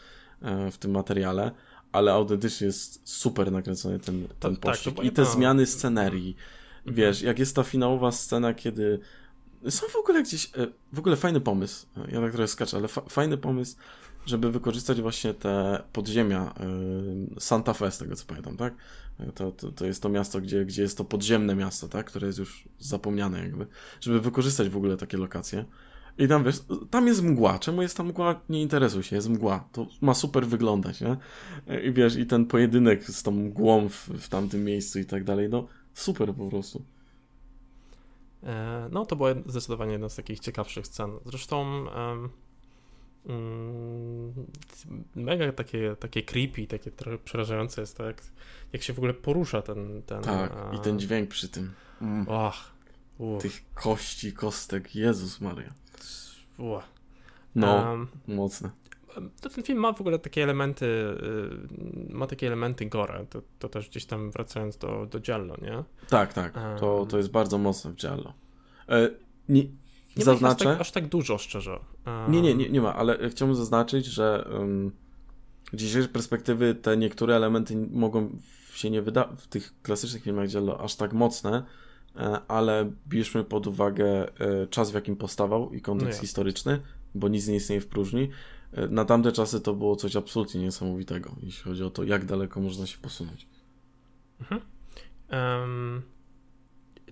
w 0.71 0.77
tym 0.77 0.91
materiale 0.91 1.51
ale 1.91 2.13
autentycznie 2.13 2.67
jest 2.67 3.01
super 3.03 3.51
nakręcony 3.51 3.99
ten, 3.99 4.27
ten 4.39 4.55
tak, 4.55 4.71
pościg. 4.71 4.95
Tak, 4.95 5.05
I 5.05 5.11
te 5.11 5.25
zmiany 5.25 5.65
scenerii. 5.65 6.35
Mhm. 6.77 6.95
Wiesz, 6.95 7.21
jak 7.21 7.39
jest 7.39 7.55
ta 7.55 7.63
finałowa 7.63 8.11
scena, 8.11 8.53
kiedy 8.53 8.99
są 9.69 9.87
w 9.87 9.95
ogóle 9.95 10.23
gdzieś, 10.23 10.45
e, 10.45 10.67
w 10.93 10.99
ogóle 10.99 11.15
fajny 11.15 11.41
pomysł, 11.41 11.85
ja 12.11 12.21
tak 12.21 12.31
trochę 12.31 12.47
skaczę, 12.47 12.77
ale 12.77 12.87
fa 12.87 13.01
fajny 13.01 13.37
pomysł, 13.37 13.75
żeby 14.25 14.51
wykorzystać 14.51 15.01
właśnie 15.01 15.33
te 15.33 15.83
podziemia 15.93 16.53
e, 16.59 17.39
Santa 17.39 17.73
Fe, 17.73 17.91
z 17.91 17.97
tego 17.97 18.15
co 18.15 18.25
pamiętam, 18.25 18.57
tak? 18.57 18.73
To, 19.35 19.51
to, 19.51 19.71
to 19.71 19.85
jest 19.85 20.03
to 20.03 20.09
miasto, 20.09 20.41
gdzie, 20.41 20.65
gdzie 20.65 20.81
jest 20.81 20.97
to 20.97 21.05
podziemne 21.05 21.55
miasto, 21.55 21.87
tak? 21.87 22.05
Które 22.05 22.27
jest 22.27 22.39
już 22.39 22.63
zapomniane 22.79 23.39
jakby, 23.39 23.67
żeby 24.01 24.21
wykorzystać 24.21 24.69
w 24.69 24.77
ogóle 24.77 24.97
takie 24.97 25.17
lokacje. 25.17 25.65
I 26.17 26.27
tam 26.27 26.43
wiesz, 26.43 26.61
tam 26.89 27.07
jest 27.07 27.23
mgła. 27.23 27.59
Czemu 27.59 27.81
jest 27.81 27.97
tam 27.97 28.07
mgła? 28.07 28.41
Nie 28.49 28.61
interesuj 28.61 29.03
się, 29.03 29.15
jest 29.15 29.29
mgła. 29.29 29.67
To 29.71 29.87
ma 30.01 30.13
super 30.13 30.47
wyglądać, 30.47 31.01
nie? 31.01 31.17
I 31.83 31.91
wiesz, 31.91 32.15
i 32.15 32.25
ten 32.25 32.45
pojedynek 32.45 33.03
z 33.03 33.23
tą 33.23 33.31
mgłą 33.31 33.89
w, 33.89 34.09
w 34.09 34.29
tamtym 34.29 34.63
miejscu 34.63 34.99
i 34.99 35.05
tak 35.05 35.23
dalej, 35.23 35.49
no 35.49 35.67
super 35.93 36.33
po 36.33 36.49
prostu. 36.49 36.83
E, 38.43 38.89
no, 38.91 39.05
to 39.05 39.15
była 39.15 39.29
zdecydowanie 39.45 39.91
jedna 39.91 40.09
z 40.09 40.15
takich 40.15 40.39
ciekawszych 40.39 40.87
scen. 40.87 41.11
Zresztą 41.25 41.85
um, 41.85 42.29
um, 43.25 44.33
mega 45.15 45.51
takie, 45.51 45.95
takie 45.99 46.23
creepy, 46.23 46.67
takie 46.67 46.91
trochę 46.91 47.17
przerażające 47.17 47.81
jest 47.81 47.97
to, 47.97 48.05
jak, 48.05 48.23
jak 48.73 48.83
się 48.83 48.93
w 48.93 48.97
ogóle 48.97 49.13
porusza 49.13 49.61
ten... 49.61 50.01
ten 50.05 50.21
tak, 50.21 50.51
a... 50.51 50.75
i 50.75 50.79
ten 50.79 50.99
dźwięk 50.99 51.29
przy 51.29 51.49
tym. 51.49 51.73
Mm. 52.01 52.27
Och, 52.27 52.77
Tych 53.41 53.73
kości, 53.73 54.33
kostek, 54.33 54.95
Jezus 54.95 55.41
Maria. 55.41 55.73
Ua. 56.57 56.83
No, 57.55 57.91
um, 57.91 58.07
mocne. 58.27 58.69
To 59.41 59.49
ten 59.49 59.63
film 59.63 59.79
ma 59.79 59.93
w 59.93 60.01
ogóle 60.01 60.19
takie 60.19 60.43
elementy, 60.43 60.85
y, 60.85 62.13
ma 62.13 62.27
takie 62.27 62.47
elementy 62.47 62.85
gore, 62.85 63.25
to, 63.29 63.41
to 63.59 63.69
też 63.69 63.89
gdzieś 63.89 64.05
tam 64.05 64.31
wracając 64.31 64.77
do, 64.77 65.05
do 65.05 65.19
Giallo, 65.19 65.55
nie? 65.61 65.83
Tak, 66.09 66.33
tak, 66.33 66.53
to, 66.79 67.05
to 67.05 67.17
jest 67.17 67.31
bardzo 67.31 67.57
mocne 67.57 67.91
w 67.91 67.95
Giallo. 67.95 68.33
E, 68.89 69.09
nie, 69.49 69.63
nie 70.17 70.23
zaznaczę... 70.23 70.65
Ma 70.65 70.71
aż, 70.71 70.77
tak, 70.77 70.81
aż 70.81 70.91
tak 70.91 71.07
dużo, 71.07 71.37
szczerze. 71.37 71.79
Um, 72.05 72.31
nie, 72.31 72.41
nie, 72.41 72.55
nie, 72.55 72.69
nie 72.69 72.81
ma, 72.81 72.95
ale 72.95 73.29
chciałbym 73.29 73.55
zaznaczyć, 73.55 74.05
że 74.05 74.49
um, 74.53 74.91
z 75.73 75.75
dzisiejszej 75.75 76.11
perspektywy 76.11 76.75
te 76.75 76.97
niektóre 76.97 77.35
elementy 77.35 77.87
mogą 77.91 78.29
się 78.73 78.89
nie 78.89 79.01
wydać 79.01 79.27
w 79.37 79.47
tych 79.47 79.81
klasycznych 79.81 80.23
filmach 80.23 80.49
Giallo 80.49 80.81
aż 80.81 80.95
tak 80.95 81.13
mocne, 81.13 81.63
ale 82.47 82.91
bierzmy 83.07 83.43
pod 83.43 83.67
uwagę 83.67 84.39
e, 84.39 84.67
czas, 84.67 84.91
w 84.91 84.93
jakim 84.93 85.15
powstawał 85.15 85.73
i 85.73 85.81
kontekst 85.81 86.19
no 86.19 86.21
historyczny, 86.21 86.81
bo 87.15 87.27
nic 87.27 87.47
nie 87.47 87.55
istnieje 87.55 87.81
w 87.81 87.87
próżni. 87.87 88.29
E, 88.73 88.87
na 88.87 89.05
tamte 89.05 89.31
czasy 89.31 89.61
to 89.61 89.73
było 89.73 89.95
coś 89.95 90.15
absolutnie 90.15 90.61
niesamowitego, 90.61 91.35
jeśli 91.43 91.63
chodzi 91.63 91.83
o 91.83 91.89
to, 91.89 92.03
jak 92.03 92.25
daleko 92.25 92.61
można 92.61 92.85
się 92.87 92.97
posunąć. 92.97 93.47
Mhm. 94.39 94.61
Um, 95.31 96.01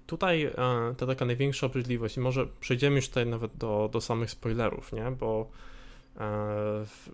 tutaj 0.05 0.51
ta 0.97 1.07
taka 1.07 1.25
największa 1.25 1.67
obrzydliwość, 1.67 2.17
i 2.17 2.19
może 2.19 2.47
przejdziemy 2.59 2.95
już 2.95 3.07
tutaj 3.07 3.25
nawet 3.25 3.57
do, 3.57 3.89
do 3.93 4.01
samych 4.01 4.31
spoilerów, 4.31 4.93
nie? 4.93 5.11
Bo, 5.19 5.51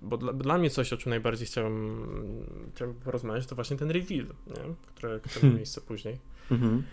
bo 0.01 0.17
dla, 0.17 0.33
dla, 0.33 0.57
mnie 0.57 0.69
coś, 0.69 0.93
o 0.93 0.97
czym 0.97 1.09
najbardziej 1.09 1.47
chciałem, 1.47 2.05
chciałem 2.75 2.93
porozmawiać, 2.93 3.45
to 3.45 3.55
właśnie 3.55 3.77
ten 3.77 3.91
reveal, 3.91 4.25
nie? 4.47 4.75
który 4.95 5.21
ma 5.43 5.49
miejsce 5.57 5.81
później. 5.81 6.19
Mhm. 6.51 6.83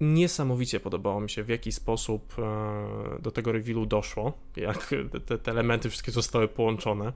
Niesamowicie 0.00 0.80
podobało 0.80 1.20
mi 1.20 1.30
się, 1.30 1.42
w 1.42 1.48
jaki 1.48 1.72
sposób 1.72 2.34
e, 2.38 3.22
do 3.22 3.30
tego 3.30 3.52
revealu 3.52 3.86
doszło, 3.86 4.32
jak 4.56 4.94
te, 5.26 5.38
te 5.38 5.50
elementy 5.50 5.90
wszystkie 5.90 6.12
zostały 6.12 6.48
połączone 6.48 7.12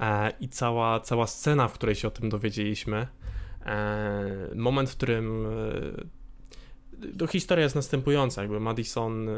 e, 0.00 0.32
i 0.40 0.48
cała, 0.48 1.00
cała 1.00 1.26
scena, 1.26 1.68
w 1.68 1.72
której 1.72 1.94
się 1.94 2.08
o 2.08 2.10
tym 2.10 2.28
dowiedzieliśmy. 2.28 3.06
E, 3.66 4.50
moment, 4.54 4.90
w 4.90 4.96
którym 4.96 5.46
to 7.18 7.26
historia 7.26 7.62
jest 7.62 7.74
następująca, 7.74 8.42
jakby 8.42 8.60
Madison, 8.60 9.28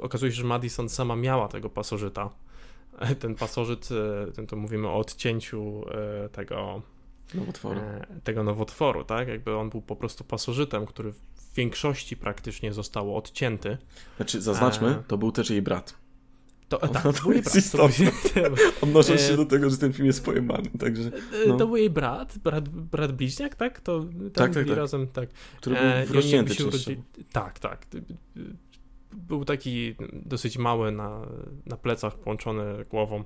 okazuje 0.00 0.32
się, 0.32 0.36
że 0.36 0.44
Madison 0.44 0.88
sama 0.88 1.16
miała 1.16 1.48
tego 1.48 1.70
pasożyta. 1.70 2.30
Ten 3.20 3.34
pasożyt, 3.34 3.88
ten 4.34 4.46
to 4.46 4.56
mówimy 4.56 4.88
o 4.88 4.96
odcięciu 4.96 5.84
tego 6.32 6.82
Nowotworu. 7.34 7.80
E, 7.80 8.06
tego 8.24 8.44
nowotworu, 8.44 9.04
tak? 9.04 9.28
Jakby 9.28 9.56
on 9.56 9.70
był 9.70 9.82
po 9.82 9.96
prostu 9.96 10.24
pasożytem, 10.24 10.86
który 10.86 11.12
w 11.12 11.54
większości 11.56 12.16
praktycznie 12.16 12.72
został 12.72 13.16
odcięty. 13.16 13.78
Znaczy, 14.16 14.40
zaznaczmy, 14.40 14.88
e... 14.88 15.02
to 15.08 15.18
był 15.18 15.32
też 15.32 15.50
jej 15.50 15.62
brat. 15.62 15.94
To, 16.68 16.78
tak, 16.88 17.02
to 17.02 17.12
był 17.22 17.32
jej 17.32 17.42
brat. 17.42 17.94
Odnosząc 18.82 19.20
się 19.20 19.36
do 19.36 19.46
tego, 19.46 19.70
że 19.70 19.76
ten 19.76 19.92
film 19.92 20.06
jest 20.06 20.24
pojemany, 20.24 20.70
także... 20.78 21.10
E, 21.44 21.48
no. 21.48 21.56
To 21.56 21.66
był 21.66 21.76
jej 21.76 21.90
brat, 21.90 22.38
brat, 22.38 22.68
brat 22.68 23.12
bliźniak, 23.12 23.54
tak? 23.54 23.80
To 23.80 24.04
tak, 24.34 24.54
tak, 24.54 24.66
tak. 24.66 24.76
razem, 24.76 25.06
tak. 25.06 25.28
Który 25.56 25.76
był 25.76 25.84
e, 25.84 26.06
wrośnięty 26.06 26.66
urodzi... 26.66 27.02
Tak, 27.32 27.58
tak. 27.58 27.86
Był 29.12 29.44
taki 29.44 29.94
dosyć 30.12 30.58
mały 30.58 30.92
na, 30.92 31.26
na 31.66 31.76
plecach, 31.76 32.18
połączony 32.18 32.84
głową. 32.90 33.24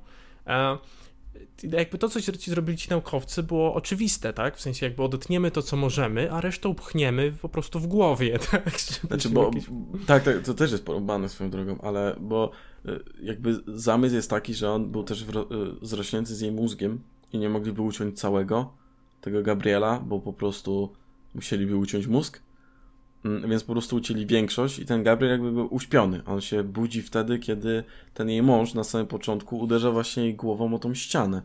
E, 1.65 1.77
jakby 1.77 1.99
to, 1.99 2.09
co 2.09 2.21
ci 2.21 2.51
zrobili 2.51 2.79
ci 2.79 2.91
naukowcy, 2.91 3.43
było 3.43 3.75
oczywiste, 3.75 4.33
tak? 4.33 4.57
W 4.57 4.61
sensie 4.61 4.87
jakby 4.87 5.03
odetniemy 5.03 5.51
to, 5.51 5.63
co 5.63 5.77
możemy, 5.77 6.33
a 6.33 6.41
resztę 6.41 6.69
upchniemy 6.69 7.33
po 7.43 7.49
prostu 7.49 7.81
w 7.81 7.87
głowie, 7.87 8.39
tak? 8.51 8.81
Znaczy, 8.81 9.29
bo 9.29 9.45
jakieś... 9.45 9.65
tak, 10.07 10.23
tak, 10.23 10.43
to 10.43 10.55
też 10.55 10.73
jest 10.73 10.85
porobane 10.85 11.29
swoją 11.29 11.51
drogą, 11.51 11.81
ale 11.81 12.17
bo 12.21 12.51
y, 12.87 13.01
jakby 13.23 13.61
zamysł 13.67 14.15
jest 14.15 14.31
taki, 14.31 14.55
że 14.55 14.71
on 14.71 14.91
był 14.91 15.05
też 15.05 15.23
y, 15.23 15.27
zrośnięty 15.83 16.35
z 16.35 16.41
jej 16.41 16.53
mózgiem 16.53 17.01
i 17.33 17.39
nie 17.39 17.49
mogliby 17.49 17.83
uciąć 17.83 18.21
całego 18.21 18.73
tego 19.21 19.43
Gabriela, 19.43 20.01
bo 20.01 20.21
po 20.21 20.33
prostu 20.33 20.93
musieliby 21.35 21.77
uciąć 21.77 22.07
mózg, 22.07 22.43
więc 23.25 23.65
po 23.65 23.73
prostu 23.73 23.97
ucięli 23.97 24.27
większość 24.27 24.79
i 24.79 24.87
ten 24.87 25.03
Gabriel 25.03 25.33
jakby 25.33 25.53
był 25.53 25.75
uśpiony. 25.75 26.25
On 26.27 26.41
się 26.41 26.63
budzi 26.63 27.03
wtedy, 27.03 27.39
kiedy 27.39 27.85
ten 28.15 28.29
jej 28.29 28.43
mąż 28.43 28.75
na 28.75 28.85
samym 28.85 29.07
początku 29.07 29.59
uderza 29.59 29.91
właśnie 29.91 30.23
jej 30.23 30.35
głową 30.35 30.75
o 30.75 30.79
tą 30.79 30.95
ścianę 30.95 31.43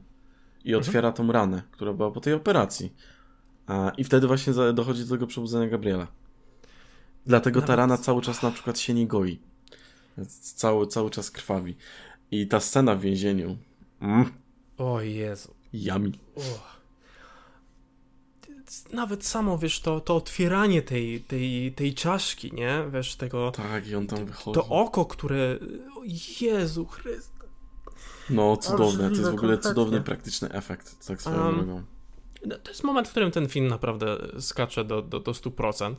i 0.64 0.70
mhm. 0.70 0.82
otwiera 0.82 1.12
tą 1.12 1.32
ranę, 1.32 1.62
która 1.72 1.94
była 1.94 2.12
po 2.12 2.22
tej 2.22 2.34
operacji. 2.34 2.94
I 3.98 4.04
wtedy 4.04 4.28
właśnie 4.28 4.54
dochodzi 4.74 5.04
do 5.04 5.10
tego 5.10 5.28
przebudzenia 5.28 5.68
Gabriela. 5.68 6.08
Dlatego 7.26 7.62
ta 7.62 7.76
rana 7.76 7.98
cały 7.98 8.22
czas 8.22 8.44
na 8.44 8.52
przykład 8.52 8.80
się 8.80 8.94
nie 8.94 9.08
goi. 9.08 9.40
Cały, 10.56 10.88
cały 10.88 11.10
czas 11.10 11.32
krwawi. 11.32 11.76
I 12.32 12.48
ta 12.48 12.60
scena 12.60 12.96
w 12.96 13.02
więzieniu. 13.02 13.58
Mm. 14.02 14.32
O 14.78 15.02
Jezu. 15.02 15.54
Yummy 15.74 16.12
nawet 18.94 19.26
samo, 19.26 19.58
wiesz, 19.58 19.80
to, 19.80 20.00
to 20.00 20.16
otwieranie 20.16 20.82
tej, 20.82 21.22
tej, 21.22 21.72
tej 21.72 21.94
czaszki, 21.94 22.54
nie? 22.54 22.84
Wiesz, 22.94 23.16
tego... 23.16 23.52
Tak, 23.52 23.88
i 23.88 23.96
on 23.96 24.08
tam 24.08 24.26
wychodzi. 24.26 24.56
To 24.56 24.68
oko, 24.68 25.06
które... 25.06 25.60
Jezu 26.42 26.86
Chryste. 26.86 27.34
No, 28.30 28.58
cudowne. 28.58 29.10
To 29.10 29.16
jest 29.16 29.30
w 29.30 29.34
ogóle 29.34 29.58
cudowny, 29.58 30.02
praktyczny 30.02 30.52
efekt, 30.52 31.08
tak 31.08 31.22
swoją 31.22 31.46
um, 31.46 31.56
drogą. 31.56 31.84
No, 32.46 32.58
to 32.58 32.72
jest 32.72 32.84
moment, 32.84 33.08
w 33.08 33.12
którym 33.12 33.32
ten 33.32 33.50
film 33.50 33.68
naprawdę 33.68 34.18
skacze 34.40 34.86
do, 34.86 35.02
do, 35.02 35.20
do 35.20 35.32
100%. 35.32 35.96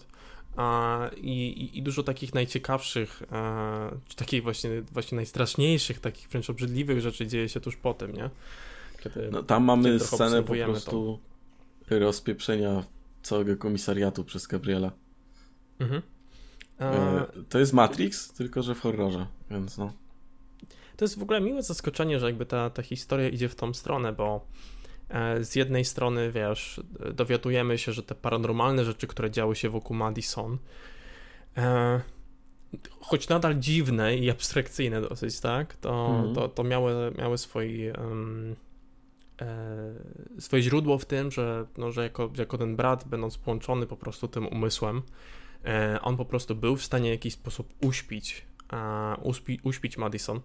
A, 0.56 1.10
i, 1.16 1.70
i, 1.74 1.82
dużo 1.82 2.02
takich 2.02 2.34
najciekawszych, 2.34 3.22
a, 3.30 3.90
czy 4.08 4.16
takich 4.16 4.42
właśnie, 4.42 4.82
właśnie 4.92 5.16
najstraszniejszych, 5.16 6.00
takich 6.00 6.28
wręcz 6.28 6.50
obrzydliwych 6.50 7.00
rzeczy 7.00 7.26
dzieje 7.26 7.48
się 7.48 7.60
tuż 7.60 7.76
po 7.76 7.94
tym, 7.94 8.12
nie? 8.12 8.30
Kiedy, 9.02 9.28
no, 9.32 9.42
tam 9.42 9.64
mamy 9.64 10.00
scenę 10.00 10.42
po 10.42 10.54
prostu 10.54 11.18
rozpieprzenia 11.90 12.84
całego 13.22 13.56
komisariatu 13.56 14.24
przez 14.24 14.46
Gabriela. 14.46 14.92
Mhm. 15.78 16.02
E, 16.80 17.26
to 17.48 17.58
jest 17.58 17.72
Matrix, 17.72 18.32
tylko 18.32 18.62
że 18.62 18.74
w 18.74 18.80
horrorze, 18.80 19.26
więc 19.50 19.78
no. 19.78 19.92
To 20.96 21.04
jest 21.04 21.18
w 21.18 21.22
ogóle 21.22 21.40
miłe 21.40 21.62
zaskoczenie, 21.62 22.20
że 22.20 22.26
jakby 22.26 22.46
ta, 22.46 22.70
ta 22.70 22.82
historia 22.82 23.28
idzie 23.28 23.48
w 23.48 23.54
tą 23.54 23.74
stronę, 23.74 24.12
bo 24.12 24.46
e, 25.08 25.44
z 25.44 25.54
jednej 25.54 25.84
strony, 25.84 26.32
wiesz, 26.32 26.80
dowiadujemy 27.14 27.78
się, 27.78 27.92
że 27.92 28.02
te 28.02 28.14
paranormalne 28.14 28.84
rzeczy, 28.84 29.06
które 29.06 29.30
działy 29.30 29.56
się 29.56 29.68
wokół 29.68 29.96
Madison, 29.96 30.58
e, 31.56 32.00
choć 33.00 33.28
nadal 33.28 33.58
dziwne 33.58 34.16
i 34.16 34.30
abstrakcyjne 34.30 35.00
dosyć, 35.00 35.40
tak, 35.40 35.76
to, 35.76 36.06
mhm. 36.06 36.34
to, 36.34 36.48
to 36.48 36.64
miały, 36.64 37.12
miały 37.18 37.38
swój 37.38 37.90
um, 37.90 38.56
swoje 40.38 40.62
źródło 40.62 40.98
w 40.98 41.04
tym, 41.04 41.30
że, 41.30 41.66
no, 41.78 41.92
że 41.92 42.02
jako, 42.02 42.30
jako 42.38 42.58
ten 42.58 42.76
brat, 42.76 43.08
będąc 43.08 43.38
połączony 43.38 43.86
po 43.86 43.96
prostu 43.96 44.28
tym 44.28 44.46
umysłem, 44.46 45.02
e, 45.64 45.98
on 46.02 46.16
po 46.16 46.24
prostu 46.24 46.54
był 46.54 46.76
w 46.76 46.84
stanie 46.84 47.10
w 47.10 47.12
jakiś 47.12 47.34
sposób 47.34 47.74
uśpić, 47.80 48.46
e, 48.72 49.16
uśpi, 49.22 49.60
uśpić 49.62 49.98
Madison 49.98 50.40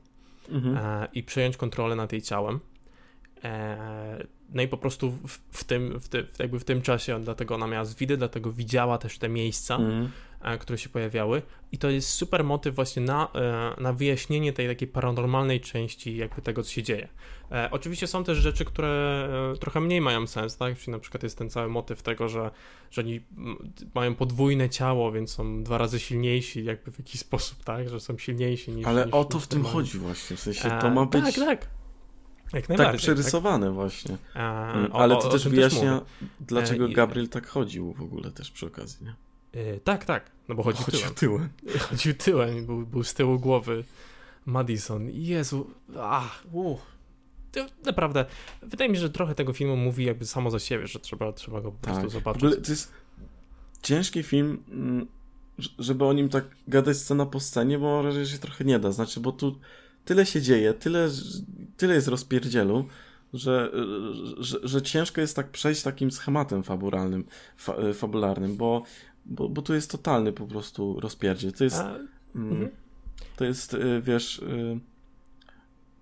mhm. 0.50 0.78
E, 0.78 1.08
i 1.14 1.24
przejąć 1.24 1.58
kontrolę 1.58 1.96
nad 1.96 2.12
jej 2.12 2.22
ciałem. 2.22 2.60
E, 3.44 4.28
no 4.54 4.62
i 4.62 4.68
po 4.68 4.78
prostu 4.78 5.12
w, 5.12 5.40
w 5.52 5.64
tym, 5.64 6.00
w, 6.00 6.10
ty, 6.10 6.28
jakby 6.40 6.60
w 6.60 6.64
tym 6.64 6.82
czasie, 6.82 7.20
dlatego 7.24 7.56
ona 7.56 7.68
miała 7.68 7.86
zwidy, 7.86 8.18
dlatego 8.18 8.52
widziała 8.52 8.98
też 8.98 9.18
te 9.18 9.30
miejsca, 9.30 9.76
mm. 9.76 10.10
które 10.60 10.78
się 10.78 10.90
pojawiały. 10.90 11.42
I 11.72 11.78
to 11.78 11.90
jest 11.90 12.10
super 12.10 12.44
motyw 12.44 12.76
właśnie 12.76 13.02
na, 13.02 13.28
e, 13.36 13.82
na 13.82 13.94
wyjaśnienie 13.94 14.54
tej 14.54 14.68
takiej 14.68 14.88
paranormalnej 14.88 15.62
części 15.62 16.18
jakby 16.18 16.42
tego, 16.42 16.64
co 16.64 16.72
się 16.72 16.84
dzieje. 16.84 17.08
Oczywiście 17.72 18.08
są 18.08 18.24
też 18.24 18.38
rzeczy, 18.38 18.66
które 18.66 19.30
trochę 19.60 19.82
mniej 19.82 20.02
mają 20.02 20.28
sens, 20.28 20.58
tak? 20.58 20.78
Czyli 20.78 20.92
na 20.92 21.00
przykład 21.00 21.24
jest 21.24 21.38
ten 21.38 21.50
cały 21.50 21.70
motyw 21.70 22.02
tego, 22.02 22.30
że, 22.30 22.52
że 22.92 23.02
oni 23.02 23.22
mają 23.96 24.16
podwójne 24.16 24.70
ciało, 24.70 25.12
więc 25.12 25.32
są 25.32 25.64
dwa 25.64 25.78
razy 25.78 26.00
silniejsi 26.00 26.66
jakby 26.66 26.92
w 26.92 27.00
jakiś 27.00 27.22
sposób, 27.22 27.64
tak? 27.64 27.90
Że 27.90 28.00
są 28.00 28.18
silniejsi 28.18 28.72
niż 28.72 28.88
Ale 28.88 29.06
niż, 29.06 29.14
o 29.14 29.26
to 29.26 29.40
w 29.40 29.48
tym 29.48 29.64
chodzi 29.64 29.98
właśnie, 29.98 30.38
w 30.38 30.40
sensie 30.40 30.78
to 30.82 30.90
ma 30.90 31.06
być... 31.06 31.24
Tak, 31.24 31.36
tak. 31.36 31.79
Jak 32.54 32.68
tak 32.68 32.98
przerysowane 32.98 33.66
tak. 33.66 33.76
właśnie. 33.76 34.18
A, 34.34 34.74
mm, 34.74 34.92
Ale 34.94 35.16
to 35.16 35.30
o, 35.30 35.32
też 35.32 35.48
wyjaśnia, 35.48 36.00
też 36.00 36.28
dlaczego 36.40 36.86
e, 36.86 36.90
Gabriel 36.90 37.30
tak 37.30 37.48
chodził 37.48 37.94
w 37.94 38.02
ogóle 38.02 38.32
też 38.32 38.52
przy 38.52 38.66
okazji, 38.66 39.06
nie? 39.06 39.14
E, 39.62 39.80
tak, 39.80 40.06
tak, 40.06 40.32
no 40.48 40.56
bo 40.56 40.64
chodził, 40.64 40.86
chodził 40.86 41.00
tyłem. 41.00 41.16
tyłem. 41.16 41.50
Chodził 41.90 42.14
tyłem, 42.14 42.66
był, 42.66 42.86
był 42.86 43.04
z 43.04 43.14
tyłu 43.14 43.40
głowy 43.40 43.84
Madison. 44.46 45.10
Jezu, 45.10 45.70
ach. 46.00 46.44
To 47.52 47.66
naprawdę, 47.86 48.26
wydaje 48.62 48.90
mi 48.90 48.96
się, 48.96 49.02
że 49.02 49.10
trochę 49.10 49.36
tego 49.36 49.54
filmu 49.54 49.76
mówi 49.76 50.06
jakby 50.06 50.26
samo 50.26 50.52
za 50.52 50.60
siebie, 50.60 50.88
że 50.88 51.00
trzeba, 51.00 51.34
trzeba 51.34 51.62
go 51.62 51.72
po 51.72 51.78
tak. 51.82 51.94
prostu 51.94 52.10
zobaczyć. 52.10 52.42
W 52.42 52.46
ogóle 52.46 52.62
to 52.62 52.72
jest 52.72 52.92
ciężki 53.82 54.24
film, 54.24 54.64
mm, 54.72 55.08
żeby 55.80 56.06
o 56.06 56.14
nim 56.14 56.30
tak 56.30 56.46
gadać 56.68 56.98
scena 56.98 57.26
po 57.26 57.40
scenie, 57.40 57.80
bo 57.80 58.04
mam 58.04 58.12
że 58.12 58.26
się 58.26 58.38
trochę 58.38 58.66
nie 58.66 58.80
da, 58.80 58.92
znaczy, 58.92 59.20
bo 59.20 59.32
tu 59.32 59.60
tyle 60.10 60.26
się 60.26 60.42
dzieje, 60.42 60.74
tyle, 60.74 61.10
tyle 61.78 61.94
jest 61.94 62.08
rozpierdzielu, 62.08 62.86
że, 63.34 63.72
że, 64.38 64.60
że 64.64 64.82
ciężko 64.82 65.22
jest 65.22 65.36
tak 65.36 65.50
przejść 65.50 65.82
takim 65.82 66.12
schematem 66.12 66.64
fabularnym, 66.64 67.26
fa, 67.58 67.74
fabularnym, 67.94 68.58
bo, 68.58 68.84
bo, 69.26 69.50
bo 69.50 69.62
tu 69.62 69.74
jest 69.74 69.92
totalny 69.92 70.34
po 70.34 70.48
prostu 70.48 71.00
rozpierdziel. 71.00 71.54
To 71.54 71.64
jest, 71.64 71.80
A, 71.80 71.96
mm, 72.36 72.52
mhm. 72.52 72.70
to 73.36 73.46
jest, 73.46 73.74
y, 73.74 74.02
wiesz, 74.02 74.40
y, 74.40 74.80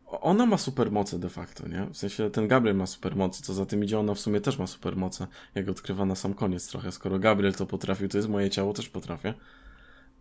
ona 0.05 0.45
ma 0.45 0.57
supermoce 0.57 1.19
de 1.19 1.29
facto, 1.29 1.67
nie? 1.67 1.87
W 1.91 1.97
sensie 1.97 2.29
ten 2.29 2.47
Gabriel 2.47 2.77
ma 2.77 2.85
supermoce, 2.85 3.43
co 3.43 3.53
za 3.53 3.65
tym 3.65 3.83
idzie, 3.83 3.99
ona 3.99 4.13
w 4.13 4.19
sumie 4.19 4.41
też 4.41 4.59
ma 4.59 4.67
supermoce, 4.67 5.27
jak 5.55 5.69
odkrywa 5.69 6.05
na 6.05 6.15
sam 6.15 6.33
koniec 6.33 6.67
trochę. 6.67 6.91
Skoro 6.91 7.19
Gabriel 7.19 7.53
to 7.53 7.65
potrafił, 7.65 8.07
to 8.07 8.17
jest 8.17 8.29
moje 8.29 8.49
ciało, 8.49 8.73
też 8.73 8.89
potrafię. 8.89 9.33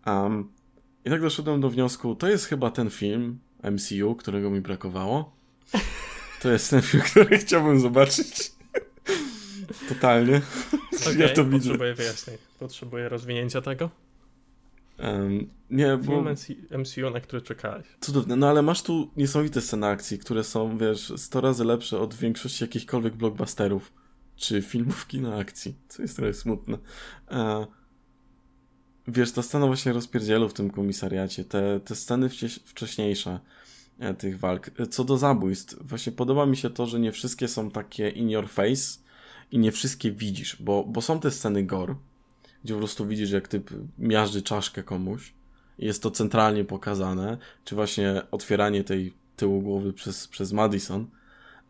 Um, 0.05 0.49
I 1.05 1.09
tak 1.09 1.21
doszedłem 1.21 1.61
do 1.61 1.69
wniosku, 1.69 2.15
to 2.15 2.29
jest 2.29 2.45
chyba 2.45 2.71
ten 2.71 2.89
film, 2.89 3.39
MCU, 3.63 4.15
którego 4.15 4.49
mi 4.49 4.61
brakowało. 4.61 5.37
To 6.41 6.51
jest 6.51 6.69
ten 6.69 6.81
film, 6.81 7.03
który 7.03 7.37
chciałbym 7.37 7.79
zobaczyć. 7.79 8.51
Totalnie. 9.89 10.41
Okay, 11.01 11.15
ja 11.15 11.29
to 11.29 11.45
widzę. 11.45 11.57
Potrzebuję 11.57 11.93
wyjaśnień. 11.93 12.37
Potrzebuję 12.59 13.09
rozwinięcia 13.09 13.61
tego. 13.61 13.89
Um, 14.99 15.49
nie, 15.69 15.97
bo... 15.97 16.23
MCU, 16.71 17.09
na 17.13 17.19
który 17.21 17.41
czekałeś. 17.41 17.85
Cudowne, 18.01 18.35
no 18.35 18.49
ale 18.49 18.61
masz 18.61 18.81
tu 18.81 19.11
niesamowite 19.17 19.61
sceny 19.61 19.87
akcji, 19.87 20.19
które 20.19 20.43
są, 20.43 20.77
wiesz, 20.77 21.13
100 21.17 21.41
razy 21.41 21.65
lepsze 21.65 21.99
od 21.99 22.13
większości 22.13 22.63
jakichkolwiek 22.63 23.15
blockbusterów 23.15 23.93
czy 24.35 24.61
filmów 24.61 25.07
kina 25.07 25.35
akcji, 25.35 25.75
co 25.87 26.01
jest 26.01 26.15
trochę 26.15 26.33
smutne. 26.33 26.77
E, 27.31 27.67
wiesz, 29.07 29.31
ta 29.31 29.41
scena 29.41 29.67
właśnie 29.67 29.93
rozpierdzielu 29.93 30.49
w 30.49 30.53
tym 30.53 30.69
komisariacie, 30.69 31.45
te, 31.45 31.79
te 31.79 31.95
sceny 31.95 32.29
wcześniejsze 32.65 33.39
e, 33.99 34.13
tych 34.13 34.39
walk. 34.39 34.69
E, 34.79 34.87
co 34.87 35.03
do 35.03 35.17
zabójstw, 35.17 35.77
właśnie 35.81 36.11
podoba 36.11 36.45
mi 36.45 36.57
się 36.57 36.69
to, 36.69 36.85
że 36.85 36.99
nie 36.99 37.11
wszystkie 37.11 37.47
są 37.47 37.71
takie 37.71 38.09
in 38.09 38.29
your 38.29 38.49
face 38.49 38.99
i 39.51 39.59
nie 39.59 39.71
wszystkie 39.71 40.11
widzisz, 40.11 40.57
bo, 40.59 40.83
bo 40.83 41.01
są 41.01 41.19
te 41.19 41.31
sceny 41.31 41.63
gore, 41.63 41.95
gdzie 42.63 42.73
po 42.73 42.79
prostu 42.79 43.07
widzisz, 43.07 43.31
jak 43.31 43.47
typ 43.47 43.69
miażdży 43.97 44.41
czaszkę 44.41 44.83
komuś 44.83 45.33
jest 45.79 46.03
to 46.03 46.11
centralnie 46.11 46.63
pokazane, 46.63 47.37
czy 47.65 47.75
właśnie 47.75 48.21
otwieranie 48.31 48.83
tej 48.83 49.13
tyłu 49.35 49.61
głowy 49.61 49.93
przez, 49.93 50.27
przez 50.27 50.53
Madison. 50.53 51.07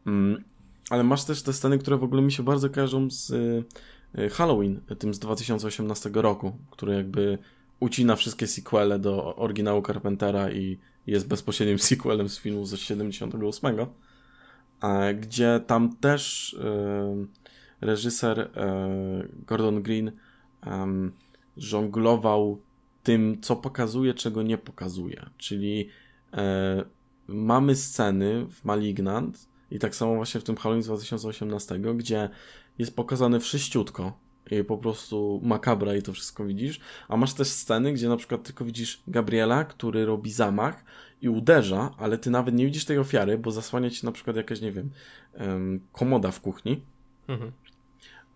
Mm, 0.05 0.43
ale 0.89 1.03
masz 1.03 1.23
też 1.23 1.41
te 1.41 1.53
sceny, 1.53 1.77
które 1.77 1.97
w 1.97 2.03
ogóle 2.03 2.21
mi 2.21 2.31
się 2.31 2.43
bardzo 2.43 2.69
kojarzą 2.69 3.09
z 3.09 3.31
Halloween, 4.31 4.81
tym 4.99 5.13
z 5.13 5.19
2018 5.19 6.09
roku, 6.13 6.57
który 6.71 6.93
jakby 6.93 7.37
ucina 7.79 8.15
wszystkie 8.15 8.47
sequele 8.47 8.99
do 8.99 9.35
oryginału 9.35 9.81
Carpentera 9.81 10.51
i 10.51 10.77
jest 11.07 11.27
bezpośrednim 11.27 11.79
sequelem 11.89 12.29
z 12.29 12.39
filmu 12.39 12.65
z 12.65 12.79
78, 12.79 13.77
gdzie 15.19 15.61
tam 15.67 15.95
też 15.95 16.53
y, 16.53 17.85
reżyser 17.85 18.39
y, 18.39 18.47
Gordon 19.47 19.83
Green 19.83 20.11
żonglował 21.57 22.61
tym, 23.03 23.37
co 23.41 23.55
pokazuje, 23.55 24.13
czego 24.13 24.43
nie 24.43 24.57
pokazuje. 24.57 25.25
Czyli 25.37 25.89
mamy 27.27 27.75
sceny 27.75 28.45
w 28.49 28.65
Malignant 28.65 29.47
i 29.71 29.79
tak 29.79 29.95
samo 29.95 30.15
właśnie 30.15 30.41
w 30.41 30.43
tym 30.43 30.55
Halloween 30.55 30.83
z 30.83 30.87
2018, 30.87 31.79
gdzie 31.79 32.29
jest 32.79 32.95
pokazane 32.95 33.39
wszyściutko 33.39 34.19
i 34.51 34.63
po 34.63 34.77
prostu 34.77 35.41
makabra 35.43 35.95
i 35.95 36.01
to 36.01 36.13
wszystko 36.13 36.45
widzisz, 36.45 36.79
a 37.07 37.17
masz 37.17 37.33
też 37.33 37.47
sceny, 37.47 37.93
gdzie 37.93 38.09
na 38.09 38.17
przykład 38.17 38.43
tylko 38.43 38.65
widzisz 38.65 39.03
Gabriela, 39.07 39.63
który 39.63 40.05
robi 40.05 40.31
zamach 40.31 40.85
i 41.21 41.29
uderza, 41.29 41.91
ale 41.97 42.17
ty 42.17 42.29
nawet 42.29 42.55
nie 42.55 42.65
widzisz 42.65 42.85
tej 42.85 42.97
ofiary, 42.97 43.37
bo 43.37 43.51
zasłania 43.51 43.89
ci 43.89 44.05
na 44.05 44.11
przykład 44.11 44.35
jakaś, 44.35 44.61
nie 44.61 44.71
wiem, 44.71 44.89
komoda 45.91 46.31
w 46.31 46.41
kuchni, 46.41 46.81
mhm. 47.27 47.51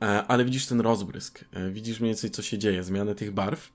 E, 0.02 0.24
ale 0.28 0.46
widzisz 0.46 0.66
ten 0.66 0.82
rozbrysk, 0.82 1.46
e, 1.52 1.72
widzisz 1.72 2.00
mniej 2.00 2.10
więcej 2.10 2.32
co 2.32 2.42
się 2.42 2.58
dzieje, 2.58 2.84
zmianę 2.84 3.16
tych 3.16 3.32
barw 3.32 3.72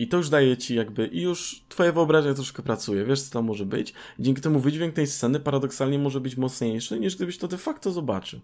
i 0.00 0.08
to 0.08 0.16
już 0.16 0.28
daje 0.28 0.56
ci 0.56 0.74
jakby, 0.74 1.06
i 1.06 1.20
już 1.22 1.64
twoje 1.68 1.92
wyobraźnia 1.92 2.34
troszkę 2.34 2.62
pracuje, 2.62 3.04
wiesz 3.04 3.22
co 3.22 3.32
to 3.32 3.42
może 3.42 3.66
być. 3.66 3.94
Dzięki 4.18 4.40
temu 4.40 4.60
wydźwięk 4.60 4.94
tej 4.94 5.06
sceny 5.06 5.40
paradoksalnie 5.40 5.98
może 5.98 6.20
być 6.20 6.36
mocniejszy, 6.36 7.00
niż 7.00 7.16
gdybyś 7.16 7.38
to 7.38 7.48
de 7.48 7.58
facto 7.58 7.92
zobaczył. 7.92 8.40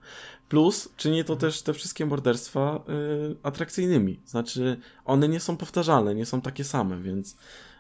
Plus 0.49 0.89
czyni 0.97 1.25
to 1.25 1.37
też 1.37 1.63
te 1.63 1.75
wszystkie 1.75 2.07
morderstwa 2.07 2.85
y, 3.33 3.37
atrakcyjnymi. 3.43 4.21
Znaczy, 4.27 4.77
one 5.05 5.29
nie 5.29 5.41
są 5.41 5.57
powtarzalne, 5.57 6.15
nie 6.15 6.27
są 6.27 6.41
takie 6.41 6.65
same, 6.65 7.03
więc, 7.03 7.37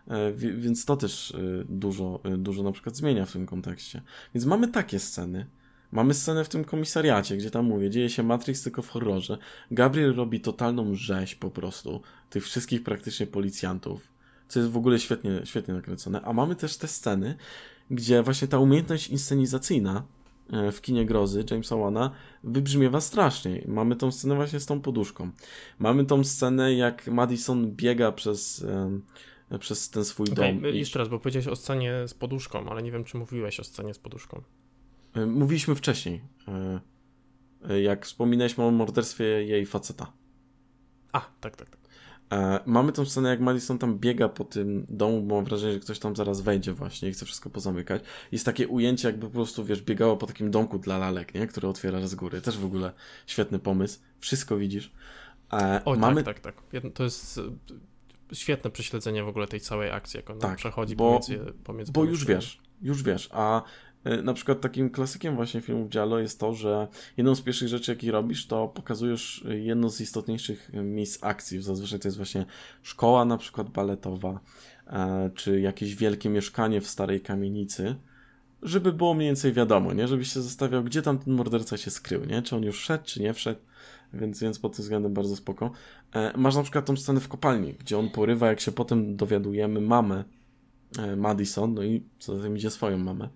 y, 0.09 0.35
więc 0.37 0.85
to 0.85 0.97
też 0.97 1.31
y, 1.31 1.67
dużo, 1.69 2.21
y, 2.35 2.39
dużo 2.39 2.63
na 2.63 2.73
przykład 2.73 2.97
zmienia 2.97 3.27
w 3.27 3.33
tym 3.33 3.47
kontekście. 3.47 4.03
Więc 4.35 4.47
mamy 4.47 4.69
takie 4.69 4.99
sceny. 4.99 5.47
Mamy 5.97 6.15
scenę 6.15 6.45
w 6.45 6.49
tym 6.49 6.65
komisariacie, 6.65 7.37
gdzie 7.37 7.51
tam 7.51 7.65
mówię, 7.65 7.91
dzieje 7.91 8.11
się 8.11 8.23
Matrix 8.23 8.63
tylko 8.63 8.83
w 8.83 8.89
horrorze. 8.89 9.39
Gabriel 9.71 10.15
robi 10.15 10.41
totalną 10.41 10.95
rzeź 10.95 11.35
po 11.35 11.51
prostu 11.51 12.01
tych 12.31 12.45
wszystkich 12.45 12.83
praktycznie 12.83 13.27
policjantów, 13.27 14.09
co 14.49 14.61
jest 14.61 14.73
w 14.73 14.77
ogóle 14.77 14.99
świetnie, 14.99 15.41
świetnie 15.45 15.75
nakręcone. 15.75 16.23
A 16.23 16.33
mamy 16.33 16.57
też 16.57 16.77
te 16.77 16.89
sceny, 16.89 17.37
gdzie 17.91 18.23
właśnie 18.23 18.49
ta 18.49 18.59
umiejętność 18.59 19.09
inscenizacyjna 19.09 20.03
e, 20.53 20.73
w 20.73 20.81
kinie 20.81 21.07
grozy 21.07 21.45
Jamesa 21.51 21.77
Wana 21.77 22.11
wybrzmiewa 22.45 23.01
strasznie. 23.01 23.65
Mamy 23.69 23.97
tą 23.97 24.13
scenę 24.13 24.35
właśnie 24.35 24.61
z 24.61 24.67
tą 24.67 24.81
poduszką. 24.81 25.31
Mamy 25.79 26.05
tą 26.05 26.25
scenę, 26.25 26.75
jak 26.75 27.07
Madison 27.07 27.71
biega 27.71 28.13
przez, 28.13 28.65
e, 29.51 29.59
przez 29.59 29.91
ten 29.91 30.05
swój 30.05 30.27
okay, 30.33 30.55
dom. 30.55 30.65
Jeszcze 30.75 30.99
raz, 30.99 31.09
bo 31.09 31.19
powiedziałeś 31.19 31.49
o 31.49 31.57
scenie 31.57 32.09
z 32.09 32.15
poduszką, 32.15 32.71
ale 32.71 32.83
nie 32.83 32.93
wiem, 32.93 33.05
czy 33.05 33.17
mówiłeś 33.17 33.61
o 33.61 33.65
scenie 33.65 33.95
z 33.95 33.99
poduszką. 33.99 34.43
E, 35.17 35.27
mówiliśmy 35.27 35.75
wcześniej, 35.75 36.23
jak 37.83 38.07
wspominaliśmy 38.07 38.65
o 38.65 38.71
morderstwie 38.71 39.25
jej 39.25 39.67
faceta. 39.67 40.13
A, 41.13 41.21
tak, 41.41 41.57
tak, 41.57 41.71
tak. 41.71 41.81
E, 42.33 42.61
mamy 42.67 42.93
tą 42.93 43.05
scenę, 43.05 43.29
jak 43.29 43.41
Madison 43.41 43.79
tam 43.79 43.99
biega 43.99 44.29
po 44.29 44.45
tym 44.45 44.87
domu, 44.89 45.23
bo 45.23 45.35
mam 45.37 45.45
wrażenie, 45.45 45.73
że 45.73 45.81
ktoś 45.81 45.99
tam 45.99 46.17
zaraz 46.17 46.41
wejdzie 46.41 46.73
właśnie 46.73 47.09
i 47.09 47.13
chce 47.13 47.25
wszystko 47.25 47.51
pozamykać. 47.51 48.03
Jest 48.33 48.45
takie 48.45 48.69
ujęcie, 48.69 49.09
jakby 49.09 49.27
po 49.27 49.33
prostu, 49.33 49.65
wiesz, 49.65 49.83
biegało 49.83 50.17
po 50.17 50.27
takim 50.27 50.51
domku 50.51 50.79
dla 50.79 50.99
lalek, 50.99 51.35
nie? 51.35 51.47
Które 51.47 51.69
otwiera 51.69 52.07
z 52.07 52.15
góry. 52.15 52.41
Też 52.41 52.59
w 52.59 52.65
ogóle 52.65 52.93
świetny 53.27 53.59
pomysł. 53.59 53.99
Wszystko 54.21 54.57
widzisz. 54.57 54.93
E, 55.53 55.83
Oj, 55.85 55.99
mamy... 55.99 56.23
tak, 56.23 56.41
tak, 56.41 56.63
tak. 56.73 56.83
To 56.95 57.05
jest 57.05 57.39
e, 57.39 57.43
świetne 58.35 58.71
prześledzenie 58.71 59.25
w 59.25 59.29
ogóle 59.29 59.47
tej 59.47 59.61
całej 59.61 59.91
akcji, 59.91 60.19
jak 60.19 60.31
ona 60.31 60.41
tak, 60.41 60.57
przechodzi 60.57 60.97
bo, 60.97 61.21
pomiędzy, 61.21 61.53
pomiędzy 61.65 61.93
Bo 61.93 62.05
już 62.05 62.25
wiesz, 62.25 62.61
już 62.83 63.03
wiesz, 63.03 63.29
a 63.33 63.63
E, 63.63 63.63
na 64.23 64.35
przykład 64.35 64.61
takim 64.61 64.91
klasykiem 64.91 65.37
właśnie 65.37 65.61
filmów 65.61 65.89
Giallo 65.89 66.19
jest 66.19 66.41
to, 66.41 66.55
że 66.55 66.89
jedną 67.17 67.35
z 67.35 67.43
pierwszych 67.43 67.69
rzeczy, 67.69 67.93
jakie 67.93 68.13
robisz, 68.13 68.47
to 68.47 68.69
pokazujesz 68.69 69.45
jedno 69.49 69.91
z 69.91 70.01
istotniejszych 70.01 70.71
miejsc 70.73 71.25
akcji. 71.25 71.63
Zazwyczaj 71.63 71.99
to 71.99 72.09
jest 72.09 72.17
właśnie 72.17 72.47
szkoła 72.83 73.25
na 73.25 73.39
przykład 73.39 73.71
baletowa, 73.71 74.41
e, 74.87 75.31
czy 75.35 75.61
jakieś 75.61 75.95
wielkie 75.95 76.29
mieszkanie 76.29 76.81
w 76.81 76.87
starej 76.87 77.21
kamienicy. 77.21 77.95
żeby 78.63 78.93
było 78.93 79.15
mniej 79.15 79.29
więcej 79.29 79.53
wiadomo, 79.53 79.93
nie? 79.93 80.09
Żebyś 80.09 80.33
się 80.33 80.43
zastanawiał, 80.43 80.85
gdzie 80.85 81.03
tam 81.03 81.19
ten 81.19 81.35
morderca 81.35 81.77
się 81.77 81.91
skrył, 81.91 82.25
nie? 82.25 82.43
Czy 82.43 82.57
on 82.57 82.63
już 82.63 82.79
wszedł, 82.81 83.05
czy 83.05 83.23
nie 83.23 83.35
wszedł. 83.35 83.61
Więc, 84.13 84.41
więc 84.41 84.59
pod 84.59 84.77
tym 84.77 84.83
względem 84.83 85.15
bardzo 85.15 85.37
spoko. 85.37 85.71
E, 86.15 86.33
masz 86.37 86.57
na 86.57 86.63
przykład 86.63 86.85
tą 86.85 86.97
scenę 86.97 87.21
w 87.21 87.29
kopalni, 87.29 87.75
gdzie 87.75 87.99
on 87.99 88.11
porywa, 88.11 88.47
jak 88.49 88.61
się 88.61 88.73
potem 88.73 89.17
dowiadujemy, 89.17 89.81
mamę 89.81 90.25
e, 90.99 91.17
Madison, 91.17 91.75
no 91.75 91.83
i 91.83 92.03
co 92.19 92.37
za 92.37 92.43
tym 92.43 92.57
idzie 92.57 92.71
swoją 92.71 92.99
mamę. 92.99 93.29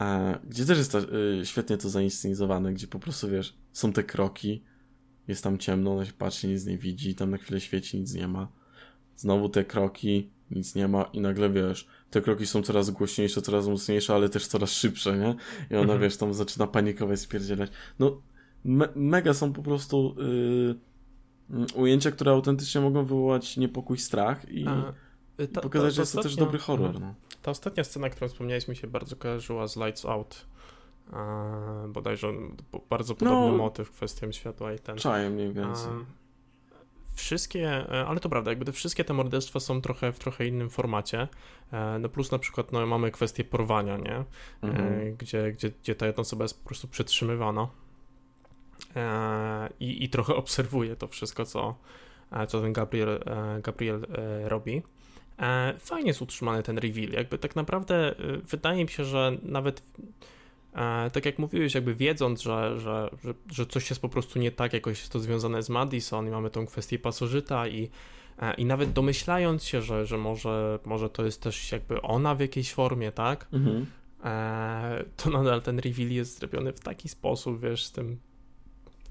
E, 0.00 0.38
gdzie 0.48 0.64
też 0.64 0.78
jest 0.78 0.92
ta, 0.92 0.98
e, 0.98 1.46
świetnie 1.46 1.76
to 1.76 1.88
zainscenizowane, 1.88 2.72
gdzie 2.72 2.86
po 2.86 2.98
prostu, 2.98 3.28
wiesz, 3.28 3.56
są 3.72 3.92
te 3.92 4.02
kroki, 4.02 4.62
jest 5.28 5.44
tam 5.44 5.58
ciemno, 5.58 5.92
ona 5.92 6.04
się 6.04 6.12
patrzy, 6.12 6.48
nic 6.48 6.66
nie 6.66 6.78
widzi, 6.78 7.14
tam 7.14 7.30
na 7.30 7.36
chwilę 7.36 7.60
świeci, 7.60 8.00
nic 8.00 8.14
nie 8.14 8.28
ma. 8.28 8.48
Znowu 9.16 9.48
te 9.48 9.64
kroki, 9.64 10.30
nic 10.50 10.74
nie 10.74 10.88
ma 10.88 11.02
i 11.02 11.20
nagle, 11.20 11.50
wiesz, 11.50 11.88
te 12.10 12.20
kroki 12.20 12.46
są 12.46 12.62
coraz 12.62 12.90
głośniejsze, 12.90 13.42
coraz 13.42 13.66
mocniejsze, 13.66 14.14
ale 14.14 14.28
też 14.28 14.46
coraz 14.46 14.70
szybsze, 14.70 15.18
nie? 15.18 15.34
I 15.70 15.74
ona, 15.74 15.82
mhm. 15.82 16.00
wiesz, 16.00 16.16
tam 16.16 16.34
zaczyna 16.34 16.66
panikować, 16.66 17.20
spierdzielać. 17.20 17.70
No, 17.98 18.22
me 18.64 18.88
mega 18.94 19.34
są 19.34 19.52
po 19.52 19.62
prostu 19.62 20.14
yy, 21.50 21.66
ujęcia, 21.74 22.10
które 22.10 22.32
autentycznie 22.32 22.80
mogą 22.80 23.04
wywołać 23.04 23.56
niepokój, 23.56 23.98
strach 23.98 24.50
i, 24.50 24.64
y, 25.40 25.48
ta, 25.48 25.60
pokazać, 25.60 25.94
że 25.94 26.02
jest 26.02 26.12
to 26.12 26.22
też 26.22 26.36
dobry 26.36 26.58
horror. 26.58 26.96
Mhm. 26.96 27.04
No. 27.04 27.27
Ta 27.48 27.52
ostatnia 27.52 27.84
scena, 27.84 28.10
którą 28.10 28.28
wspomniałeś, 28.28 28.68
mi 28.68 28.76
się 28.76 28.86
bardzo 28.86 29.16
kojarzyła 29.16 29.68
z 29.68 29.76
Lights 29.76 30.04
Out. 30.04 30.46
E, 31.12 31.88
bodajże 31.88 32.32
bardzo 32.90 33.14
podobny 33.14 33.50
no, 33.50 33.56
motyw 33.56 33.90
kwestią 33.90 34.32
światła 34.32 34.72
i 34.72 34.78
ten. 34.78 34.96
Czajem 34.96 35.32
mniej 35.32 35.52
więcej. 35.52 35.92
wszystkie, 37.14 37.68
e, 37.68 38.06
ale 38.06 38.20
to 38.20 38.28
prawda, 38.28 38.50
jakby 38.50 38.64
te 38.64 38.72
wszystkie 38.72 39.04
te 39.04 39.14
morderstwa 39.14 39.60
są 39.60 39.80
trochę 39.80 40.12
w 40.12 40.18
trochę 40.18 40.46
innym 40.46 40.70
formacie. 40.70 41.28
E, 41.72 41.98
no 41.98 42.08
plus 42.08 42.32
na 42.32 42.38
przykład 42.38 42.72
no, 42.72 42.86
mamy 42.86 43.10
kwestię 43.10 43.44
porwania, 43.44 43.96
nie? 43.96 44.24
Mhm. 44.62 45.16
Gdzie, 45.16 45.52
gdzie, 45.52 45.70
gdzie 45.82 45.94
ta 45.94 46.06
jedna 46.06 46.20
osoba 46.20 46.44
jest 46.44 46.62
po 46.62 46.66
prostu 46.66 46.88
przetrzymywana 46.88 47.68
i, 49.80 50.04
i 50.04 50.08
trochę 50.08 50.34
obserwuje 50.34 50.96
to 50.96 51.06
wszystko, 51.06 51.44
co, 51.44 51.74
co 52.48 52.60
ten 52.60 52.72
Gabriel, 52.72 53.20
Gabriel 53.62 54.06
robi. 54.44 54.82
Fajnie 55.78 56.08
jest 56.08 56.22
utrzymany 56.22 56.62
ten 56.62 56.78
reveal. 56.78 57.10
Jakby 57.10 57.38
tak 57.38 57.56
naprawdę 57.56 58.14
wydaje 58.50 58.84
mi 58.84 58.90
się, 58.90 59.04
że 59.04 59.32
nawet 59.42 59.82
tak 61.12 61.26
jak 61.26 61.38
mówiłeś, 61.38 61.74
jakby 61.74 61.94
wiedząc, 61.94 62.42
że, 62.42 62.80
że, 62.80 63.10
że, 63.24 63.34
że 63.52 63.66
coś 63.66 63.90
jest 63.90 64.02
po 64.02 64.08
prostu 64.08 64.38
nie 64.38 64.50
tak, 64.50 64.72
jakoś 64.72 64.98
jest 64.98 65.12
to 65.12 65.18
związane 65.18 65.62
z 65.62 65.68
Madison 65.68 66.26
i 66.26 66.30
mamy 66.30 66.50
tą 66.50 66.66
kwestię 66.66 66.98
pasożyta 66.98 67.68
i, 67.68 67.90
e, 68.38 68.54
i 68.54 68.64
nawet 68.64 68.92
domyślając 68.92 69.64
się, 69.64 69.82
że, 69.82 70.06
że 70.06 70.18
może, 70.18 70.78
może 70.84 71.10
to 71.10 71.24
jest 71.24 71.42
też 71.42 71.72
jakby 71.72 72.02
ona 72.02 72.34
w 72.34 72.40
jakiejś 72.40 72.74
formie, 72.74 73.12
tak? 73.12 73.46
Mhm. 73.52 73.86
E, 74.24 75.04
to 75.16 75.30
nadal 75.30 75.62
ten 75.62 75.78
reveal 75.78 76.10
jest 76.10 76.38
zrobiony 76.38 76.72
w 76.72 76.80
taki 76.80 77.08
sposób, 77.08 77.60
wiesz, 77.60 77.84
z 77.84 77.92
tym 77.92 78.18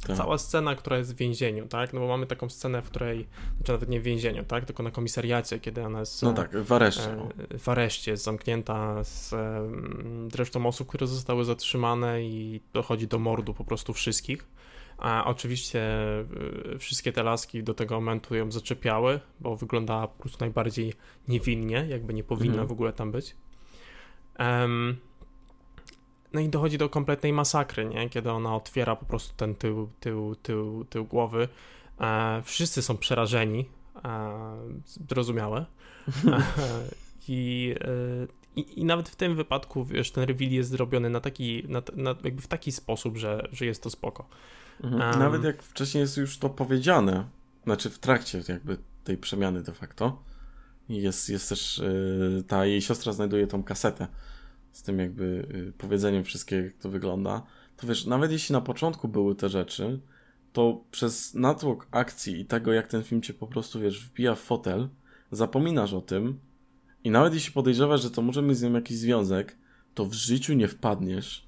tak. 0.07 0.17
Cała 0.17 0.37
scena, 0.37 0.75
która 0.75 0.97
jest 0.97 1.13
w 1.13 1.17
więzieniu, 1.17 1.67
tak? 1.67 1.93
No 1.93 1.99
bo 1.99 2.07
mamy 2.07 2.25
taką 2.25 2.49
scenę, 2.49 2.81
w 2.81 2.89
której, 2.89 3.27
znaczy 3.57 3.71
nawet 3.71 3.89
nie 3.89 3.99
w 3.99 4.03
więzieniu, 4.03 4.43
tak? 4.43 4.65
Tylko 4.65 4.83
na 4.83 4.91
komisariacie, 4.91 5.59
kiedy 5.59 5.83
ona 5.83 5.99
jest. 5.99 6.23
No 6.23 6.33
tak, 6.33 6.63
w 6.63 6.71
areszcie. 6.71 7.17
E, 7.51 7.57
w 7.57 7.69
areszcie 7.69 8.11
jest 8.11 8.23
zamknięta 8.23 9.03
z 9.03 9.35
resztą 10.35 10.65
osób, 10.65 10.87
które 10.87 11.07
zostały 11.07 11.45
zatrzymane 11.45 12.23
i 12.23 12.61
dochodzi 12.73 13.07
do 13.07 13.19
mordu 13.19 13.53
po 13.53 13.63
prostu 13.63 13.93
wszystkich. 13.93 14.47
A 14.97 15.25
oczywiście 15.25 15.81
e, 16.73 16.79
wszystkie 16.79 17.11
te 17.11 17.23
laski 17.23 17.63
do 17.63 17.73
tego 17.73 17.95
momentu 17.95 18.35
ją 18.35 18.51
zaczepiały, 18.51 19.19
bo 19.39 19.55
wyglądała 19.55 20.07
po 20.07 20.19
prostu 20.19 20.39
najbardziej 20.39 20.93
niewinnie, 21.27 21.85
jakby 21.89 22.13
nie 22.13 22.23
powinna 22.23 22.53
mhm. 22.53 22.67
w 22.67 22.71
ogóle 22.71 22.93
tam 22.93 23.11
być. 23.11 23.35
Um, 24.39 24.97
no 26.37 26.41
i 26.41 26.49
dochodzi 26.49 26.77
do 26.77 26.89
kompletnej 26.89 27.33
masakry, 27.33 27.85
nie? 27.85 28.09
Kiedy 28.09 28.31
ona 28.31 28.55
otwiera 28.55 28.95
po 28.95 29.05
prostu 29.05 29.33
ten 29.37 29.55
tył, 29.55 29.89
tył, 29.99 30.35
tył, 30.35 30.85
tył 30.85 31.05
głowy. 31.05 31.47
E, 32.01 32.41
wszyscy 32.45 32.81
są 32.81 32.97
przerażeni, 32.97 33.65
e, 34.05 34.39
zrozumiałe. 35.09 35.65
E, 36.27 36.41
i, 37.29 37.75
i, 38.55 38.79
I 38.79 38.85
nawet 38.85 39.09
w 39.09 39.15
tym 39.15 39.35
wypadku, 39.35 39.85
wiesz, 39.85 40.11
ten 40.11 40.23
reveal 40.23 40.51
jest 40.51 40.69
zrobiony 40.69 41.09
na 41.09 41.19
taki, 41.19 41.63
na, 41.67 41.81
na, 41.95 42.15
jakby 42.23 42.41
w 42.41 42.47
taki 42.47 42.71
sposób, 42.71 43.17
że, 43.17 43.47
że 43.51 43.65
jest 43.65 43.83
to 43.83 43.89
spoko. 43.89 44.27
Mhm. 44.83 45.11
Um, 45.11 45.19
nawet 45.19 45.43
jak 45.43 45.63
wcześniej 45.63 46.01
jest 46.01 46.17
już 46.17 46.37
to 46.37 46.49
powiedziane, 46.49 47.25
znaczy 47.63 47.89
w 47.89 47.99
trakcie 47.99 48.43
jakby 48.47 48.77
tej 49.03 49.17
przemiany 49.17 49.63
de 49.63 49.73
facto, 49.73 50.23
jest, 50.89 51.29
jest 51.29 51.49
też, 51.49 51.77
yy, 51.77 52.43
ta 52.47 52.65
jej 52.65 52.81
siostra 52.81 53.13
znajduje 53.13 53.47
tą 53.47 53.63
kasetę 53.63 54.07
z 54.77 54.81
tym 54.81 54.99
jakby 54.99 55.47
y, 55.69 55.73
powiedzeniem 55.77 56.23
wszystkiego, 56.23 56.65
jak 56.65 56.77
to 56.77 56.89
wygląda, 56.89 57.43
to 57.77 57.87
wiesz, 57.87 58.05
nawet 58.05 58.31
jeśli 58.31 58.53
na 58.53 58.61
początku 58.61 59.07
były 59.07 59.35
te 59.35 59.49
rzeczy, 59.49 59.99
to 60.53 60.83
przez 60.91 61.33
natłok 61.33 61.87
akcji 61.91 62.39
i 62.39 62.45
tego, 62.45 62.73
jak 62.73 62.87
ten 62.87 63.03
film 63.03 63.21
cię 63.21 63.33
po 63.33 63.47
prostu, 63.47 63.79
wiesz, 63.79 64.05
wbija 64.05 64.35
w 64.35 64.39
fotel, 64.39 64.89
zapominasz 65.31 65.93
o 65.93 66.01
tym 66.01 66.39
i 67.03 67.11
nawet 67.11 67.33
jeśli 67.33 67.53
podejrzewasz, 67.53 68.01
że 68.01 68.11
to 68.11 68.21
może 68.21 68.41
mieć 68.41 68.57
z 68.57 68.61
nim 68.61 68.75
jakiś 68.75 68.97
związek, 68.97 69.57
to 69.93 70.05
w 70.05 70.13
życiu 70.13 70.53
nie 70.53 70.67
wpadniesz 70.67 71.47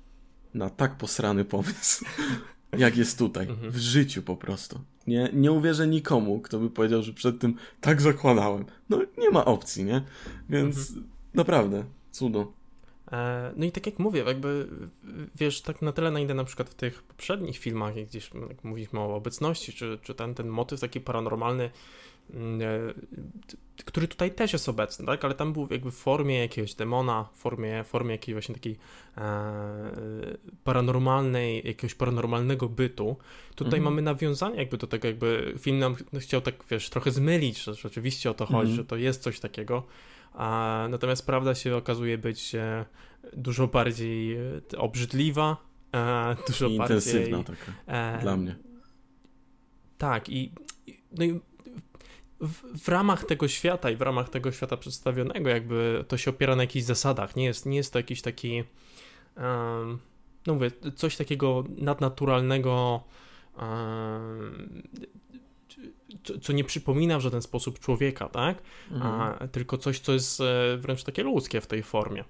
na 0.53 0.69
tak 0.69 0.97
posrany 0.97 1.45
pomysł, 1.45 2.05
jak 2.77 2.97
jest 2.97 3.17
tutaj. 3.17 3.47
Mhm. 3.47 3.71
W 3.71 3.77
życiu 3.77 4.21
po 4.21 4.37
prostu. 4.37 4.79
Nie, 5.07 5.29
nie 5.33 5.51
uwierzę 5.51 5.87
nikomu, 5.87 6.39
kto 6.39 6.59
by 6.59 6.69
powiedział, 6.69 7.03
że 7.03 7.13
przed 7.13 7.39
tym 7.39 7.55
tak 7.81 8.01
zakładałem. 8.01 8.65
No, 8.89 9.01
nie 9.17 9.29
ma 9.29 9.45
opcji, 9.45 9.83
nie? 9.83 10.01
Więc 10.49 10.89
mhm. 10.89 11.07
naprawdę, 11.33 11.83
cudo. 12.11 12.58
E, 13.11 13.51
no 13.55 13.65
i 13.65 13.71
tak 13.71 13.85
jak 13.85 13.99
mówię, 13.99 14.23
jakby 14.27 14.67
wiesz, 15.35 15.61
tak 15.61 15.81
na 15.81 15.91
tyle 15.91 16.11
na 16.11 16.19
ile 16.19 16.33
na 16.33 16.43
przykład 16.43 16.69
w 16.69 16.73
tych 16.73 17.03
poprzednich 17.03 17.57
filmach, 17.57 17.95
jak 17.95 18.07
gdzieś 18.07 18.31
jak 18.49 18.63
mówiliśmy 18.63 18.99
o 18.99 19.15
obecności, 19.15 19.73
czy, 19.73 19.99
czy 20.01 20.15
ten, 20.15 20.35
ten 20.35 20.47
motyw 20.47 20.79
taki 20.79 21.01
paranormalny, 21.01 21.69
mm, 22.33 22.61
e, 22.61 22.93
który 23.85 24.07
tutaj 24.07 24.31
też 24.31 24.53
jest 24.53 24.69
obecny, 24.69 25.05
tak? 25.05 25.25
Ale 25.25 25.35
tam 25.35 25.53
był 25.53 25.67
jakby 25.71 25.91
w 25.91 25.95
formie 25.95 26.39
jakiegoś 26.39 26.73
demona, 26.73 27.29
w 27.33 27.37
formie, 27.37 27.83
formie 27.83 28.11
jakiejś 28.11 28.33
właśnie 28.33 28.55
takiej 28.55 28.77
e, 29.17 30.37
paranormalnej, 30.63 31.67
jakiegoś 31.67 31.95
paranormalnego 31.95 32.69
bytu. 32.69 33.15
Tutaj 33.55 33.79
mhm. 33.79 33.83
mamy 33.83 34.01
nawiązanie 34.01 34.57
jakby 34.57 34.77
do 34.77 34.87
tego, 34.87 35.07
jakby 35.07 35.53
film 35.59 35.79
nam 35.79 35.95
chciał 36.19 36.41
tak, 36.41 36.55
wiesz, 36.71 36.89
trochę 36.89 37.11
zmylić, 37.11 37.63
że 37.63 37.73
rzeczywiście 37.73 38.31
o 38.31 38.33
to 38.33 38.45
chodzi, 38.45 38.71
mhm. 38.71 38.75
że 38.75 38.85
to 38.85 38.95
jest 38.95 39.21
coś 39.21 39.39
takiego. 39.39 39.83
A, 40.33 40.87
natomiast 40.89 41.25
prawda 41.25 41.55
się 41.55 41.75
okazuje 41.75 42.17
być 42.17 42.55
dużo 43.33 43.67
bardziej 43.67 44.35
e, 44.35 44.61
obrzydliwa, 44.77 45.57
e, 45.95 46.35
dużo 46.47 46.67
I 46.67 46.77
bardziej... 46.77 46.97
intensywna 46.97 47.43
taka, 47.43 47.71
e, 47.87 48.21
dla 48.21 48.37
mnie. 48.37 48.55
Tak 49.97 50.29
i, 50.29 50.51
no 51.11 51.25
i 51.25 51.39
w, 52.41 52.83
w, 52.83 52.87
ramach 52.87 53.25
tego 53.25 53.47
świata 53.47 53.89
i 53.89 53.95
w 53.95 54.01
ramach 54.01 54.29
tego 54.29 54.51
świata 54.51 54.77
przedstawionego 54.77 55.49
jakby 55.49 56.05
to 56.07 56.17
się 56.17 56.29
opiera 56.29 56.55
na 56.55 56.63
jakichś 56.63 56.85
zasadach, 56.85 57.35
nie 57.35 57.45
jest, 57.45 57.65
nie 57.65 57.77
jest 57.77 57.93
to 57.93 57.99
jakiś 57.99 58.21
taki 58.21 58.63
um, 59.37 59.99
no 60.47 60.53
mówię, 60.53 60.71
coś 60.95 61.17
takiego 61.17 61.63
nadnaturalnego 61.77 63.03
um, 63.57 64.83
co, 66.23 66.39
co, 66.39 66.53
nie 66.53 66.63
przypomina 66.63 67.17
w 67.17 67.21
żaden 67.21 67.41
sposób 67.41 67.79
człowieka, 67.79 68.29
tak? 68.29 68.61
Mhm. 68.91 69.21
A, 69.21 69.47
tylko 69.47 69.77
coś, 69.77 69.99
co 69.99 70.13
jest 70.13 70.41
e, 70.41 70.77
wręcz 70.77 71.03
takie 71.03 71.23
ludzkie 71.23 71.61
w 71.61 71.67
tej 71.67 71.83
formie. 71.83 72.23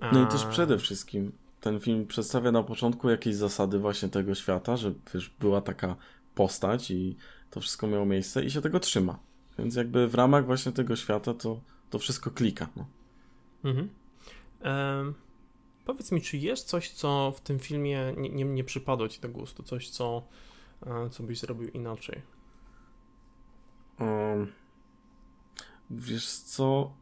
A... 0.00 0.12
No 0.12 0.22
i 0.22 0.26
też 0.26 0.44
przede 0.44 0.78
wszystkim 0.78 1.32
ten 1.60 1.80
film 1.80 2.06
przedstawia 2.06 2.52
na 2.52 2.62
początku 2.62 3.10
jakieś 3.10 3.34
zasady 3.34 3.78
właśnie 3.78 4.08
tego 4.08 4.34
świata, 4.34 4.76
że 4.76 4.92
wiesz, 5.14 5.30
była 5.40 5.60
taka 5.60 5.96
postać 6.34 6.90
i 6.90 7.16
to 7.50 7.60
wszystko 7.60 7.86
miało 7.86 8.06
miejsce 8.06 8.44
i 8.44 8.50
się 8.50 8.60
tego 8.60 8.80
trzyma. 8.80 9.18
Więc 9.58 9.74
jakby 9.74 10.08
w 10.08 10.14
ramach 10.14 10.46
właśnie 10.46 10.72
tego 10.72 10.96
świata 10.96 11.34
to, 11.34 11.60
to 11.90 11.98
wszystko 11.98 12.30
klika. 12.30 12.68
No. 12.76 12.86
Mhm. 13.64 13.88
powiedz 15.84 16.12
mi, 16.12 16.20
czy 16.20 16.36
jest 16.36 16.68
coś, 16.68 16.90
co 16.90 17.32
w 17.36 17.40
tym 17.40 17.58
filmie 17.58 18.14
nie, 18.16 18.28
nie, 18.28 18.44
nie 18.44 18.64
przypadło 18.64 19.08
ci 19.08 19.20
do 19.20 19.28
gustu? 19.28 19.62
Coś, 19.62 19.88
co, 19.88 20.22
e, 20.86 21.10
co 21.10 21.22
byś 21.22 21.38
zrobił 21.38 21.68
inaczej? 21.68 22.22
Um, 24.00 24.52
wiesz 25.90 26.28
co, 26.28 26.92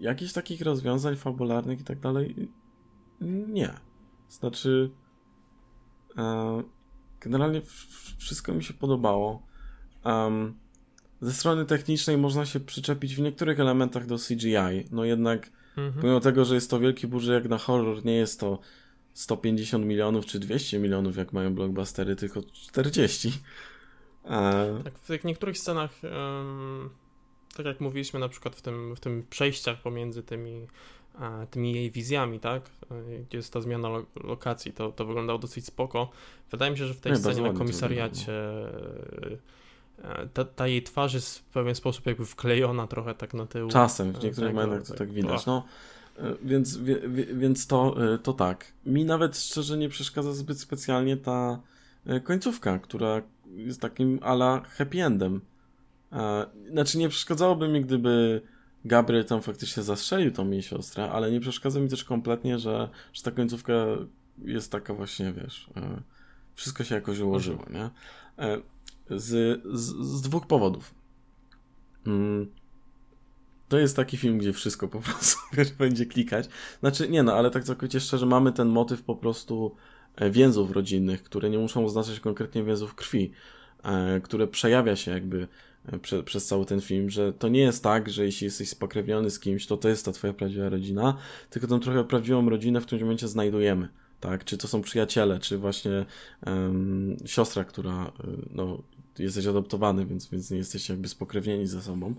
jakichś 0.00 0.32
takich 0.32 0.60
rozwiązań 0.60 1.16
fabularnych 1.16 1.80
i 1.80 1.84
tak 1.84 2.00
dalej 2.00 2.48
nie. 3.48 3.74
Znaczy 4.28 4.90
um, 6.16 6.64
generalnie 7.20 7.62
wszystko 8.18 8.54
mi 8.54 8.64
się 8.64 8.74
podobało. 8.74 9.46
Um, 10.04 10.54
ze 11.20 11.32
strony 11.32 11.64
technicznej 11.64 12.18
można 12.18 12.46
się 12.46 12.60
przyczepić 12.60 13.14
w 13.14 13.20
niektórych 13.20 13.60
elementach 13.60 14.06
do 14.06 14.16
CGI, 14.18 14.88
no 14.90 15.04
jednak 15.04 15.50
mhm. 15.76 15.92
pomimo 16.00 16.20
tego, 16.20 16.44
że 16.44 16.54
jest 16.54 16.70
to 16.70 16.80
wielki 16.80 17.06
budżet 17.06 17.34
jak 17.34 17.48
na 17.50 17.58
horror, 17.58 18.04
nie 18.04 18.16
jest 18.16 18.40
to 18.40 18.58
150 19.14 19.86
milionów 19.86 20.26
czy 20.26 20.38
200 20.38 20.78
milionów 20.78 21.16
jak 21.16 21.32
mają 21.32 21.54
blockbustery, 21.54 22.16
tylko 22.16 22.42
40. 22.42 23.32
Tak, 24.84 24.98
w 24.98 25.06
tych 25.06 25.24
niektórych 25.24 25.58
scenach, 25.58 25.90
tak 27.56 27.66
jak 27.66 27.80
mówiliśmy 27.80 28.20
na 28.20 28.28
przykład 28.28 28.56
w 28.56 28.62
tym, 28.62 28.96
w 28.96 29.00
tym 29.00 29.26
przejściach 29.30 29.82
pomiędzy 29.82 30.22
tymi 30.22 30.66
tymi 31.50 31.72
jej 31.72 31.90
wizjami, 31.90 32.40
tak? 32.40 32.70
Gdzie 33.28 33.38
jest 33.38 33.52
ta 33.52 33.60
zmiana 33.60 33.88
lo 33.88 34.04
lokacji, 34.24 34.72
to, 34.72 34.92
to 34.92 35.04
wyglądało 35.04 35.38
dosyć 35.38 35.66
spoko. 35.66 36.10
Wydaje 36.50 36.72
mi 36.72 36.78
się, 36.78 36.86
że 36.86 36.94
w 36.94 37.00
tej 37.00 37.12
Nie, 37.12 37.18
scenie 37.18 37.40
na 37.40 37.52
komisariacie 37.52 38.32
ta, 40.34 40.44
ta, 40.44 40.66
jej 40.66 40.82
twarz 40.82 41.14
jest 41.14 41.38
w 41.38 41.42
pewien 41.42 41.74
sposób 41.74 42.06
jakby 42.06 42.26
wklejona 42.26 42.86
trochę 42.86 43.14
tak 43.14 43.34
na 43.34 43.46
tył. 43.46 43.68
Czasem, 43.68 44.12
w 44.12 44.24
niektórych 44.24 44.50
tego, 44.50 44.52
momentach 44.52 44.88
to 44.88 44.94
tak 44.94 45.12
widać. 45.12 45.46
No, 45.46 45.64
e, 46.18 46.34
więc 46.42 46.76
więc 47.34 47.66
to, 47.66 48.14
e, 48.14 48.18
to 48.18 48.32
tak. 48.32 48.72
Mi 48.86 49.04
nawet 49.04 49.38
szczerze 49.38 49.78
nie 49.78 49.88
przeszkadza 49.88 50.32
zbyt 50.32 50.60
specjalnie 50.60 51.16
ta 51.16 51.50
e, 51.52 51.73
końcówka, 52.24 52.78
która 52.78 53.22
jest 53.56 53.80
takim 53.80 54.18
ala 54.22 54.62
happy 54.68 55.04
endem. 55.04 55.40
Znaczy 56.70 56.98
nie 56.98 57.08
przeszkadzałoby 57.08 57.68
mi, 57.68 57.82
gdyby 57.82 58.42
Gabriel 58.84 59.24
tam 59.24 59.42
faktycznie 59.42 59.82
zastrzelił 59.82 60.32
tą 60.32 60.50
jej 60.50 60.62
siostrę, 60.62 61.10
ale 61.10 61.32
nie 61.32 61.40
przeszkadza 61.40 61.80
mi 61.80 61.88
też 61.88 62.04
kompletnie, 62.04 62.58
że, 62.58 62.88
że 63.12 63.22
ta 63.22 63.30
końcówka 63.30 63.72
jest 64.38 64.72
taka 64.72 64.94
właśnie, 64.94 65.32
wiesz, 65.32 65.70
wszystko 66.54 66.84
się 66.84 66.94
jakoś 66.94 67.18
ułożyło, 67.18 67.66
nie? 67.70 67.90
Z, 69.10 69.60
z, 69.72 69.82
z 70.06 70.22
dwóch 70.22 70.46
powodów. 70.46 70.94
Mm. 72.06 72.50
To 73.68 73.78
jest 73.78 73.96
taki 73.96 74.16
film, 74.16 74.38
gdzie 74.38 74.52
wszystko 74.52 74.88
po 74.88 75.00
prostu 75.06 75.38
wiesz, 75.52 75.72
będzie 75.72 76.06
klikać. 76.06 76.48
Znaczy, 76.80 77.08
nie 77.08 77.22
no, 77.22 77.34
ale 77.34 77.50
tak 77.50 77.64
całkowicie 77.64 78.00
szczerze, 78.00 78.26
mamy 78.26 78.52
ten 78.52 78.68
motyw 78.68 79.02
po 79.02 79.16
prostu 79.16 79.76
e, 79.76 79.93
więzów 80.30 80.70
rodzinnych, 80.70 81.22
które 81.22 81.50
nie 81.50 81.58
muszą 81.58 81.84
oznaczać 81.84 82.20
konkretnie 82.20 82.64
więzów 82.64 82.94
krwi, 82.94 83.30
e, 83.82 84.20
które 84.20 84.46
przejawia 84.46 84.96
się 84.96 85.10
jakby 85.10 85.48
e, 85.86 85.98
prze, 85.98 86.22
przez 86.22 86.46
cały 86.46 86.64
ten 86.66 86.80
film, 86.80 87.10
że 87.10 87.32
to 87.32 87.48
nie 87.48 87.60
jest 87.60 87.82
tak, 87.82 88.10
że 88.10 88.24
jeśli 88.24 88.44
jesteś 88.44 88.68
spokrewniony 88.68 89.30
z 89.30 89.40
kimś, 89.40 89.66
to 89.66 89.76
to 89.76 89.88
jest 89.88 90.04
ta 90.04 90.12
twoja 90.12 90.32
prawdziwa 90.32 90.68
rodzina, 90.68 91.16
tylko 91.50 91.66
tą 91.66 91.80
trochę 91.80 92.04
prawdziwą 92.04 92.50
rodzinę 92.50 92.80
w 92.80 92.86
którymś 92.86 93.02
momencie 93.02 93.28
znajdujemy 93.28 93.88
tak? 94.24 94.44
Czy 94.44 94.58
to 94.58 94.68
są 94.68 94.82
przyjaciele, 94.82 95.38
czy 95.38 95.58
właśnie 95.58 96.04
um, 96.46 97.16
siostra, 97.26 97.64
która, 97.64 98.12
no, 98.50 98.82
jesteś 99.18 99.46
adoptowany, 99.46 100.06
więc, 100.06 100.30
więc 100.30 100.50
nie 100.50 100.58
jesteście 100.58 100.92
jakby 100.92 101.08
spokrewnieni 101.08 101.66
ze 101.66 101.82
sobą. 101.82 102.14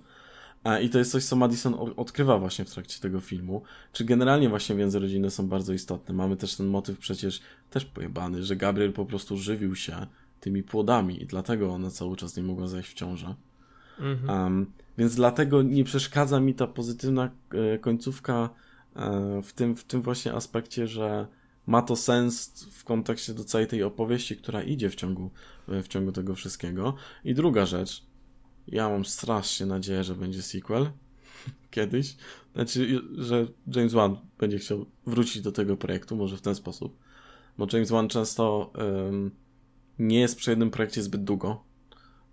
I 0.82 0.90
to 0.90 1.00
jest 1.00 1.12
coś, 1.12 1.26
co 1.26 1.36
Madison 1.36 1.76
odkrywa 1.96 2.38
właśnie 2.40 2.66
w 2.66 2.70
trakcie 2.70 3.00
tego 3.02 3.20
filmu. 3.20 3.62
Czy 3.94 4.06
generalnie 4.06 4.50
właśnie 4.50 4.76
więzy 4.76 5.00
rodzinne 5.00 5.32
są 5.32 5.48
bardzo 5.48 5.74
istotne. 5.74 6.14
Mamy 6.14 6.38
też 6.38 6.56
ten 6.56 6.68
motyw 6.68 7.00
przecież 7.00 7.42
też 7.70 7.86
pojebany, 7.86 8.44
że 8.44 8.56
Gabriel 8.56 8.94
po 8.94 9.06
prostu 9.06 9.38
żywił 9.38 9.76
się 9.76 10.08
tymi 10.40 10.64
płodami 10.64 11.24
i 11.24 11.26
dlatego 11.26 11.74
ona 11.74 11.90
cały 11.90 12.16
czas 12.16 12.38
nie 12.38 12.44
mogła 12.44 12.68
zajść 12.68 12.90
w 12.90 12.94
ciążę. 12.94 13.36
Mhm. 14.00 14.44
Um, 14.44 14.66
więc 14.98 15.16
dlatego 15.16 15.62
nie 15.62 15.84
przeszkadza 15.84 16.40
mi 16.40 16.54
ta 16.54 16.68
pozytywna 16.68 17.30
e, 17.52 17.80
końcówka 17.80 18.50
e, 18.96 19.42
w, 19.44 19.54
tym, 19.54 19.76
w 19.76 19.84
tym 19.84 20.02
właśnie 20.02 20.34
aspekcie, 20.34 20.88
że 20.88 21.28
ma 21.68 21.82
to 21.82 21.96
sens 21.96 22.66
w 22.72 22.84
kontekście 22.84 23.34
do 23.34 23.44
całej 23.44 23.68
tej 23.68 23.84
opowieści, 23.84 24.38
która 24.38 24.64
idzie 24.64 24.90
w 24.90 24.96
ciągu, 24.96 25.30
w 25.68 25.88
ciągu 25.88 26.12
tego 26.12 26.36
wszystkiego. 26.36 26.96
I 27.24 27.34
druga 27.34 27.66
rzecz, 27.66 28.05
ja 28.68 28.90
mam 28.90 29.06
strasznie 29.06 29.66
nadzieję, 29.66 30.04
że 30.04 30.16
będzie 30.16 30.42
sequel 30.42 30.90
kiedyś. 31.72 32.16
Znaczy, 32.56 33.02
że 33.18 33.48
James 33.76 33.94
Wan 33.94 34.18
będzie 34.40 34.60
chciał 34.60 34.86
wrócić 35.06 35.42
do 35.42 35.52
tego 35.52 35.78
projektu, 35.78 36.16
może 36.16 36.38
w 36.38 36.42
ten 36.42 36.56
sposób. 36.56 36.98
Bo 37.58 37.68
James 37.74 37.90
Wan 37.90 38.08
często 38.08 38.72
um, 38.78 39.32
nie 40.00 40.20
jest 40.20 40.38
przy 40.38 40.50
jednym 40.50 40.72
projekcie 40.72 41.04
zbyt 41.04 41.24
długo. 41.24 41.64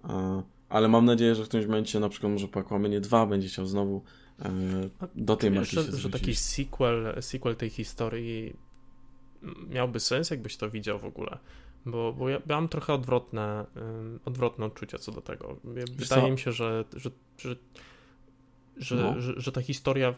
Uh, 0.04 0.42
ale 0.68 0.88
mam 0.88 1.04
nadzieję, 1.04 1.34
że 1.34 1.44
w 1.44 1.48
którymś 1.48 1.66
momencie, 1.66 2.00
na 2.00 2.08
przykład 2.08 2.32
może 2.32 2.48
po 2.48 2.60
Aquamanie 2.60 3.00
2 3.00 3.26
będzie 3.26 3.48
chciał 3.48 3.66
znowu 3.66 3.96
uh, 3.96 4.46
do 5.14 5.36
tej 5.36 5.50
marki 5.50 5.76
się 5.76 5.82
Że 5.82 6.10
taki 6.10 6.34
sequel, 6.34 7.14
sequel 7.20 7.56
tej 7.56 7.70
historii 7.70 8.56
miałby 9.68 10.00
sens, 10.00 10.30
jakbyś 10.30 10.56
to 10.56 10.70
widział 10.70 10.98
w 10.98 11.04
ogóle. 11.04 11.38
Bo, 11.86 12.12
bo 12.12 12.28
ja 12.28 12.38
mam 12.48 12.68
trochę 12.68 12.94
odwrotne, 12.94 13.66
odwrotne 14.24 14.66
odczucia 14.66 14.98
co 14.98 15.12
do 15.12 15.20
tego. 15.20 15.56
Wydaje 15.96 16.30
mi 16.30 16.38
się, 16.38 16.52
że, 16.52 16.84
że, 16.96 17.10
że, 17.38 17.56
że, 18.76 18.96
no. 18.96 19.20
że, 19.20 19.32
że, 19.36 19.52
ta 19.52 19.62
historia 19.62 20.14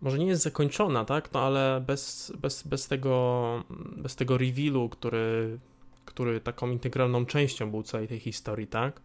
może 0.00 0.18
nie 0.18 0.26
jest 0.26 0.42
zakończona, 0.42 1.04
tak? 1.04 1.32
No 1.32 1.40
ale 1.40 1.82
bez, 1.86 2.32
bez, 2.40 2.62
bez, 2.62 2.88
tego, 2.88 3.64
bez 3.96 4.16
tego 4.16 4.38
revealu, 4.38 4.88
który, 4.88 5.58
który 6.04 6.40
taką 6.40 6.70
integralną 6.70 7.26
częścią 7.26 7.70
był 7.70 7.82
całej 7.82 8.08
tej 8.08 8.18
historii, 8.18 8.66
tak? 8.66 9.00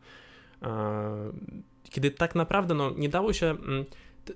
Kiedy 1.83 2.11
tak 2.11 2.35
naprawdę 2.35 2.73
no, 2.73 2.91
nie 2.91 3.09
dało 3.09 3.33
się 3.33 3.45
mm, 3.49 3.85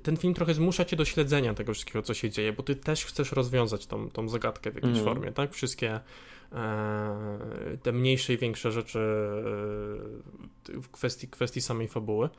ten 0.03 0.17
film 0.17 0.33
trochę 0.33 0.53
zmusza 0.53 0.85
cię 0.85 0.95
do 0.95 1.05
śledzenia 1.05 1.53
tego 1.53 1.73
wszystkiego, 1.73 2.01
co 2.01 2.13
się 2.13 2.29
dzieje, 2.29 2.53
bo 2.53 2.63
ty 2.63 2.75
też 2.75 3.05
chcesz 3.05 3.31
rozwiązać 3.31 3.85
tą, 3.85 4.09
tą 4.09 4.29
zagadkę 4.29 4.71
w 4.71 4.75
jakiejś 4.75 4.93
mm. 4.93 5.05
formie, 5.05 5.31
tak? 5.31 5.53
Wszystkie 5.53 5.99
te 7.83 7.91
mniejsze 7.91 8.33
i 8.33 8.37
większe 8.37 8.71
rzeczy 8.71 8.99
e, 8.99 10.81
w 10.81 10.89
kwestii, 10.91 11.27
kwestii 11.27 11.61
samej 11.61 11.87
fabuły. 11.87 12.29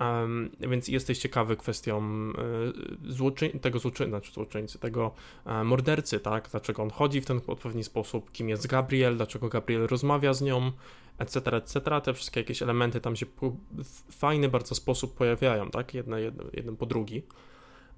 Um, 0.00 0.50
więc 0.60 0.88
jesteś 0.88 1.18
ciekawy 1.18 1.56
kwestią 1.56 2.02
e, 2.02 3.12
złoczyń, 3.12 3.50
tego 3.50 3.78
złoczyńcy, 3.78 4.10
znaczy 4.10 4.32
złoczyńcy, 4.32 4.78
tego 4.78 5.14
e, 5.46 5.64
mordercy, 5.64 6.20
tak? 6.20 6.48
Dlaczego 6.50 6.82
on 6.82 6.90
chodzi 6.90 7.20
w 7.20 7.26
ten 7.26 7.40
odpowiedni 7.46 7.84
sposób, 7.84 8.32
kim 8.32 8.48
jest 8.48 8.66
Gabriel, 8.66 9.16
dlaczego 9.16 9.48
Gabriel 9.48 9.86
rozmawia 9.86 10.32
z 10.34 10.42
nią, 10.42 10.72
etc., 11.18 11.56
etc. 11.56 12.00
Te 12.04 12.14
wszystkie 12.14 12.40
jakieś 12.40 12.62
elementy 12.62 13.00
tam 13.00 13.16
się 13.16 13.26
w 13.72 14.14
fajny 14.14 14.48
bardzo 14.48 14.74
sposób 14.74 15.14
pojawiają, 15.14 15.70
tak? 15.70 15.94
Jedne, 15.94 16.20
jeden 16.52 16.76
po 16.76 16.86
drugi. 16.86 17.22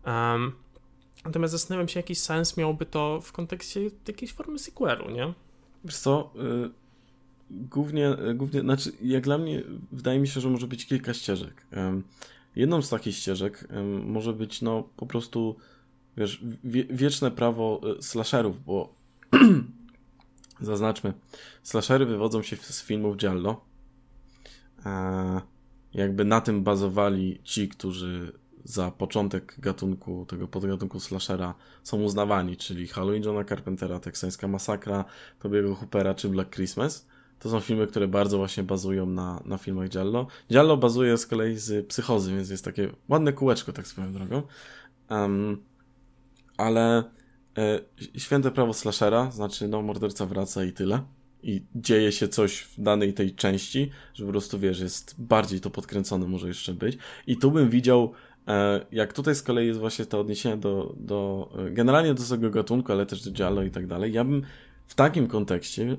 Um, 0.07 0.53
natomiast 1.25 1.53
zastanawiam 1.53 1.89
się, 1.89 2.01
jaki 2.01 2.15
sens 2.15 2.57
miałoby 2.57 2.87
to 2.87 3.21
w 3.21 3.33
kontekście 3.33 3.81
jakiejś 4.09 4.33
formy 4.33 4.59
sequelu, 4.59 5.11
nie? 5.11 5.35
Wiesz 5.85 5.97
co, 5.97 6.33
y 6.67 6.71
głównie, 7.51 8.17
głównie, 8.35 8.61
znaczy 8.61 8.93
jak 9.03 9.23
dla 9.23 9.39
mnie 9.39 9.63
wydaje 9.93 10.19
mi 10.19 10.29
się, 10.29 10.41
że 10.41 10.51
może 10.51 10.67
być 10.67 10.87
kilka 10.87 11.15
ścieżek. 11.15 11.67
Jedną 12.57 12.83
z 12.83 12.89
takich 12.89 13.17
ścieżek 13.17 13.69
może 14.05 14.33
być 14.33 14.63
no 14.63 14.89
po 14.97 15.07
prostu 15.07 15.57
wiesz, 16.17 16.45
wieczne 16.91 17.31
prawo 17.31 17.81
y, 17.99 18.03
slasherów, 18.03 18.65
bo 18.65 18.95
zaznaczmy, 20.61 21.13
slashery 21.63 22.07
wywodzą 22.07 22.43
się 22.43 22.57
z 22.57 22.83
filmów 22.83 23.17
Giallo. 23.17 23.61
E, 24.87 25.41
jakby 25.95 26.25
na 26.25 26.41
tym 26.41 26.63
bazowali 26.63 27.41
ci, 27.45 27.69
którzy 27.69 28.33
za 28.65 28.91
początek 28.91 29.55
gatunku, 29.59 30.27
tego 30.27 30.49
podgatunku 30.49 31.01
slashera 31.01 31.55
są 31.83 32.03
uznawani, 32.03 32.57
czyli 32.57 32.89
Halloween 32.89 33.23
Johna 33.23 33.45
Carpentera, 33.45 34.01
Teksańska 34.01 34.49
Masakra, 34.49 35.05
Tobiego 35.39 35.75
Hoopera 35.75 36.15
czy 36.15 36.29
Black 36.29 36.55
Christmas. 36.55 37.07
To 37.39 37.51
są 37.51 37.61
filmy, 37.61 37.87
które 37.87 38.09
bardzo 38.09 38.39
właśnie 38.39 38.63
bazują 38.63 39.07
na, 39.07 39.43
na 39.45 39.59
filmach 39.59 39.89
Giallo. 39.89 40.27
Giallo 40.51 40.77
bazuje 40.77 41.19
z 41.19 41.27
kolei 41.27 41.57
z 41.57 41.87
psychozy, 41.87 42.35
więc 42.35 42.51
jest 42.51 42.65
takie 42.65 42.91
ładne 43.09 43.33
kółeczko, 43.33 43.73
tak 43.73 43.87
swoją 43.87 44.13
drogą. 44.13 44.43
Um, 45.11 45.63
ale 46.57 47.05
e, 47.59 47.81
święte 48.17 48.51
prawo 48.51 48.75
slashera, 48.75 49.31
znaczy 49.31 49.69
no 49.69 49.83
morderca 49.83 50.27
wraca 50.27 50.65
i 50.65 50.73
tyle. 50.73 51.03
I 51.43 51.63
dzieje 51.75 52.13
się 52.13 52.29
coś 52.29 52.61
w 52.61 52.83
danej 52.83 53.15
tej 53.15 53.35
części, 53.35 53.91
że 54.15 54.25
po 54.25 54.31
prostu 54.31 54.59
wiesz, 54.59 54.81
jest 54.81 55.15
bardziej 55.19 55.61
to 55.61 55.71
podkręcone 55.71 56.27
może 56.27 56.49
jeszcze 56.49 56.75
być. 56.75 56.99
I 57.27 57.37
tu 57.37 57.51
bym 57.51 57.71
widział, 57.71 58.13
jak 58.93 59.13
tutaj 59.13 59.35
z 59.35 59.43
kolei 59.43 59.67
jest 59.67 59.81
właśnie 59.81 60.07
to 60.07 60.21
odniesienie 60.21 60.57
do, 60.57 60.95
do 60.97 61.51
e, 61.59 61.71
generalnie 61.71 62.15
do 62.15 62.23
tego 62.23 62.51
gatunku, 62.51 62.93
ale 62.93 63.07
też 63.07 63.23
do 63.25 63.31
Giallo 63.31 63.63
i 63.63 63.71
tak 63.71 63.87
dalej. 63.87 64.13
Ja 64.13 64.25
bym 64.25 64.43
w 64.87 64.95
takim 64.95 65.27
kontekście 65.27 65.97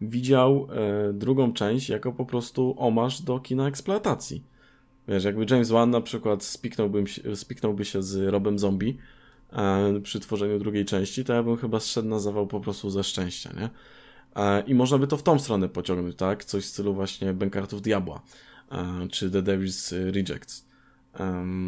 widział 0.00 0.68
e, 0.70 1.12
drugą 1.12 1.52
część 1.52 1.88
jako 1.88 2.12
po 2.12 2.26
prostu 2.26 2.74
omarz 2.78 3.22
do 3.22 3.40
kina 3.40 3.68
eksploatacji. 3.68 4.42
Wiesz, 5.08 5.24
jakby 5.24 5.46
James 5.50 5.70
Wan 5.70 5.90
na 5.90 6.00
przykład 6.00 6.44
spiknąłby, 6.44 7.04
spiknąłby 7.34 7.84
się 7.84 8.02
z 8.02 8.28
Robem 8.28 8.58
Zombie 8.58 8.98
e, 9.52 10.00
przy 10.00 10.20
tworzeniu 10.20 10.58
drugiej 10.58 10.84
części, 10.84 11.24
to 11.24 11.32
ja 11.32 11.42
bym 11.42 11.56
chyba 11.56 11.80
zszedł 11.80 12.08
na 12.08 12.18
zawał 12.18 12.46
po 12.46 12.60
prostu 12.60 12.90
ze 12.90 13.04
szczęścia, 13.04 13.50
nie? 13.60 13.70
E, 14.36 14.60
I 14.60 14.74
można 14.74 14.98
by 14.98 15.06
to 15.06 15.16
w 15.16 15.22
tą 15.22 15.38
stronę 15.38 15.68
pociągnąć, 15.68 16.16
tak? 16.16 16.44
Coś 16.44 16.64
w 16.64 16.66
stylu 16.66 16.94
właśnie 16.94 17.32
Bękartów 17.32 17.82
Diabła, 17.82 18.22
e, 18.72 19.08
czy 19.10 19.30
The 19.30 19.42
Devil's 19.42 20.10
Rejects 20.12 20.71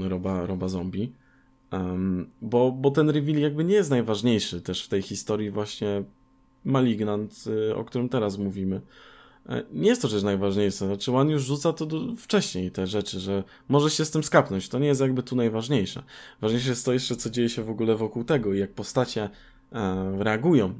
Roba, 0.08 0.46
Roba 0.46 0.68
Zombie. 0.68 1.12
Um, 1.72 2.30
bo, 2.42 2.72
bo 2.72 2.90
ten 2.90 3.10
reveal 3.10 3.38
jakby 3.38 3.64
nie 3.64 3.74
jest 3.74 3.90
najważniejszy 3.90 4.60
też 4.60 4.84
w 4.84 4.88
tej 4.88 5.02
historii 5.02 5.50
właśnie 5.50 6.04
Malignant, 6.64 7.44
y, 7.46 7.76
o 7.76 7.84
którym 7.84 8.08
teraz 8.08 8.38
mówimy. 8.38 8.80
E, 9.48 9.62
nie 9.72 9.88
jest 9.88 10.02
to 10.02 10.08
rzecz 10.08 10.22
najważniejsza. 10.22 10.86
Znaczy, 10.86 11.12
One 11.12 11.32
już 11.32 11.44
rzuca 11.44 11.72
to 11.72 11.86
do, 11.86 12.16
wcześniej 12.18 12.70
te 12.70 12.86
rzeczy, 12.86 13.20
że 13.20 13.44
może 13.68 13.90
się 13.90 14.04
z 14.04 14.10
tym 14.10 14.24
skapnąć. 14.24 14.68
To 14.68 14.78
nie 14.78 14.86
jest 14.86 15.00
jakby 15.00 15.22
tu 15.22 15.36
najważniejsze. 15.36 16.02
Ważniejsze 16.40 16.70
jest 16.70 16.84
to 16.84 16.92
jeszcze, 16.92 17.16
co 17.16 17.30
dzieje 17.30 17.48
się 17.48 17.62
w 17.62 17.70
ogóle 17.70 17.96
wokół 17.96 18.24
tego 18.24 18.54
i 18.54 18.58
jak 18.58 18.72
postacie 18.72 19.30
e, 19.72 20.16
reagują 20.18 20.74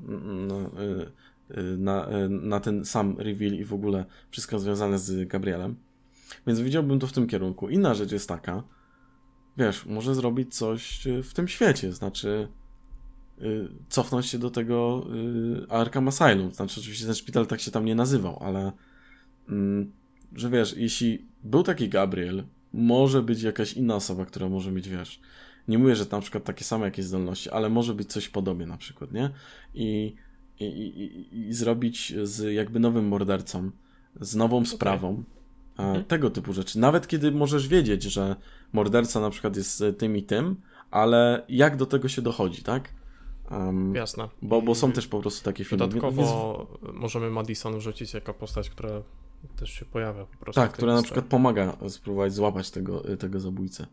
na, 0.49 0.57
e, 0.57 1.63
na, 1.77 2.09
na 2.29 2.61
ten 2.61 2.85
sam 2.85 3.17
reveal 3.19 3.53
i 3.53 3.65
w 3.65 3.75
ogóle 3.75 4.05
wszystko 4.31 4.59
związane 4.59 4.99
z 4.99 5.29
Gabrielem. 5.29 5.77
Więc 6.47 6.61
widziałbym 6.61 6.99
to 6.99 7.07
w 7.07 7.13
tym 7.13 7.27
kierunku. 7.27 7.69
Inna 7.69 7.95
rzecz 7.95 8.13
jest 8.13 8.29
taka, 8.29 8.63
wiesz, 9.57 9.87
może 9.87 10.15
zrobić 10.15 10.55
coś 10.55 11.09
w 11.23 11.35
tym 11.35 11.49
świecie, 11.49 11.93
znaczy 11.93 12.49
y, 13.43 13.69
cofnąć 13.89 14.27
się 14.27 14.39
do 14.39 14.51
tego 14.51 15.07
y, 15.65 15.71
Arkham 15.71 16.09
Asylum, 16.09 16.53
znaczy 16.53 16.81
oczywiście 16.81 17.07
ten 17.07 17.15
szpital 17.15 17.47
tak 17.47 17.61
się 17.61 17.71
tam 17.71 17.85
nie 17.85 17.95
nazywał, 17.95 18.39
ale 18.43 18.73
mm, 19.49 19.93
że 20.33 20.51
wiesz, 20.51 20.75
jeśli 20.77 21.27
był 21.45 21.63
taki 21.63 21.89
Gabriel, 21.89 22.45
może 22.73 23.23
być 23.23 23.43
jakaś 23.43 23.73
inna 23.73 23.95
osoba, 23.95 24.25
która 24.25 24.49
może 24.49 24.73
mieć, 24.73 24.89
wiesz, 24.89 25.21
nie 25.69 25.79
mówię, 25.79 25.97
że 25.97 26.05
na 26.13 26.21
przykład 26.21 26.45
takie 26.45 26.65
same 26.65 26.85
jakieś 26.85 27.05
zdolności, 27.05 27.51
ale 27.51 27.69
może 27.69 27.95
być 27.95 28.13
coś 28.13 28.29
podobnie 28.29 28.67
na 28.67 28.77
przykład, 28.77 29.13
nie? 29.13 29.31
I, 29.75 30.15
i, 30.61 30.65
i, 30.65 31.39
i 31.39 31.53
zrobić 31.53 32.15
z 32.23 32.55
jakby 32.55 32.81
nowym 32.81 33.09
mordercą, 33.09 33.71
z 34.21 34.35
nową 34.35 34.57
okay. 34.57 34.69
sprawą, 34.69 35.25
mhm. 35.79 36.05
tego 36.05 36.31
typu 36.31 36.53
rzeczy. 36.53 36.79
Nawet 36.79 37.07
kiedy 37.07 37.33
możesz 37.33 37.69
wiedzieć, 37.69 38.03
że 38.03 38.37
morderca 38.73 39.21
na 39.21 39.31
przykład 39.31 39.57
jest 39.57 39.85
tym 39.99 40.17
i 40.17 40.23
tym, 40.23 40.57
ale 40.91 41.45
jak 41.49 41.77
do 41.77 41.87
tego 41.87 42.09
się 42.09 42.23
dochodzi, 42.23 42.63
tak? 42.63 42.89
Um, 43.51 43.95
Jasne. 43.95 44.29
Bo, 44.43 44.63
bo 44.63 44.75
są 44.75 44.93
też 44.93 45.07
po 45.07 45.21
prostu 45.21 45.45
takie 45.45 45.65
filmy. 45.65 45.89
Dodatkowo 45.89 46.67
więc... 46.83 46.95
możemy 46.95 47.31
Madison 47.31 47.79
wrzucić 47.79 48.15
jako 48.15 48.35
postać, 48.35 48.71
która 48.71 49.03
też 49.57 49.71
się 49.71 49.85
pojawia 49.85 50.25
po 50.25 50.37
prostu. 50.37 50.61
Tak, 50.61 50.73
która 50.73 50.95
na 50.95 51.03
przykład 51.03 51.25
pomaga 51.25 51.77
spróbować 51.89 52.33
złapać 52.33 52.71
tego, 52.71 53.03
tego 53.19 53.41
zabójcę. 53.41 53.87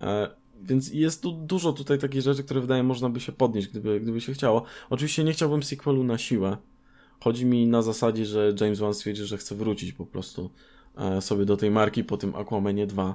E, 0.00 0.30
więc 0.62 0.92
jest 0.92 1.22
tu 1.22 1.32
dużo 1.32 1.72
tutaj 1.72 1.98
takich 1.98 2.22
rzeczy, 2.22 2.44
które 2.44 2.60
wydaje 2.60 2.82
można 2.82 3.08
by 3.10 3.20
się 3.20 3.32
podnieść, 3.32 3.68
gdyby, 3.68 4.00
gdyby 4.00 4.20
się 4.20 4.32
chciało. 4.32 4.64
Oczywiście 4.90 5.24
nie 5.24 5.32
chciałbym 5.32 5.62
sequelu 5.62 6.04
na 6.04 6.18
siłę. 6.18 6.56
Chodzi 7.20 7.46
mi 7.46 7.66
na 7.66 7.82
zasadzie, 7.82 8.26
że 8.26 8.52
James 8.60 8.78
Wan 8.78 8.94
stwierdzi, 8.94 9.24
że 9.24 9.38
chce 9.38 9.54
wrócić 9.54 9.92
po 9.92 10.06
prostu 10.06 10.42
e, 10.42 10.48
sobie 11.20 11.44
do 11.44 11.56
tej 11.56 11.70
marki 11.70 12.04
po 12.04 12.16
tym 12.16 12.34
Aquamanie 12.34 12.86
2. 12.86 13.14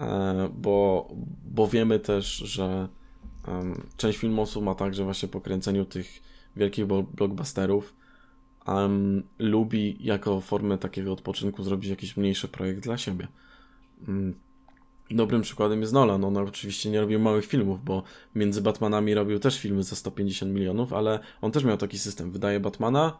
E, 0.00 0.48
bo, 0.54 1.08
bo 1.44 1.68
wiemy 1.68 1.98
też, 1.98 2.36
że 2.36 2.88
część 3.96 4.18
filmosów 4.18 4.62
ma 4.62 4.74
tak, 4.74 4.94
że 4.94 5.04
właśnie 5.04 5.28
po 5.28 5.40
kręceniu 5.40 5.84
tych 5.84 6.22
wielkich 6.56 6.86
blockbusterów 6.86 7.94
um, 8.68 9.22
lubi 9.38 9.96
jako 10.00 10.40
formę 10.40 10.78
takiego 10.78 11.12
odpoczynku 11.12 11.62
zrobić 11.62 11.90
jakiś 11.90 12.16
mniejszy 12.16 12.48
projekt 12.48 12.80
dla 12.80 12.98
siebie. 12.98 13.28
Um, 14.08 14.34
dobrym 15.10 15.42
przykładem 15.42 15.80
jest 15.80 15.92
Nolan. 15.92 16.24
On 16.24 16.36
oczywiście 16.36 16.90
nie 16.90 17.00
robił 17.00 17.20
małych 17.20 17.46
filmów, 17.46 17.84
bo 17.84 18.02
między 18.34 18.62
Batmanami 18.62 19.14
robił 19.14 19.38
też 19.38 19.60
filmy 19.60 19.82
za 19.82 19.96
150 19.96 20.52
milionów, 20.52 20.92
ale 20.92 21.20
on 21.40 21.52
też 21.52 21.64
miał 21.64 21.76
taki 21.76 21.98
system. 21.98 22.30
Wydaje 22.30 22.60
Batmana, 22.60 23.18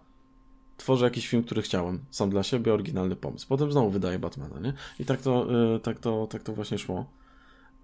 tworzę 0.79 1.05
jakiś 1.05 1.29
film, 1.29 1.43
który 1.43 1.63
chciałem. 1.63 2.01
Sam 2.11 2.31
dla 2.31 2.43
siebie, 2.43 2.75
oryginalny 2.75 3.17
pomysł. 3.17 3.49
Potem 3.49 3.73
znowu 3.73 3.91
wydaje 3.91 4.19
Batmana, 4.19 4.61
nie? 4.61 4.73
I 5.01 5.05
tak 5.05 5.21
to, 5.21 5.47
yy, 5.51 5.81
tak 5.81 5.99
to, 5.99 6.27
tak 6.27 6.43
to 6.43 6.53
właśnie 6.53 6.79
szło. 6.79 7.07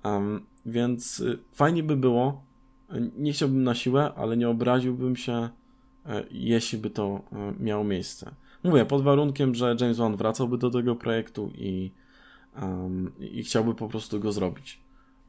Um, 0.05 0.47
więc 0.67 1.19
yy, 1.19 1.39
fajnie 1.53 1.83
by 1.83 1.97
było, 1.97 2.45
nie 3.17 3.33
chciałbym 3.33 3.65
na 3.65 3.75
siłę, 3.75 4.13
ale 4.17 4.37
nie 4.37 4.49
obraziłbym 4.49 5.17
się 5.17 5.49
E, 6.07 6.25
jeśli 6.31 6.79
by 6.79 6.91
to 6.91 7.21
e, 7.33 7.55
miało 7.61 7.85
miejsce. 7.85 8.35
Mówię, 8.65 8.85
pod 8.85 9.03
warunkiem, 9.03 9.55
że 9.55 9.77
James 9.81 9.97
Wan 9.97 10.17
wracałby 10.17 10.59
do 10.59 10.71
tego 10.71 10.97
projektu 10.97 11.51
i, 11.55 11.93
um, 12.63 13.13
i 13.19 13.43
chciałby 13.43 13.75
po 13.75 13.89
prostu 13.89 14.21
go 14.21 14.33
zrobić. 14.33 14.81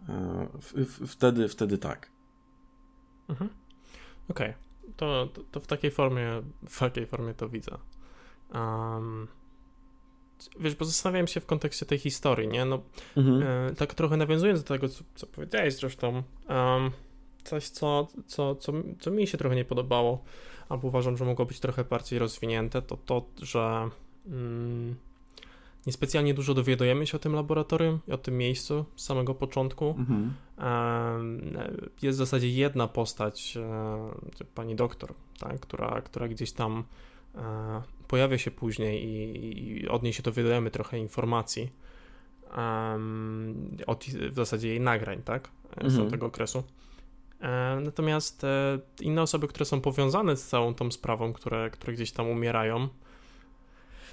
E, 0.09 0.47
w, 0.61 0.74
w, 0.74 1.07
wtedy, 1.07 1.47
wtedy 1.47 1.78
tak. 1.78 2.11
Mhm. 3.30 3.49
Okej. 4.30 4.49
Okay. 4.49 4.61
To, 4.98 5.28
to, 5.34 5.41
to, 5.52 5.60
w 5.60 5.68
takiej 5.68 5.91
formie 5.91 6.41
w 6.70 6.80
takiej 6.80 7.06
formie 7.06 7.34
to 7.34 7.50
widzę. 7.50 7.78
Um, 8.54 9.28
wiesz, 10.60 10.76
bo 10.76 10.86
zastanawiałem 10.86 11.28
się 11.28 11.39
w 11.39 11.46
kontekście 11.46 11.86
tej 11.86 11.98
historii, 11.98 12.48
nie? 12.48 12.66
No, 12.66 12.82
mhm. 13.18 13.43
e, 13.43 13.76
tak 13.76 13.93
trochę 13.93 14.18
nawiązując 14.18 14.64
do 14.64 14.68
tego, 14.68 14.89
co, 14.89 15.04
co 15.16 15.28
powiedziałeś 15.28 15.76
zresztą, 15.76 16.24
um, 16.50 16.91
coś, 17.43 17.70
co, 17.70 18.08
co, 18.28 18.56
co, 18.56 18.74
co 19.00 19.12
mi 19.12 19.28
się 19.28 19.38
trochę 19.38 19.56
nie 19.56 19.66
podobało, 19.66 20.24
albo 20.70 20.88
uważam, 20.88 21.18
że 21.18 21.26
mogło 21.26 21.46
być 21.46 21.60
trochę 21.60 21.84
bardziej 21.84 22.20
rozwinięte, 22.20 22.82
to 22.82 22.98
to, 22.98 23.26
że 23.41 23.89
mm, 24.28 24.96
niespecjalnie 25.88 26.34
dużo 26.34 26.54
dowiadujemy 26.54 27.08
się 27.08 27.18
o 27.18 27.20
tym 27.20 27.34
laboratorium 27.34 28.00
i 28.08 28.12
o 28.12 28.18
tym 28.18 28.38
miejscu 28.38 28.86
z 28.96 29.06
samego 29.06 29.36
początku. 29.36 29.96
Mhm. 29.98 30.34
Jest 32.02 32.18
w 32.18 32.20
zasadzie 32.20 32.50
jedna 32.50 32.88
postać, 32.88 33.58
pani 34.56 34.76
doktor, 34.76 35.14
tak, 35.40 35.60
która, 35.60 36.02
która 36.02 36.28
gdzieś 36.28 36.52
tam 36.52 36.84
pojawia 38.08 38.38
się 38.38 38.52
później 38.52 39.06
i, 39.06 39.82
i 39.82 39.88
od 39.88 40.04
niej 40.04 40.14
się 40.14 40.24
dowiadujemy 40.24 40.72
trochę 40.72 41.00
informacji. 41.00 41.70
od 43.88 44.06
w 44.06 44.36
zasadzie 44.36 44.68
jej 44.68 44.80
nagrań, 44.80 45.22
tak, 45.26 45.50
z 45.82 45.94
mhm. 45.94 46.12
tego 46.12 46.26
okresu. 46.26 46.64
Natomiast 47.82 48.44
e, 48.44 48.80
inne 49.02 49.22
osoby, 49.22 49.48
które 49.48 49.66
są 49.66 49.82
powiązane 49.82 50.38
z 50.38 50.48
całą 50.48 50.74
tą 50.74 50.92
sprawą, 50.92 51.34
które, 51.34 51.70
które 51.70 51.94
gdzieś 51.94 52.12
tam 52.12 52.30
umierają, 52.30 52.88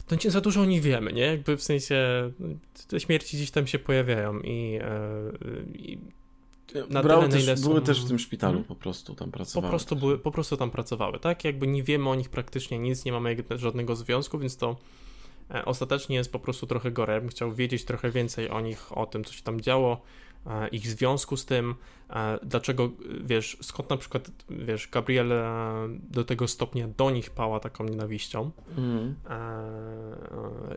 to 0.07 0.17
nie 0.25 0.31
za 0.31 0.41
dużo 0.41 0.65
nich 0.65 0.83
wiemy, 0.83 1.13
nie? 1.13 1.23
Jakby 1.23 1.57
w 1.57 1.63
sensie 1.63 1.97
te 2.89 3.01
śmierci 3.01 3.37
gdzieś 3.37 3.51
tam 3.51 3.67
się 3.67 3.79
pojawiają 3.79 4.41
i, 4.41 4.79
e, 4.83 4.93
i 5.75 5.99
na 6.91 7.03
tyle, 7.03 7.29
też, 7.29 7.61
są... 7.61 7.69
były 7.69 7.83
też 7.83 8.05
w 8.05 8.09
tym 8.09 8.19
szpitalu 8.19 8.53
hmm? 8.53 8.69
po 8.69 8.75
prostu 8.75 9.15
tam 9.15 9.31
pracowały. 9.31 9.63
Po 9.63 9.71
prostu, 9.71 9.97
były, 9.97 10.19
po 10.19 10.31
prostu 10.31 10.57
tam 10.57 10.71
pracowały, 10.71 11.19
tak? 11.19 11.45
Jakby 11.45 11.67
nie 11.67 11.83
wiemy 11.83 12.09
o 12.09 12.15
nich 12.15 12.29
praktycznie 12.29 12.79
nic, 12.79 13.05
nie 13.05 13.13
mamy 13.13 13.37
żadnego 13.57 13.97
związku, 13.97 14.39
więc 14.39 14.57
to 14.57 14.77
ostatecznie 15.65 16.17
jest 16.17 16.33
po 16.33 16.39
prostu 16.39 16.67
trochę 16.67 16.91
gore. 16.91 17.15
Ja 17.15 17.21
bym 17.21 17.29
chciał 17.29 17.53
wiedzieć 17.53 17.85
trochę 17.85 18.11
więcej 18.11 18.51
o 18.51 18.61
nich, 18.61 18.99
o 18.99 19.07
tym, 19.07 19.25
co 19.25 19.33
się 19.33 19.43
tam 19.43 19.61
działo, 19.61 20.03
ich 20.73 20.87
związku 20.87 21.37
z 21.37 21.45
tym, 21.45 21.75
dlaczego, 22.43 22.91
wiesz, 23.25 23.57
skąd 23.63 23.91
na 23.91 23.97
przykład, 23.97 24.31
wiesz, 24.51 24.89
Gabriel 24.89 25.33
do 26.11 26.25
tego 26.25 26.49
stopnia 26.49 26.89
do 26.89 27.11
nich 27.11 27.31
pała 27.31 27.61
taką 27.61 27.85
nienawiścią, 27.85 28.51
mm. 28.79 29.15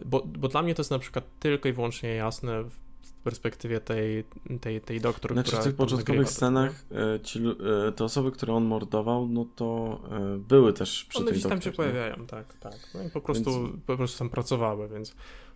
bo, 0.05 0.23
bo 0.25 0.47
dla 0.47 0.61
mnie 0.61 0.75
to 0.75 0.81
jest 0.81 0.91
na 0.91 0.99
przykład 0.99 1.25
tylko 1.39 1.69
i 1.69 1.73
wyłącznie 1.73 2.15
jasne 2.15 2.63
w 2.63 2.85
perspektywie 3.25 3.79
tej, 3.79 4.23
tej, 4.61 4.81
tej 4.81 5.01
doktor, 5.01 5.33
znaczy, 5.33 5.47
która... 5.47 5.61
w 5.61 5.65
tych 5.65 5.75
początkowych 5.75 6.29
scenach 6.29 6.85
e, 6.91 7.19
ci, 7.19 7.39
e, 7.87 7.91
te 7.91 8.03
osoby, 8.03 8.31
które 8.31 8.53
on 8.53 8.65
mordował, 8.65 9.27
no 9.27 9.45
to 9.55 9.99
e, 10.11 10.37
były 10.37 10.73
też 10.73 11.05
przy 11.05 11.17
One 11.17 11.27
tej 11.27 11.33
gdzieś 11.39 11.49
tam 11.49 11.61
się 11.61 11.71
pojawiają, 11.71 12.27
tak, 12.27 12.53
tak. 12.53 12.77
No 12.93 13.03
i 13.03 13.09
po 13.09 13.21
prostu, 13.21 13.63
więc... 13.63 13.83
po 13.85 13.97
prostu 13.97 14.19
tam 14.19 14.29
pracowały, 14.29 14.89
więc 14.89 15.15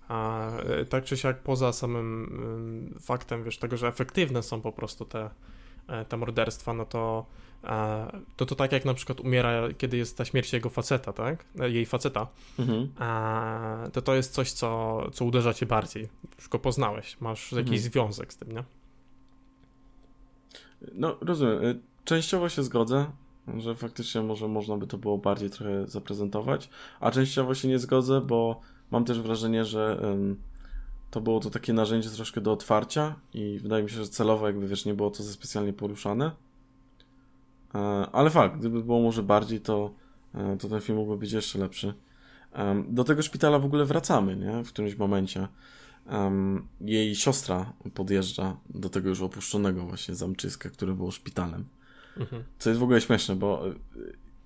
a 0.09 0.49
e, 0.57 0.85
tak 0.85 1.03
czy 1.03 1.17
siak 1.17 1.39
poza 1.39 1.73
samym 1.73 2.99
faktem, 2.99 3.43
wiesz, 3.43 3.57
tego, 3.57 3.77
że 3.77 3.87
efektywne 3.87 4.43
są 4.43 4.61
po 4.61 4.71
prostu 4.71 5.05
te, 5.05 5.29
e, 5.87 6.05
te 6.05 6.17
morderstwa, 6.17 6.73
no 6.73 6.85
to 6.85 7.25
to 8.35 8.45
to 8.45 8.55
tak 8.55 8.71
jak 8.71 8.85
na 8.85 8.93
przykład 8.93 9.19
umiera, 9.19 9.73
kiedy 9.77 9.97
jest 9.97 10.17
ta 10.17 10.25
śmierć 10.25 10.53
jego 10.53 10.69
faceta, 10.69 11.13
tak? 11.13 11.45
E, 11.59 11.69
jej 11.69 11.85
faceta, 11.85 12.27
mhm. 12.59 12.89
to 13.93 14.01
to 14.01 14.15
jest 14.15 14.33
coś, 14.33 14.51
co, 14.51 15.01
co 15.11 15.25
uderza 15.25 15.53
cię 15.53 15.65
bardziej. 15.65 16.09
Już 16.37 16.49
go 16.49 16.59
poznałeś, 16.59 17.17
masz 17.21 17.51
jakiś 17.51 17.77
mhm. 17.77 17.91
związek 17.91 18.33
z 18.33 18.37
tym, 18.37 18.51
nie? 18.51 18.63
No, 20.93 21.17
rozumiem. 21.21 21.81
Częściowo 22.03 22.49
się 22.49 22.63
zgodzę, 22.63 23.05
że 23.57 23.75
faktycznie 23.75 24.21
może 24.21 24.47
można 24.47 24.77
by 24.77 24.87
to 24.87 24.97
było 24.97 25.17
bardziej 25.17 25.49
trochę 25.49 25.87
zaprezentować, 25.87 26.69
a 26.99 27.11
częściowo 27.11 27.55
się 27.55 27.67
nie 27.67 27.79
zgodzę, 27.79 28.21
bo 28.21 28.61
mam 28.91 29.05
też 29.05 29.21
wrażenie, 29.21 29.65
że 29.65 30.01
to 31.11 31.21
było 31.21 31.39
to 31.39 31.49
takie 31.49 31.73
narzędzie 31.73 32.09
troszkę 32.09 32.41
do 32.41 32.51
otwarcia 32.51 33.15
i 33.33 33.59
wydaje 33.61 33.83
mi 33.83 33.89
się, 33.89 33.95
że 33.95 34.07
celowo 34.07 34.47
jakby 34.47 34.67
wiesz, 34.67 34.85
nie 34.85 34.93
było 34.93 35.11
to 35.11 35.23
za 35.23 35.33
specjalnie 35.33 35.73
poruszane. 35.73 36.31
E, 37.75 37.79
ale 38.11 38.29
fakt, 38.29 38.59
gdyby 38.59 38.83
było 38.83 39.01
może 39.01 39.23
bardziej, 39.23 39.61
to, 39.61 39.93
e, 40.35 40.57
to 40.57 40.69
ten 40.69 40.81
film 40.81 40.97
mógłby 40.97 41.17
być 41.17 41.31
jeszcze 41.31 41.59
lepszy. 41.59 41.93
do 42.89 43.03
tego 43.03 43.21
szpitala 43.21 43.59
w 43.59 43.65
ogóle 43.65 43.85
wracamy, 43.85 44.35
nie? 44.35 44.63
W 44.63 44.69
którymś 44.69 44.97
momencie. 44.97 45.47
jej 46.81 47.15
siostra 47.15 47.73
podjeżdża 47.93 48.57
do 48.69 48.89
tego 48.89 49.09
już 49.09 49.21
opuszczonego 49.21 49.85
właśnie 49.85 50.15
zamczyska, 50.15 50.69
które 50.69 50.93
było 50.93 51.11
szpitalem. 51.11 51.65
Mhm. 52.17 52.43
Co 52.59 52.69
jest 52.69 52.79
w 52.79 52.83
ogóle 52.83 53.01
śmieszne, 53.01 53.35
bo 53.35 53.69
e, 53.69 53.73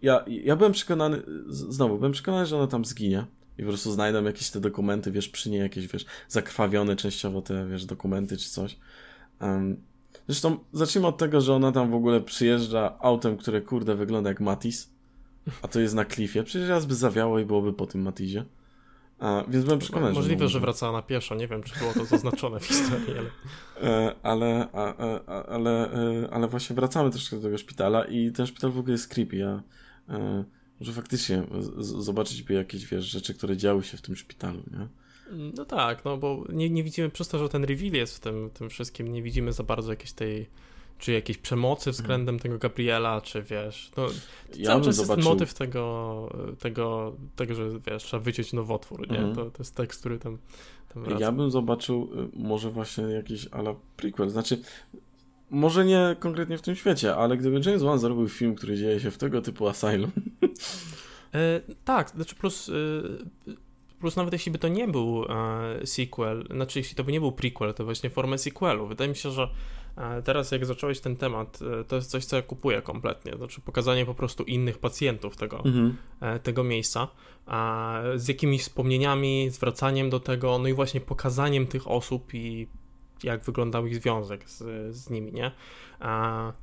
ja, 0.02 0.26
ja 0.28 0.56
byłem 0.56 0.72
przekonany, 0.72 1.22
znowu, 1.48 1.98
byłem 1.98 2.12
przekonany, 2.12 2.46
że 2.46 2.58
ona 2.58 2.68
tam 2.68 2.86
zginie 2.86 3.26
i 3.58 3.62
po 3.62 3.68
prostu 3.68 3.92
znajdą 3.92 4.24
jakieś 4.24 4.50
te 4.50 4.60
dokumenty, 4.60 5.12
wiesz, 5.12 5.30
przy 5.30 5.50
niej 5.50 5.60
jakieś, 5.60 5.88
wiesz, 5.88 6.06
zakrwawione 6.28 6.96
częściowo 6.96 7.42
te, 7.42 7.68
wiesz, 7.68 7.86
dokumenty 7.86 8.38
czy 8.38 8.50
coś. 8.50 8.78
Um, 9.42 9.78
zresztą 10.28 10.58
zacznijmy 10.74 11.08
od 11.08 11.18
tego, 11.18 11.42
że 11.42 11.54
ona 11.54 11.72
tam 11.72 11.92
w 11.92 11.96
ogóle 11.96 12.22
przyjeżdża 12.22 12.96
autem, 13.00 13.38
które, 13.38 13.62
kurde, 13.62 13.96
wygląda 13.96 14.30
jak 14.30 14.40
Matis, 14.40 14.90
a 15.62 15.68
to 15.68 15.80
jest 15.80 15.96
na 15.96 16.06
klifie. 16.06 16.44
Przecież 16.44 16.70
raz 16.70 16.86
by 16.86 16.96
zawiało 16.96 17.40
i 17.40 17.46
byłoby 17.46 17.74
po 17.74 17.86
tym 17.86 18.02
Matizie. 18.02 18.46
A, 19.20 19.44
więc 19.48 19.66
byłem 19.66 19.80
przekonany, 19.80 20.14
Możliwe, 20.14 20.48
że, 20.48 20.50
że 20.50 20.60
wracała 20.60 20.92
na 20.92 21.02
pieszo, 21.02 21.36
nie 21.36 21.48
wiem, 21.48 21.64
czy 21.64 21.80
było 21.80 21.94
to 21.94 22.06
zaznaczone 22.06 22.60
w 22.60 22.66
historii, 22.66 23.14
ale... 23.18 23.30
E, 23.82 24.16
ale, 24.24 24.68
a, 24.74 24.94
a, 24.98 25.46
ale, 25.46 25.94
e, 25.94 26.30
ale 26.32 26.48
właśnie 26.48 26.76
wracamy 26.76 27.10
troszkę 27.10 27.36
do 27.36 27.42
tego 27.42 27.58
szpitala 27.58 28.06
i 28.06 28.32
ten 28.32 28.48
szpital 28.48 28.72
w 28.72 28.80
ogóle 28.80 28.92
jest 28.92 29.08
creepy. 29.08 29.36
Ja, 29.36 29.64
że 30.82 30.94
faktycznie 30.94 31.44
zobaczyć 31.78 32.44
jakieś, 32.50 32.86
wiesz, 32.86 33.06
rzeczy, 33.06 33.34
które 33.34 33.58
działy 33.58 33.84
się 33.84 33.98
w 33.98 34.02
tym 34.02 34.16
szpitalu, 34.16 34.64
nie? 34.72 34.88
No 35.56 35.66
tak, 35.66 36.06
no 36.06 36.18
bo 36.18 36.44
nie, 36.50 36.70
nie 36.70 36.84
widzimy, 36.84 37.10
przez 37.10 37.28
to, 37.28 37.40
że 37.40 37.50
ten 37.50 37.64
reveal 37.64 37.94
jest 37.94 38.18
w 38.18 38.20
tym, 38.20 38.50
tym 38.54 38.70
wszystkim, 38.70 39.14
nie 39.14 39.24
widzimy 39.24 39.54
za 39.54 39.64
bardzo 39.64 39.92
jakiejś 39.92 40.12
tej 40.12 40.48
czy 41.00 41.12
jakiejś 41.12 41.38
przemocy 41.38 41.92
względem 41.92 42.40
tego 42.40 42.58
Gabriela, 42.58 43.22
czy 43.22 43.44
wiesz, 43.44 43.92
no, 43.98 44.08
ja 44.56 44.66
cały 44.66 44.84
czas 44.84 44.96
zobaczył... 44.96 45.16
jest 45.18 45.30
motyw 45.30 45.54
tego, 45.54 46.30
tego, 46.60 47.16
tego, 47.36 47.56
że 47.56 47.70
wiesz, 47.88 48.04
trzeba 48.04 48.24
wyciąć 48.24 48.54
nowotwór, 48.54 49.12
nie? 49.12 49.18
Mhm. 49.18 49.36
To, 49.36 49.52
to 49.52 49.58
jest 49.60 49.76
tekst, 49.76 50.00
który 50.00 50.20
tam, 50.20 50.38
tam 50.94 51.20
Ja 51.20 51.32
bym 51.32 51.52
zobaczył 51.52 52.10
y, 52.36 52.44
może 52.44 52.72
właśnie 52.72 53.04
jakiś 53.04 53.48
ala 53.52 53.76
prequel, 53.98 54.30
znaczy 54.30 54.62
może 55.50 55.86
nie 55.86 56.16
konkretnie 56.20 56.58
w 56.58 56.62
tym 56.62 56.76
świecie, 56.76 57.16
ale 57.16 57.38
gdyby 57.38 57.62
James 57.66 57.84
Wan 57.84 58.00
zrobił 58.00 58.30
film, 58.30 58.56
który 58.56 58.78
dzieje 58.78 59.00
się 59.00 59.12
w 59.12 59.18
tego 59.18 59.42
typu 59.42 59.68
asylum. 59.68 60.12
E, 61.34 61.62
tak, 61.86 62.10
znaczy 62.10 62.36
plus, 62.36 62.70
e, 62.70 62.74
plus 64.00 64.16
nawet 64.16 64.34
jeśli 64.34 64.52
by 64.52 64.60
to 64.60 64.68
nie 64.68 64.88
był 64.88 65.26
e, 65.26 65.88
sequel, 65.88 66.48
znaczy 66.52 66.80
jeśli 66.80 66.96
to 66.96 67.04
by 67.04 67.12
nie 67.12 67.20
był 67.20 67.32
prequel, 67.32 67.74
to 67.74 67.86
właśnie 67.86 68.10
formę 68.10 68.38
sequelu. 68.38 68.88
Wydaje 68.88 69.10
mi 69.10 69.16
się, 69.16 69.32
że 69.32 69.50
e, 69.98 70.22
teraz 70.22 70.52
jak 70.52 70.66
zacząłeś 70.66 71.00
ten 71.00 71.16
temat, 71.16 71.60
e, 71.82 71.84
to 71.84 71.96
jest 71.96 72.12
coś, 72.12 72.26
co 72.26 72.36
ja 72.36 72.42
kupuję 72.42 72.82
kompletnie. 72.82 73.34
Znaczy 73.38 73.62
pokazanie 73.62 74.06
po 74.06 74.14
prostu 74.14 74.44
innych 74.44 74.78
pacjentów 74.78 75.38
tego, 75.38 75.58
mhm. 75.58 75.98
E, 76.22 76.40
tego 76.40 76.64
miejsca, 76.64 77.08
z 78.16 78.28
jakimiś 78.28 78.62
wspomnieniami, 78.62 79.50
zwracaniem 79.50 80.10
do 80.10 80.20
tego, 80.20 80.58
no 80.58 80.68
i 80.68 80.74
właśnie 80.74 81.02
pokazaniem 81.02 81.68
tych 81.68 81.88
osób 81.88 82.34
i 82.34 82.68
jak 83.24 83.44
wyglądał 83.44 83.88
ich 83.88 83.96
związek 83.96 84.50
z, 84.50 84.96
z 84.96 85.10
nimi, 85.10 85.34
nie? 85.34 85.52
A... 86.00 86.54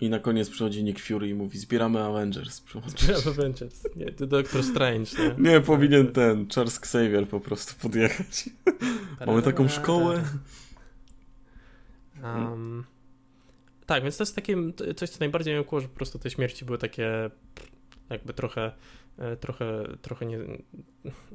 I 0.00 0.10
na 0.10 0.18
koniec 0.18 0.50
przychodzi 0.50 0.84
Nick 0.84 1.00
Fury 1.00 1.28
i 1.28 1.34
mówi, 1.34 1.58
zbieramy 1.58 2.02
Avengers. 2.02 2.62
Zbieramy 2.86 3.30
Avengers. 3.30 3.82
Nie, 3.96 4.12
to 4.12 4.26
Doctor 4.26 4.62
Strange, 4.64 5.10
nie? 5.18 5.50
Nie, 5.50 5.60
powinien 5.60 6.12
ten 6.12 6.48
Charles 6.48 6.78
Xavier 6.78 7.28
po 7.28 7.40
prostu 7.40 7.74
podjechać. 7.82 8.50
Mamy 9.26 9.42
taką 9.42 9.68
szkołę. 9.68 10.24
Um, 12.22 12.84
tak, 13.86 14.02
więc 14.02 14.16
to 14.16 14.22
jest 14.22 14.34
takie 14.34 14.56
coś, 14.96 15.10
co 15.10 15.20
najbardziej 15.20 15.54
mnie 15.54 15.64
że 15.80 15.88
po 15.88 15.96
prostu 15.96 16.18
te 16.18 16.30
śmierci 16.30 16.64
były 16.64 16.78
takie 16.78 17.30
jakby 18.12 18.32
trochę 18.32 18.72
E, 19.18 19.36
trochę, 19.36 19.84
trochę 20.02 20.26
nie, 20.26 20.38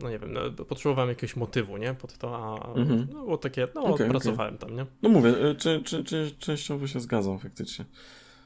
no 0.02 0.10
nie 0.10 0.20
wiem, 0.20 0.34
no, 0.34 0.66
potrzebowałem 0.66 1.10
jakiegoś 1.10 1.36
motywu, 1.36 1.78
nie, 1.78 1.94
pod 1.94 2.18
to, 2.18 2.38
a 2.38 2.68
mhm. 2.68 3.08
no, 3.14 3.20
było 3.24 3.38
takie, 3.38 3.68
no, 3.76 3.84
okay, 3.84 4.10
pracowałem 4.10 4.56
okay. 4.56 4.68
tam, 4.68 4.78
nie. 4.78 4.86
No 5.02 5.10
mówię, 5.10 5.30
e, 5.30 5.56
czy, 5.56 5.84
czy, 5.84 6.04
czy 6.04 6.32
częściowo 6.40 6.88
się 6.88 7.00
zgadzam 7.00 7.40
faktycznie. 7.40 7.86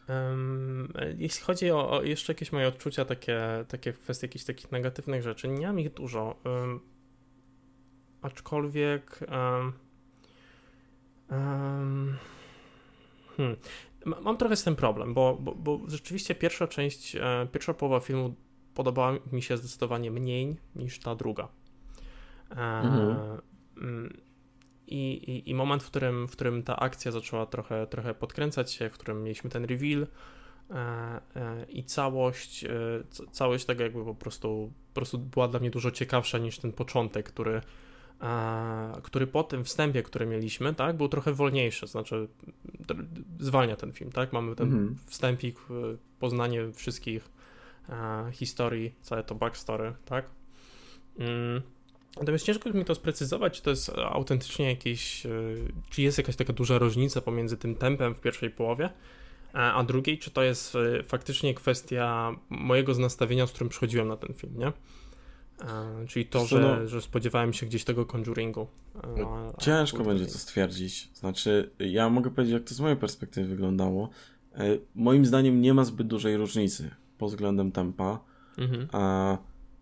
Um, 0.10 0.94
jeśli 1.18 1.44
chodzi 1.44 1.72
o, 1.72 1.92
o, 1.92 2.04
jeszcze 2.04 2.34
jakieś 2.34 2.52
moje 2.52 2.68
odczucia 2.68 3.06
takie, 3.06 3.42
takie 3.68 3.94
w 3.94 4.00
kwestii 4.00 4.26
jakichś 4.26 4.46
takich 4.46 4.72
negatywnych 4.72 5.24
rzeczy, 5.24 5.48
nie 5.48 5.68
mam 5.68 5.80
ich 5.80 5.94
dużo, 5.94 6.36
um, 6.46 6.80
aczkolwiek 8.22 9.20
um, 9.32 9.74
hmm, 13.38 13.56
mam 14.06 14.38
trochę 14.38 14.56
z 14.56 14.64
tym 14.64 14.76
problem, 14.76 15.14
bo, 15.14 15.38
bo, 15.42 15.56
bo 15.56 15.80
rzeczywiście 15.88 16.36
pierwsza 16.36 16.68
część, 16.68 17.16
e, 17.16 17.48
pierwsza 17.52 17.74
połowa 17.74 18.00
filmu 18.00 18.36
podobała 18.74 19.14
mi 19.32 19.42
się 19.42 19.58
zdecydowanie 19.58 20.12
mniej 20.12 20.56
niż 20.76 21.00
ta 21.00 21.16
druga. 21.16 21.48
E, 22.52 22.56
mhm. 22.56 23.42
Mm, 23.78 24.18
I, 24.88 25.12
i, 25.12 25.50
I, 25.50 25.56
moment, 25.56 25.84
w 25.84 25.88
którym, 25.88 26.28
w 26.28 26.32
którym 26.32 26.64
ta 26.64 26.76
akcja 26.76 27.12
zaczęła 27.12 27.46
trochę, 27.46 27.88
trochę 27.88 28.14
podkręcać 28.14 28.72
się, 28.72 28.90
w 28.90 28.94
którym 28.94 29.24
mieliśmy 29.24 29.50
ten 29.50 29.66
reveal 29.66 30.08
e, 30.70 31.66
i 31.70 31.84
całość, 31.84 32.66
całość 33.32 33.66
tego 33.66 33.84
jakby 33.84 34.06
po 34.06 34.16
prostu, 34.16 34.74
po 34.88 34.94
prostu 34.94 35.20
była 35.20 35.48
dla 35.48 35.60
mnie 35.60 35.72
dużo 35.72 35.92
ciekawsza 35.92 36.38
niż 36.38 36.60
ten 36.60 36.72
początek, 36.72 37.30
który, 37.30 37.62
który 39.04 39.28
po 39.28 39.44
tym 39.44 39.64
wstępie, 39.64 40.04
który 40.04 40.26
mieliśmy, 40.26 40.74
tak, 40.76 40.98
był 40.98 41.08
trochę 41.10 41.34
wolniejszy, 41.34 41.88
znaczy 41.88 42.28
zwalnia 43.40 43.76
ten 43.76 43.92
film, 43.92 44.12
tak, 44.12 44.34
mamy 44.34 44.56
ten 44.56 44.68
mhm. 44.68 44.96
wstępik, 45.06 45.60
poznanie 46.20 46.72
wszystkich 46.72 47.30
e, 47.90 48.32
historii, 48.32 48.96
całe 49.02 49.24
to 49.24 49.36
backstory, 49.36 49.94
tak? 50.06 50.26
Mm. 51.20 51.62
Natomiast 52.18 52.46
ciężko 52.46 52.70
mi 52.70 52.86
to 52.86 52.96
sprecyzować, 52.96 53.58
czy 53.58 53.62
to 53.62 53.70
jest 53.70 53.90
autentycznie 53.90 54.70
jakieś, 54.70 55.26
e, 55.26 55.30
czy 55.90 56.02
jest 56.02 56.18
jakaś 56.18 56.36
taka 56.36 56.54
duża 56.54 56.78
różnica 56.78 57.22
pomiędzy 57.22 57.58
tym 57.58 57.76
tempem 57.76 58.16
w 58.16 58.20
pierwszej 58.20 58.50
połowie, 58.50 58.86
e, 58.86 59.58
a 59.58 59.84
drugiej, 59.84 60.18
czy 60.18 60.32
to 60.32 60.44
jest 60.44 60.76
e, 60.76 61.04
faktycznie 61.04 61.54
kwestia 61.54 62.36
mojego 62.50 62.94
nastawienia, 62.94 63.48
z 63.48 63.52
którym 63.52 63.70
przychodziłem 63.70 64.08
na 64.08 64.18
ten 64.18 64.34
film, 64.34 64.58
nie? 64.58 64.72
Czyli 66.08 66.26
to, 66.26 66.46
że, 66.46 66.60
no, 66.60 66.88
że 66.88 67.02
spodziewałem 67.02 67.54
się 67.54 67.66
gdzieś 67.66 67.84
tego 67.84 68.06
Conjuringu. 68.06 68.68
A, 69.04 69.62
ciężko 69.62 70.00
a 70.00 70.04
będzie 70.04 70.26
to 70.26 70.38
stwierdzić. 70.38 71.10
Znaczy, 71.14 71.70
ja 71.80 72.10
mogę 72.10 72.32
powiedzieć, 72.32 72.54
jak 72.54 72.64
to 72.64 72.74
z 72.74 72.80
mojej 72.80 72.98
perspektywy 72.98 73.48
wyglądało. 73.48 74.10
Moim 74.96 75.26
zdaniem 75.26 75.62
nie 75.62 75.74
ma 75.74 75.86
zbyt 75.86 76.08
dużej 76.08 76.38
różnicy 76.38 76.90
pod 77.18 77.30
względem 77.30 77.72
tempa. 77.72 78.20
Mhm. 78.58 78.88
A 78.92 79.38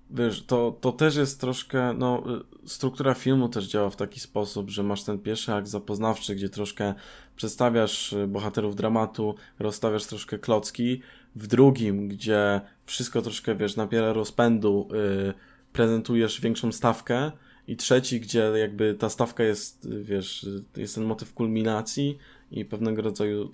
wiesz, 0.09 0.43
to, 0.45 0.77
to 0.81 0.91
też 0.91 1.15
jest 1.15 1.41
troszkę, 1.41 1.93
no, 1.93 2.23
struktura 2.65 3.13
filmu 3.13 3.49
też 3.49 3.67
działa 3.67 3.89
w 3.89 3.95
taki 3.95 4.19
sposób, 4.19 4.69
że 4.69 4.83
masz 4.83 5.03
ten 5.03 5.19
pierwszy 5.19 5.53
akt 5.53 5.67
zapoznawczy, 5.67 6.35
gdzie 6.35 6.49
troszkę 6.49 6.93
przedstawiasz 7.35 8.15
bohaterów 8.27 8.75
dramatu, 8.75 9.35
rozstawiasz 9.59 10.05
troszkę 10.05 10.39
klocki. 10.39 11.01
W 11.35 11.47
drugim, 11.47 12.07
gdzie 12.07 12.61
wszystko 12.85 13.21
troszkę, 13.21 13.55
wiesz, 13.55 13.75
napiera 13.75 14.13
rozpędu, 14.13 14.87
yy, 14.91 15.33
prezentujesz 15.79 16.41
większą 16.41 16.71
stawkę. 16.71 17.31
I 17.67 17.75
trzeci, 17.75 18.19
gdzie 18.19 18.39
jakby 18.39 18.95
ta 18.95 19.09
stawka 19.09 19.43
jest, 19.43 19.89
wiesz, 20.01 20.47
jest 20.77 20.95
ten 20.95 21.03
motyw 21.03 21.33
kulminacji 21.33 22.17
i 22.51 22.65
pewnego 22.65 23.01
rodzaju 23.01 23.51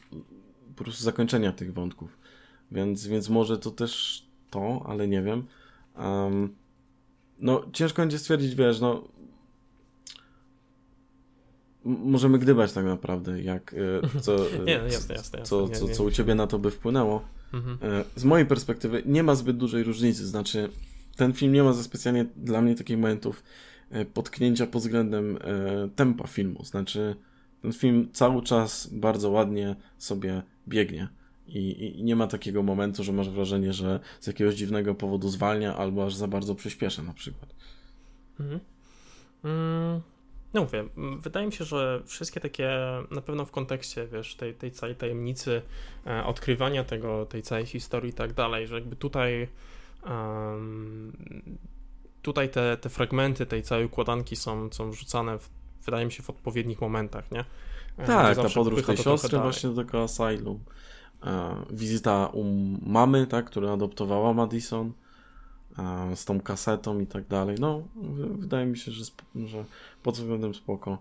po 0.75 0.83
prostu 0.83 1.03
zakończenia 1.03 1.51
tych 1.51 1.73
wątków. 1.73 2.17
Więc, 2.71 3.07
więc 3.07 3.29
może 3.29 3.57
to 3.57 3.71
też 3.71 4.23
to, 4.49 4.85
ale 4.87 5.07
nie 5.07 5.21
wiem. 5.21 5.45
Um, 5.97 6.55
no, 7.39 7.65
ciężko 7.73 8.01
będzie 8.01 8.19
stwierdzić, 8.19 8.55
wiesz, 8.55 8.79
no. 8.79 9.07
Możemy 11.83 12.39
gdybać 12.39 12.73
tak 12.73 12.85
naprawdę, 12.85 13.41
jak 13.41 13.75
e, 14.13 14.19
co, 14.19 14.35
nie, 14.67 14.77
no 14.77 14.85
jasne, 14.85 15.15
jasne, 15.15 15.41
co, 15.41 15.69
co, 15.69 15.87
co 15.87 16.03
u 16.03 16.11
ciebie 16.11 16.35
na 16.35 16.47
to 16.47 16.59
by 16.59 16.71
wpłynęło. 16.71 17.21
Mhm. 17.53 17.77
E, 17.81 18.03
z 18.15 18.23
mojej 18.23 18.45
perspektywy 18.45 19.03
nie 19.05 19.23
ma 19.23 19.35
zbyt 19.35 19.57
dużej 19.57 19.83
różnicy, 19.83 20.27
znaczy 20.27 20.69
ten 21.15 21.33
film 21.33 21.53
nie 21.53 21.63
ma 21.63 21.73
za 21.73 21.83
specjalnie 21.83 22.25
dla 22.35 22.61
mnie 22.61 22.75
takich 22.75 22.97
momentów 22.97 23.43
e, 23.89 24.05
potknięcia 24.05 24.67
pod 24.67 24.81
względem 24.81 25.37
tempa 25.95 26.27
filmu, 26.27 26.65
znaczy 26.65 27.15
ten 27.61 27.73
film 27.73 28.09
cały 28.13 28.43
czas 28.43 28.87
bardzo 28.87 29.29
ładnie 29.29 29.75
sobie 29.97 30.41
biegnie. 30.67 31.07
I, 31.47 31.95
I, 31.99 32.03
nie 32.03 32.15
ma 32.15 32.27
takiego 32.27 32.63
momentu, 32.63 33.03
że 33.03 33.13
masz 33.13 33.29
wrażenie, 33.29 33.73
że 33.73 33.99
z 34.19 34.27
jakiegoś 34.27 34.55
dziwnego 34.55 34.95
powodu 34.95 35.29
zwalnia 35.29 35.75
albo 35.77 36.05
aż 36.05 36.15
za 36.15 36.27
bardzo 36.27 36.55
przyspiesza 36.55 37.03
na 37.03 37.13
przykład. 37.13 37.55
Mhm. 38.39 38.59
Mm, 39.43 40.01
no 40.53 40.61
mówię, 40.61 40.85
wydaje 41.19 41.45
mi 41.45 41.53
się, 41.53 41.65
że 41.65 42.01
wszystkie 42.05 42.39
takie, 42.39 42.69
na 43.11 43.21
pewno 43.21 43.45
w 43.45 43.51
kontekście, 43.51 44.07
wiesz, 44.07 44.35
tej, 44.35 44.53
tej 44.53 44.71
całej 44.71 44.95
tajemnicy, 44.95 45.61
e, 46.07 46.25
odkrywania 46.25 46.83
tego, 46.83 47.25
tej 47.25 47.41
całej 47.41 47.65
historii 47.65 48.09
i 48.09 48.13
tak 48.13 48.33
dalej, 48.33 48.67
że 48.67 48.75
jakby 48.75 48.95
tutaj 48.95 49.47
um, 50.05 51.57
tutaj 52.21 52.49
te, 52.49 52.77
te 52.77 52.89
fragmenty 52.89 53.45
tej 53.45 53.63
całej 53.63 53.85
układanki 53.85 54.35
są, 54.35 54.69
są 54.71 54.91
wrzucane, 54.91 55.39
w, 55.39 55.49
wydaje 55.85 56.05
mi 56.05 56.11
się, 56.11 56.23
w 56.23 56.29
odpowiednich 56.29 56.81
momentach, 56.81 57.31
nie? 57.31 57.45
E, 57.97 58.05
tak, 58.05 58.37
ta 58.37 58.49
podróż 58.49 58.83
tej 58.83 58.97
siostry 58.97 59.39
właśnie 59.39 59.69
do 59.69 59.83
tego 59.83 60.03
asylum. 60.03 60.59
E, 61.23 61.55
wizyta 61.69 62.29
u 62.33 62.43
mamy, 62.85 63.27
tak, 63.27 63.45
która 63.45 63.71
adoptowała 63.71 64.33
Madison 64.33 64.93
e, 65.77 66.15
z 66.15 66.25
tą 66.25 66.41
kasetą 66.41 66.99
i 66.99 67.07
tak 67.07 67.27
dalej. 67.27 67.57
No, 67.59 67.83
wydaje 68.39 68.65
mi 68.65 68.77
się, 68.77 68.91
że, 68.91 69.03
że 69.45 69.65
pod 70.03 70.15
względem 70.15 70.53
spoko. 70.53 70.97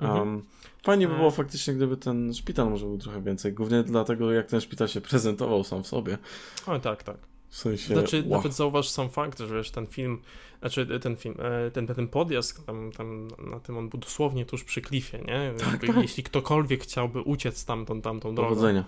Um, 0.00 0.42
fajnie 0.82 1.08
by 1.08 1.14
było 1.14 1.30
faktycznie, 1.30 1.74
gdyby 1.74 1.96
ten 1.96 2.34
szpital 2.34 2.70
może 2.70 2.86
był 2.86 2.98
trochę 2.98 3.22
więcej. 3.22 3.52
Głównie 3.52 3.82
dlatego, 3.82 4.32
jak 4.32 4.46
ten 4.46 4.60
szpital 4.60 4.88
się 4.88 5.00
prezentował 5.10 5.64
sam 5.64 5.82
w 5.82 5.86
sobie. 5.86 6.18
O, 6.66 6.78
tak, 6.78 7.02
tak. 7.02 7.16
W 7.48 7.56
sensie. 7.56 7.94
Znaczy, 7.94 8.24
wow. 8.26 8.36
nawet 8.36 8.54
zauważ 8.54 8.88
sam 8.88 9.10
fakt, 9.10 9.38
że 9.38 9.56
wiesz, 9.56 9.70
ten 9.70 9.86
film, 9.86 10.22
znaczy 10.60 11.00
ten 11.00 11.16
film, 11.16 11.34
ten, 11.72 11.86
ten 11.86 12.08
podjazd, 12.08 12.66
tam, 12.66 12.92
tam 12.92 13.28
na 13.50 13.60
tym 13.60 13.76
on 13.78 13.88
był 13.88 14.00
dosłownie 14.00 14.46
tuż 14.46 14.64
przy 14.64 14.80
klifie, 14.82 15.18
nie? 15.18 15.52
Tak, 15.58 15.86
tak. 15.86 15.96
Jeśli 15.96 16.22
ktokolwiek 16.22 16.82
chciałby 16.82 17.20
uciec 17.20 17.64
tamtą, 17.64 18.00
tamtą 18.00 18.34
drogą. 18.34 18.48
Powodzenia. 18.48 18.84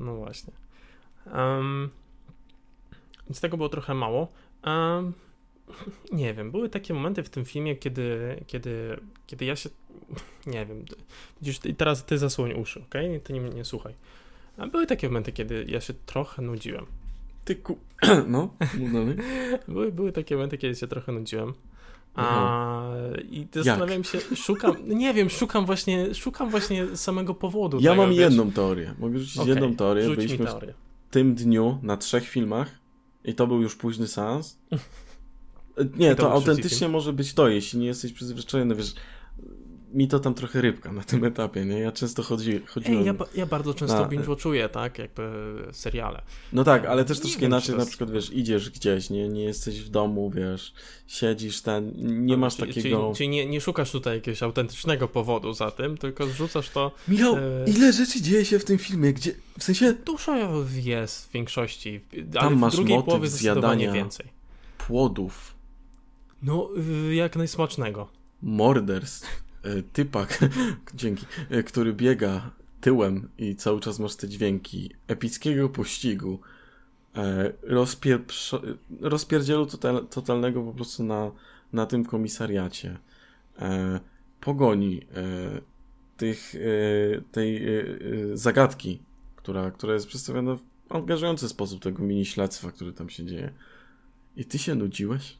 No 0.00 0.16
właśnie. 0.16 0.52
Um, 1.34 1.90
więc 3.28 3.40
tego 3.40 3.56
było 3.56 3.68
trochę 3.68 3.94
mało. 3.94 4.32
Um, 4.66 5.12
nie 6.12 6.34
wiem, 6.34 6.50
były 6.50 6.68
takie 6.68 6.94
momenty 6.94 7.22
w 7.22 7.30
tym 7.30 7.44
filmie, 7.44 7.76
kiedy, 7.76 8.36
kiedy, 8.46 9.00
kiedy 9.26 9.44
ja 9.44 9.56
się. 9.56 9.70
Nie 10.46 10.66
wiem. 10.66 10.84
Widzisz, 11.40 11.58
teraz 11.76 12.04
ty 12.04 12.18
zasłoń 12.18 12.52
uszy, 12.52 12.80
ok? 12.80 12.94
Ty 13.24 13.32
nie, 13.32 13.40
nie 13.40 13.64
słuchaj. 13.64 13.94
A 14.56 14.66
były 14.66 14.86
takie 14.86 15.08
momenty, 15.08 15.32
kiedy 15.32 15.64
ja 15.68 15.80
się 15.80 15.94
trochę 16.06 16.42
nudziłem. 16.42 16.86
Ty 17.46 17.56
ku... 17.56 17.78
No, 18.28 18.50
były, 19.68 19.92
były 19.92 20.12
takie 20.12 20.34
momenty, 20.34 20.58
kiedy 20.58 20.74
się 20.74 20.86
trochę 20.86 21.12
nudziłem. 21.12 21.52
A, 22.14 22.90
I 23.30 23.46
zastanawiam 23.52 24.04
się, 24.04 24.18
szukam, 24.36 24.76
nie 24.88 25.14
wiem, 25.14 25.30
szukam 25.30 25.66
właśnie, 25.66 26.14
szukam 26.14 26.50
właśnie 26.50 26.96
samego 26.96 27.34
powodu. 27.34 27.76
Ja 27.80 27.90
tego, 27.90 28.02
mam 28.02 28.10
wiesz. 28.10 28.18
jedną 28.18 28.52
teorię. 28.52 28.94
Mogę 28.98 29.18
rzucić 29.18 29.38
Okej, 29.38 29.48
jedną 29.48 29.76
teorię. 29.76 30.08
Byliśmy 30.08 30.46
teorię. 30.46 30.74
w 31.08 31.12
tym 31.12 31.34
dniu 31.34 31.78
na 31.82 31.96
trzech 31.96 32.28
filmach 32.28 32.68
i 33.24 33.34
to 33.34 33.46
był 33.46 33.62
już 33.62 33.76
późny 33.76 34.08
seans. 34.08 34.58
Nie, 35.96 36.14
to 36.14 36.22
to 36.22 36.32
autentycznie 36.32 36.88
może 36.88 37.12
być 37.12 37.34
to, 37.34 37.48
jeśli 37.48 37.78
nie 37.78 37.86
jesteś 37.86 38.12
przyzwyczajony, 38.12 38.74
wiesz, 38.74 38.94
mi 39.94 40.08
to 40.08 40.18
tam 40.20 40.34
trochę 40.34 40.60
rybka 40.60 40.92
na 40.92 41.02
tym 41.02 41.24
etapie, 41.24 41.64
nie? 41.64 41.78
Ja 41.78 41.92
często 41.92 42.22
chodzi, 42.22 42.60
chodziłem... 42.66 42.98
Ej, 43.00 43.06
ja, 43.06 43.14
ja 43.34 43.46
bardzo 43.46 43.74
często 43.74 44.00
Na- 44.00 44.08
binge-watchuję, 44.08 44.68
tak, 44.68 44.98
jakby 44.98 45.32
seriale. 45.72 46.22
No 46.52 46.64
tak, 46.64 46.84
ale 46.86 47.04
też 47.04 47.20
troszkę 47.20 47.40
czy 47.40 47.46
inaczej, 47.46 47.76
na 47.76 47.86
przykład, 47.86 48.10
wiesz, 48.10 48.32
idziesz 48.32 48.70
gdzieś, 48.70 49.10
nie, 49.10 49.28
nie 49.28 49.44
jesteś 49.44 49.80
w 49.82 49.88
domu, 49.88 50.30
wiesz, 50.30 50.72
siedzisz 51.06 51.60
ten, 51.62 51.92
nie 52.26 52.36
masz 52.36 52.56
Czyli- 52.56 52.74
takiego... 52.74 52.98
Czyli, 53.02 53.16
czyli 53.16 53.28
nie, 53.28 53.46
nie 53.46 53.60
szukasz 53.60 53.90
tutaj 53.92 54.14
jakiegoś 54.14 54.42
autentycznego 54.42 55.08
powodu 55.08 55.52
za 55.52 55.70
tym, 55.70 55.98
tylko 55.98 56.26
zrzucasz 56.26 56.70
to... 56.70 56.92
Michał, 57.08 57.36
e, 57.36 57.40
ile 57.66 57.92
rzeczy 57.92 58.22
dzieje 58.22 58.44
się 58.44 58.58
w 58.58 58.64
tym 58.64 58.78
filmie, 58.78 59.12
gdzie, 59.12 59.32
w 59.58 59.64
sensie, 59.64 59.94
Dużo 60.04 60.36
jest 60.84 61.28
w 61.28 61.32
większości, 61.32 62.00
ale 62.14 62.24
Tam 62.40 62.54
w 62.56 62.58
masz 62.58 62.76
drugiej 62.76 62.96
motyw 62.96 63.06
połowie 63.08 63.28
zdecydowanie 63.28 63.92
więcej. 63.92 64.26
płodów, 64.78 65.54
No, 66.42 66.68
jak 67.12 67.36
najsmacznego. 67.36 68.08
morderstw, 68.42 69.45
typak, 69.92 70.38
dzięki, 70.94 71.26
e, 71.50 71.62
który 71.62 71.92
biega 71.92 72.50
tyłem 72.80 73.28
i 73.38 73.56
cały 73.56 73.80
czas 73.80 73.98
masz 73.98 74.16
te 74.16 74.28
dźwięki, 74.28 74.90
epickiego 75.08 75.68
pościgu, 75.68 76.40
e, 77.16 77.52
rozpieprz- 77.62 78.76
rozpierdzielu 79.00 79.66
total, 79.66 80.06
totalnego 80.06 80.62
po 80.62 80.72
prostu 80.72 81.04
na, 81.04 81.30
na 81.72 81.86
tym 81.86 82.04
komisariacie, 82.04 82.98
e, 83.58 84.00
pogoni, 84.40 85.06
e, 85.14 85.60
tych, 86.16 86.54
e, 86.54 86.58
tej 87.32 87.68
e, 87.68 87.80
e, 87.80 88.36
zagadki, 88.36 89.02
która, 89.36 89.70
która 89.70 89.94
jest 89.94 90.06
przedstawiona 90.06 90.56
w 90.56 90.92
angażujący 90.94 91.48
sposób 91.48 91.82
tego 91.82 92.02
mini 92.02 92.26
śledztwa, 92.26 92.72
które 92.72 92.92
tam 92.92 93.10
się 93.10 93.24
dzieje. 93.24 93.52
I 94.36 94.44
ty 94.44 94.58
się 94.58 94.74
nudziłeś? 94.74 95.38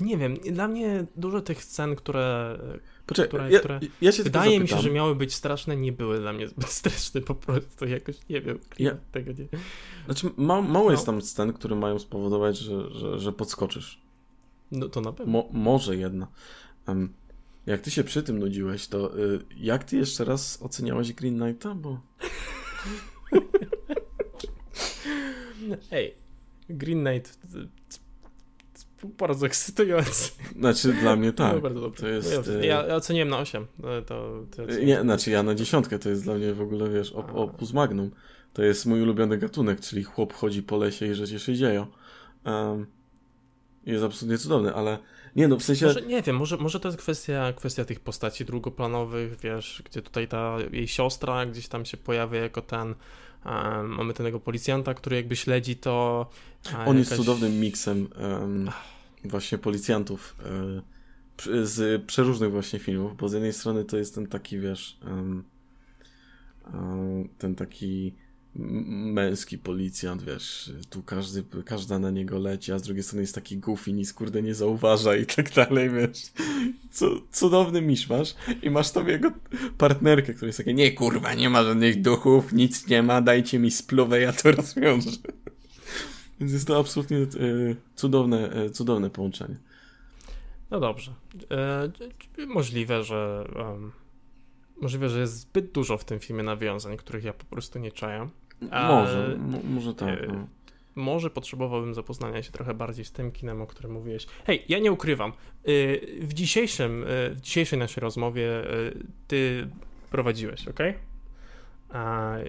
Nie 0.00 0.18
wiem, 0.18 0.34
dla 0.34 0.68
mnie 0.68 1.06
dużo 1.16 1.40
tych 1.40 1.64
scen, 1.64 1.96
które 1.96 2.58
Poczekaj, 3.06 3.28
Które- 3.28 3.50
ja, 3.52 3.58
które- 3.58 3.80
ja 4.00 4.12
wydaje 4.24 4.60
mi 4.60 4.68
się, 4.68 4.78
że 4.80 4.90
miały 4.90 5.14
być 5.14 5.34
straszne, 5.34 5.76
nie 5.76 5.92
były 5.92 6.20
dla 6.20 6.32
mnie 6.32 6.48
zbyt 6.52 6.68
straszne 6.68 7.20
po 7.20 7.34
prostu, 7.34 7.86
jakoś, 7.86 8.16
nie 8.30 8.40
wiem, 8.40 8.58
Ja- 8.78 8.96
tego 9.12 9.32
nie... 9.32 9.46
Znaczy, 10.04 10.30
ma, 10.36 10.62
mało 10.62 10.84
No. 10.84 10.90
jest 10.90 11.06
tam 11.06 11.22
scen, 11.22 11.52
które 11.52 11.76
mają 11.76 11.98
spowodować, 11.98 12.58
że, 12.58 12.90
że, 12.90 13.18
że 13.18 13.32
podskoczysz. 13.32 14.00
No 14.72 14.88
to 14.88 15.00
na 15.00 15.12
pewno. 15.12 15.32
Mo, 15.32 15.48
może 15.52 15.96
jedna. 15.96 16.26
Em, 16.86 17.12
jak 17.66 17.80
ty 17.80 17.90
się 17.90 18.04
przy 18.04 18.22
tym 18.22 18.38
nudziłeś, 18.38 18.86
to 18.88 19.18
y, 19.18 19.40
jak 19.56 19.84
ty 19.84 19.96
jeszcze 19.96 20.24
raz 20.24 20.58
oceniałeś 20.62 21.12
Green 21.12 21.38
Knighta? 21.40 21.74
Bo 21.74 22.00
Ej, 25.90 26.14
Green 26.68 27.04
Knight 27.04 27.38
bardzo 29.18 29.46
ekscytujący. 29.46 30.30
znaczy 30.58 30.92
dla 30.92 31.16
mnie 31.16 31.32
tak. 31.32 31.54
No, 31.54 31.60
bardzo 31.60 31.80
dobrze. 31.80 32.02
to 32.02 32.08
jest, 32.08 32.46
No, 32.46 32.52
y, 32.54 32.66
ja, 32.66 32.86
ja 32.86 32.96
oceniłem 32.96 33.28
na 33.28 33.38
8. 33.38 33.66
To, 33.82 34.02
to, 34.02 34.42
to 34.56 34.72
Nie, 34.84 35.00
znaczy 35.00 35.30
ja 35.30 35.42
na 35.42 35.54
dziesiątkę 35.54 35.98
to 35.98 36.08
jest 36.08 36.24
dla 36.24 36.34
mnie 36.34 36.54
w 36.54 36.60
ogóle, 36.60 36.90
wiesz, 36.90 37.12
op, 37.12 37.34
opus 37.34 37.72
magnum. 37.72 38.10
To 38.52 38.62
jest 38.62 38.86
mój 38.86 39.02
ulubiony 39.02 39.38
gatunek, 39.38 39.80
czyli 39.80 40.04
chłop 40.04 40.32
chodzi 40.32 40.62
po 40.62 40.76
lesie 40.76 41.06
i 41.06 41.14
rzeczy 41.14 41.38
się 41.38 41.54
dzieją. 41.54 41.86
Um, 42.44 42.86
jest 43.86 44.04
absolutnie 44.04 44.38
cudowny, 44.38 44.74
ale 44.74 44.98
nie 45.36 45.48
no, 45.48 45.56
w 45.56 45.62
sensie... 45.62 45.86
Może, 45.86 46.02
nie 46.02 46.22
wiem, 46.22 46.36
może, 46.36 46.56
może 46.56 46.80
to 46.80 46.88
jest 46.88 46.98
kwestia, 46.98 47.52
kwestia 47.52 47.84
tych 47.84 48.00
postaci 48.00 48.44
drugoplanowych, 48.44 49.40
wiesz, 49.40 49.82
gdzie 49.84 50.02
tutaj 50.02 50.28
ta 50.28 50.56
jej 50.72 50.88
siostra 50.88 51.46
gdzieś 51.46 51.68
tam 51.68 51.84
się 51.84 51.96
pojawia 51.96 52.40
jako 52.40 52.62
ten. 52.62 52.94
mamy 53.84 54.14
tego 54.14 54.40
policjanta, 54.40 54.94
który 54.94 55.16
jakby 55.16 55.36
śledzi 55.36 55.76
to. 55.76 56.26
On 56.86 56.98
jest 56.98 57.10
jakaś- 57.10 57.16
cudownym 57.16 57.60
miksem 57.60 58.08
em, 58.16 58.70
właśnie 59.28 59.58
policjantów 59.58 60.36
e, 60.44 61.66
z 61.66 62.04
przeróżnych 62.06 62.50
właśnie 62.50 62.78
filmów, 62.78 63.16
bo 63.16 63.28
z 63.28 63.32
jednej 63.32 63.52
strony 63.52 63.84
to 63.84 63.96
jest 63.96 64.14
ten 64.14 64.26
taki, 64.26 64.58
wiesz, 64.58 64.98
em, 65.04 65.44
ten 67.38 67.54
taki 67.54 68.14
męski 68.58 69.58
policjant, 69.58 70.22
wiesz, 70.22 70.72
tu 70.90 71.02
każdy, 71.02 71.44
każda 71.64 71.98
na 71.98 72.10
niego 72.10 72.38
leci, 72.38 72.72
a 72.72 72.78
z 72.78 72.82
drugiej 72.82 73.02
strony 73.02 73.22
jest 73.22 73.34
taki 73.34 73.58
goofy, 73.58 73.92
nic 73.92 74.12
kurde 74.12 74.42
nie 74.42 74.54
zauważa 74.54 75.16
i 75.16 75.26
tak 75.26 75.52
dalej, 75.52 75.90
wiesz. 75.90 76.22
Cu- 76.92 77.20
cudowny 77.32 77.82
miszmasz 77.82 78.34
i 78.62 78.70
masz 78.70 78.90
tam 78.90 79.08
jego 79.08 79.30
partnerkę, 79.78 80.34
która 80.34 80.46
jest 80.46 80.58
takie, 80.58 80.74
nie 80.74 80.92
kurwa, 80.92 81.34
nie 81.34 81.50
ma 81.50 81.64
żadnych 81.64 82.02
duchów, 82.02 82.52
nic 82.52 82.88
nie 82.88 83.02
ma, 83.02 83.20
dajcie 83.22 83.58
mi 83.58 83.70
spluwę, 83.70 84.20
ja 84.20 84.32
to 84.32 84.52
rozwiążę. 84.52 85.10
Więc 86.40 86.52
jest 86.52 86.66
to 86.66 86.78
absolutnie 86.78 87.16
e, 87.18 87.26
cudowne, 87.94 88.50
e, 88.52 88.70
cudowne 88.70 89.10
połączenie. 89.10 89.56
No 90.70 90.80
dobrze. 90.80 91.14
E, 92.38 92.46
możliwe, 92.46 93.02
że. 93.04 93.44
możliwe, 94.80 95.08
że 95.08 95.20
jest 95.20 95.40
zbyt 95.40 95.72
dużo 95.72 95.98
w 95.98 96.04
tym 96.04 96.20
filmie 96.20 96.42
nawiązań, 96.42 96.96
których 96.96 97.24
ja 97.24 97.32
po 97.32 97.44
prostu 97.44 97.78
nie 97.78 97.92
czaję. 97.92 98.28
A- 98.70 98.88
Może, 98.88 99.36
mo, 99.38 99.58
może 99.64 99.94
tak. 99.94 100.28
No. 100.28 100.46
Może 100.94 101.30
potrzebowałbym 101.30 101.94
zapoznania 101.94 102.42
się 102.42 102.52
trochę 102.52 102.74
bardziej 102.74 103.04
z 103.04 103.12
tym 103.12 103.32
kinem, 103.32 103.62
o 103.62 103.66
którym 103.66 103.92
mówiłeś. 103.92 104.26
Hej, 104.46 104.64
ja 104.68 104.78
nie 104.78 104.92
ukrywam. 104.92 105.32
W 106.20 106.30
dzisiejszym, 106.34 107.04
w 107.34 107.40
dzisiejszej 107.40 107.78
naszej 107.78 108.00
rozmowie 108.00 108.48
ty 109.28 109.68
prowadziłeś, 110.10 110.68
ok? 110.68 110.78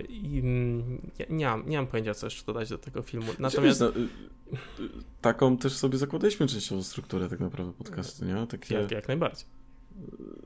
I, 0.09 0.39
mm, 0.39 1.11
ja 1.19 1.25
nie, 1.29 1.45
mam, 1.45 1.69
nie 1.69 1.77
mam 1.77 1.87
pojęcia, 1.87 2.13
co 2.13 2.27
jeszcze 2.27 2.45
dodać 2.45 2.69
do 2.69 2.77
tego 2.77 3.01
filmu. 3.01 3.27
Natomiast 3.39 3.79
no, 3.79 3.89
y, 3.89 3.99
y, 3.99 4.89
taką 5.21 5.57
też 5.57 5.73
sobie 5.73 5.97
zakładaliśmy 5.97 6.47
częściową 6.47 6.83
strukturę 6.83 7.29
tak 7.29 7.39
naprawdę 7.39 7.73
podcastu, 7.73 8.25
nie? 8.25 8.47
Takie 8.47 8.75
jak, 8.75 8.91
jak 8.91 9.07
najbardziej. 9.07 9.45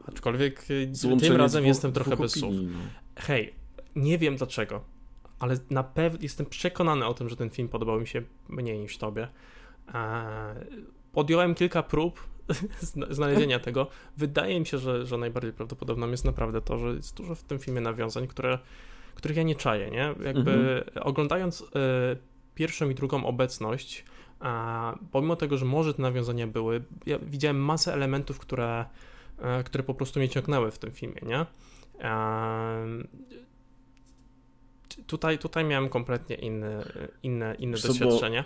Aczkolwiek 0.05 0.71
y, 0.71 0.89
złączenie 0.91 1.31
tym 1.31 1.41
razem 1.41 1.65
jestem 1.65 1.93
trochę 1.93 2.17
bez 2.17 2.31
słów. 2.31 2.53
no. 2.55 2.79
Hej, 3.15 3.53
nie 3.95 4.17
wiem 4.17 4.35
dlaczego, 4.35 4.83
ale 5.39 5.57
na 5.69 5.83
pewno 5.83 6.19
jestem 6.21 6.45
przekonany 6.45 7.05
o 7.05 7.13
tym, 7.13 7.29
że 7.29 7.35
ten 7.35 7.49
film 7.49 7.69
podobał 7.69 7.99
mi 7.99 8.07
się 8.07 8.21
mniej 8.49 8.79
niż 8.79 8.97
tobie. 8.97 9.27
Podjąłem 11.11 11.55
kilka 11.55 11.83
prób 11.83 12.30
znalezienia 13.09 13.59
tego. 13.59 13.87
Wydaje 14.17 14.59
mi 14.59 14.65
się, 14.65 14.77
że, 14.77 15.05
że 15.05 15.17
najbardziej 15.17 15.53
prawdopodobną 15.53 16.11
jest 16.11 16.25
naprawdę 16.25 16.61
to, 16.61 16.77
że 16.77 16.87
jest 16.87 17.17
dużo 17.17 17.35
w 17.35 17.43
tym 17.43 17.59
filmie 17.59 17.81
nawiązań, 17.81 18.27
które, 18.27 18.59
których 19.15 19.37
ja 19.37 19.43
nie 19.43 19.55
czaję, 19.55 19.91
nie? 19.91 20.15
Jakby 20.25 20.83
oglądając 21.01 21.61
e, 21.61 21.65
pierwszą 22.55 22.89
i 22.89 22.95
drugą 22.95 23.25
obecność, 23.25 24.05
a 24.39 24.95
pomimo 25.11 25.35
tego, 25.35 25.57
że 25.57 25.65
może 25.65 25.93
te 25.93 26.01
nawiązania 26.01 26.47
były, 26.47 26.83
ja 27.05 27.19
widziałem 27.19 27.63
masę 27.63 27.93
elementów, 27.93 28.39
które, 28.39 28.85
e, 29.39 29.63
które 29.63 29.83
po 29.83 29.93
prostu 29.93 30.19
mnie 30.19 30.29
ciągnęły 30.29 30.71
w 30.71 30.79
tym 30.79 30.91
filmie, 30.91 31.21
nie? 31.23 31.45
Tutaj, 35.07 35.39
tutaj 35.39 35.63
miałem 35.65 35.89
kompletnie 35.89 36.35
inne, 36.35 36.83
inne, 37.23 37.55
inne 37.55 37.77
doświadczenie. 37.77 38.43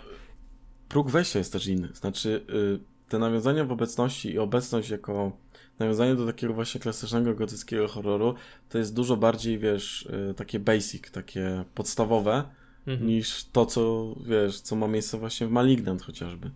Próg 0.88 1.10
wejścia 1.10 1.38
jest 1.38 1.52
też 1.52 1.66
inny. 1.66 1.88
Znaczy, 1.94 2.46
y, 2.50 2.95
te 3.08 3.18
nawiązania 3.18 3.64
w 3.64 3.72
obecności 3.72 4.32
i 4.32 4.38
obecność 4.38 4.90
jako 4.90 5.32
nawiązanie 5.78 6.14
do 6.14 6.26
takiego 6.26 6.54
właśnie 6.54 6.80
klasycznego 6.80 7.34
gotyckiego 7.34 7.88
horroru 7.88 8.34
to 8.68 8.78
jest 8.78 8.94
dużo 8.94 9.16
bardziej, 9.16 9.58
wiesz, 9.58 10.08
y, 10.30 10.34
takie 10.34 10.58
basic, 10.60 11.10
takie 11.10 11.64
podstawowe 11.74 12.44
Mhm. 12.86 13.06
niż 13.08 13.44
to, 13.44 13.66
co, 13.66 14.14
wiesz, 14.26 14.60
co 14.60 14.76
ma 14.76 14.88
miejsce 14.88 15.18
właśnie 15.18 15.46
w 15.46 15.50
Malignant 15.50 16.02
chociażby. 16.02 16.50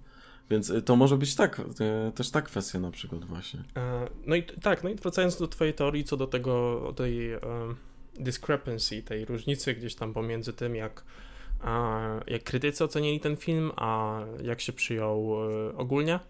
Więc 0.50 0.70
y, 0.70 0.82
to 0.82 0.96
może 0.96 1.16
być 1.16 1.34
tak, 1.34 1.58
y, 1.58 2.12
też 2.12 2.30
ta 2.30 2.42
kwestia 2.42 2.80
na 2.80 2.90
przykład 2.90 3.24
właśnie. 3.24 3.64
E, 3.76 4.08
No 4.26 4.36
i 4.36 4.42
tak, 4.42 4.84
no 4.84 4.90
i 4.90 4.94
wracając 4.94 5.38
do 5.38 5.48
twojej 5.48 5.74
teorii 5.74 6.04
co 6.04 6.16
do 6.16 6.26
tego, 6.26 6.80
tej 6.96 7.32
e, 7.32 7.40
discrepancy, 8.14 9.02
tej 9.02 9.24
różnicy 9.24 9.74
gdzieś 9.74 9.94
tam 9.94 10.14
pomiędzy 10.14 10.52
tym, 10.52 10.76
jak, 10.76 11.04
jak 12.26 12.44
krytycy 12.44 12.84
ocenili 12.84 13.20
ten 13.20 13.36
film, 13.36 13.72
a 13.76 14.20
jak 14.42 14.60
się 14.60 14.72
przyjął 14.72 15.34
e, 15.50 15.76
ogólnie, 15.76 16.20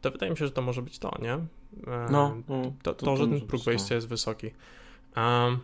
to 0.00 0.10
wydaje 0.10 0.30
mi 0.32 0.38
się, 0.38 0.46
że 0.46 0.52
to 0.52 0.62
może 0.62 0.82
być 0.82 0.98
to, 0.98 1.12
nie? 1.22 1.32
E, 1.32 1.40
No, 2.10 2.36
no 2.48 2.72
to, 2.82 2.94
to, 2.94 3.16
że 3.16 3.26
ten 3.28 3.40
próg 3.40 3.62
to. 3.62 3.70
wejścia 3.70 3.94
jest 3.94 4.08
wysoki. 4.08 4.50
Um, 5.16 5.58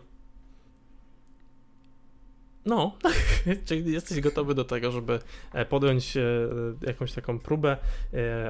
no, 2.66 2.96
czyli 3.64 3.92
jesteś 3.92 4.20
gotowy 4.20 4.54
do 4.54 4.64
tego, 4.64 4.90
żeby 4.90 5.18
e, 5.52 5.64
podjąć 5.64 6.16
e, 6.16 6.22
jakąś 6.86 7.12
taką 7.12 7.38
próbę 7.38 7.76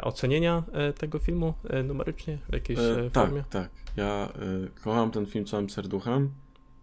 ocenienia 0.02 0.62
tego 0.98 1.18
filmu 1.18 1.54
numerycznie 1.84 2.38
w 2.48 2.52
jakiejś 2.52 2.78
E, 2.78 3.10
tak, 3.10 3.24
formie? 3.24 3.44
tak. 3.50 3.70
Ja 3.96 4.28
y, 4.66 4.80
kocham 4.84 5.10
ten 5.10 5.26
film 5.26 5.44
całym 5.44 5.70
serduchem. 5.70 6.30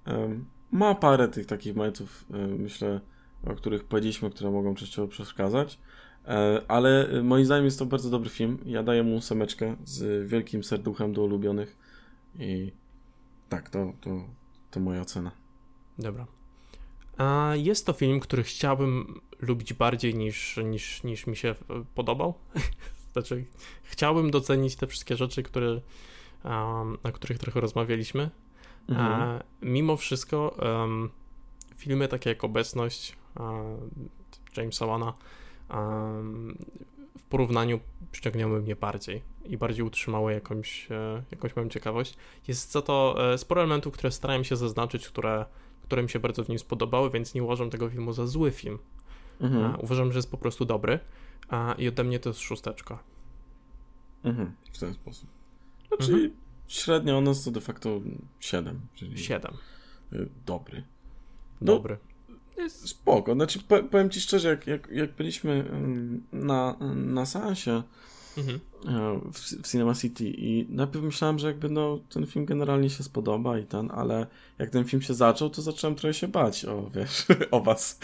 Em, 0.05 0.45
ma 0.71 0.95
parę 0.95 1.27
tych 1.27 1.45
takich 1.45 1.75
momentów, 1.75 2.25
y, 2.31 2.37
myślę, 2.37 2.99
o 3.47 3.55
których 3.55 3.83
powiedzieliśmy, 3.83 4.29
które 4.29 4.51
mogą 4.51 4.75
częściowo 4.75 5.07
przeszkadzać. 5.07 5.79
E, 6.29 6.61
ale 6.67 7.07
moim 7.23 7.45
zdaniem 7.45 7.65
jest 7.65 7.79
to 7.79 7.85
bardzo 7.85 8.09
dobry 8.09 8.29
film. 8.29 8.57
Ja 8.65 8.83
daję 8.83 9.03
mu 9.03 9.15
ósemeczkę 9.15 9.75
z 9.85 10.27
wielkim 10.27 10.63
serduchem 10.63 11.13
do 11.13 11.23
ulubionych 11.23 11.77
i 12.39 12.71
tak, 13.49 13.69
to, 13.69 13.93
to, 14.01 14.09
to 14.71 14.79
moja 14.79 15.01
ocena. 15.01 15.31
Dobra. 15.99 16.27
A 17.17 17.51
jest 17.55 17.85
to 17.85 17.93
film, 17.93 18.19
który 18.19 18.43
chciałbym 18.43 19.21
lubić 19.39 19.73
bardziej 19.73 20.15
niż, 20.15 20.57
niż, 20.65 21.03
niż 21.03 21.27
mi 21.27 21.35
się 21.35 21.55
podobał. 21.95 22.33
znaczy, 23.13 23.45
chciałbym 23.83 24.31
docenić 24.31 24.75
te 24.75 24.87
wszystkie 24.87 25.15
rzeczy, 25.15 25.43
które, 25.43 25.81
um, 26.43 26.97
o 27.03 27.11
których 27.11 27.37
trochę 27.37 27.59
rozmawialiśmy. 27.59 28.29
Mhm. 28.89 29.11
A 29.11 29.43
mimo 29.61 29.97
wszystko 29.97 30.55
um, 30.81 31.09
filmy 31.77 32.07
takie 32.07 32.29
jak 32.29 32.43
Obecność 32.43 33.15
um, 33.39 34.09
Jamesa 34.57 34.85
Wana 34.85 35.13
w 37.17 37.23
porównaniu 37.29 37.79
przyciągnęły 38.11 38.61
mnie 38.61 38.75
bardziej 38.75 39.21
i 39.45 39.57
bardziej 39.57 39.85
utrzymały 39.85 40.33
jakąś, 40.33 40.91
e, 40.91 41.23
jakąś 41.31 41.55
moją 41.55 41.69
ciekawość. 41.69 42.17
Jest 42.47 42.71
za 42.71 42.81
to 42.81 43.15
e, 43.33 43.37
sporo 43.37 43.61
elementów, 43.61 43.93
które 43.93 44.11
starałem 44.11 44.43
się 44.43 44.55
zaznaczyć, 44.55 45.07
które, 45.07 45.45
które 45.81 46.03
mi 46.03 46.09
się 46.09 46.19
bardzo 46.19 46.43
w 46.43 46.49
nim 46.49 46.59
spodobały, 46.59 47.09
więc 47.09 47.33
nie 47.33 47.43
uważam 47.43 47.69
tego 47.69 47.89
filmu 47.89 48.13
za 48.13 48.27
zły 48.27 48.51
film. 48.51 48.79
Mhm. 49.41 49.75
Uważam, 49.79 50.11
że 50.11 50.19
jest 50.19 50.31
po 50.31 50.37
prostu 50.37 50.65
dobry 50.65 50.99
i 51.77 51.87
ode 51.87 52.03
mnie 52.03 52.19
to 52.19 52.29
jest 52.29 52.39
szósteczka. 52.39 52.99
Mhm, 54.23 54.53
w 54.73 54.79
ten 54.79 54.93
sposób. 54.93 55.29
Znaczy 55.87 56.13
mhm. 56.13 56.31
średnio 56.67 57.21
nas 57.21 57.43
to 57.43 57.51
de 57.51 57.61
facto 57.61 58.01
7. 58.39 58.81
Czyli 58.93 59.17
7. 59.17 59.53
Y, 60.13 60.29
dobry. 60.45 60.83
No, 61.61 61.73
dobry. 61.73 61.97
Jest 62.59 62.89
spoko. 62.89 63.33
Znaczy, 63.33 63.59
powiem 63.91 64.09
ci 64.09 64.21
szczerze, 64.21 64.49
jak, 64.49 64.67
jak, 64.67 64.89
jak 64.91 65.15
byliśmy 65.15 65.51
mm, 65.51 66.23
na, 66.31 66.75
na 66.95 67.25
seansie 67.25 67.83
mhm. 68.37 68.59
E, 68.87 69.19
w, 69.33 69.39
w 69.39 69.71
Cinema 69.71 69.95
City 69.95 70.33
i 70.37 70.65
najpierw 70.69 71.05
myślałem, 71.05 71.39
że 71.39 71.47
jakby 71.47 71.69
no, 71.69 71.99
ten 72.09 72.25
film 72.25 72.45
generalnie 72.45 72.89
się 72.89 73.03
spodoba 73.03 73.59
i 73.59 73.65
ten, 73.65 73.91
ale 73.91 74.27
jak 74.59 74.69
ten 74.69 74.85
film 74.85 75.01
się 75.01 75.13
zaczął, 75.13 75.49
to 75.49 75.61
zacząłem 75.61 75.95
trochę 75.95 76.13
się 76.13 76.27
bać 76.27 76.65
o, 76.65 76.89
wiesz, 76.95 77.25
o 77.51 77.61
was 77.61 77.99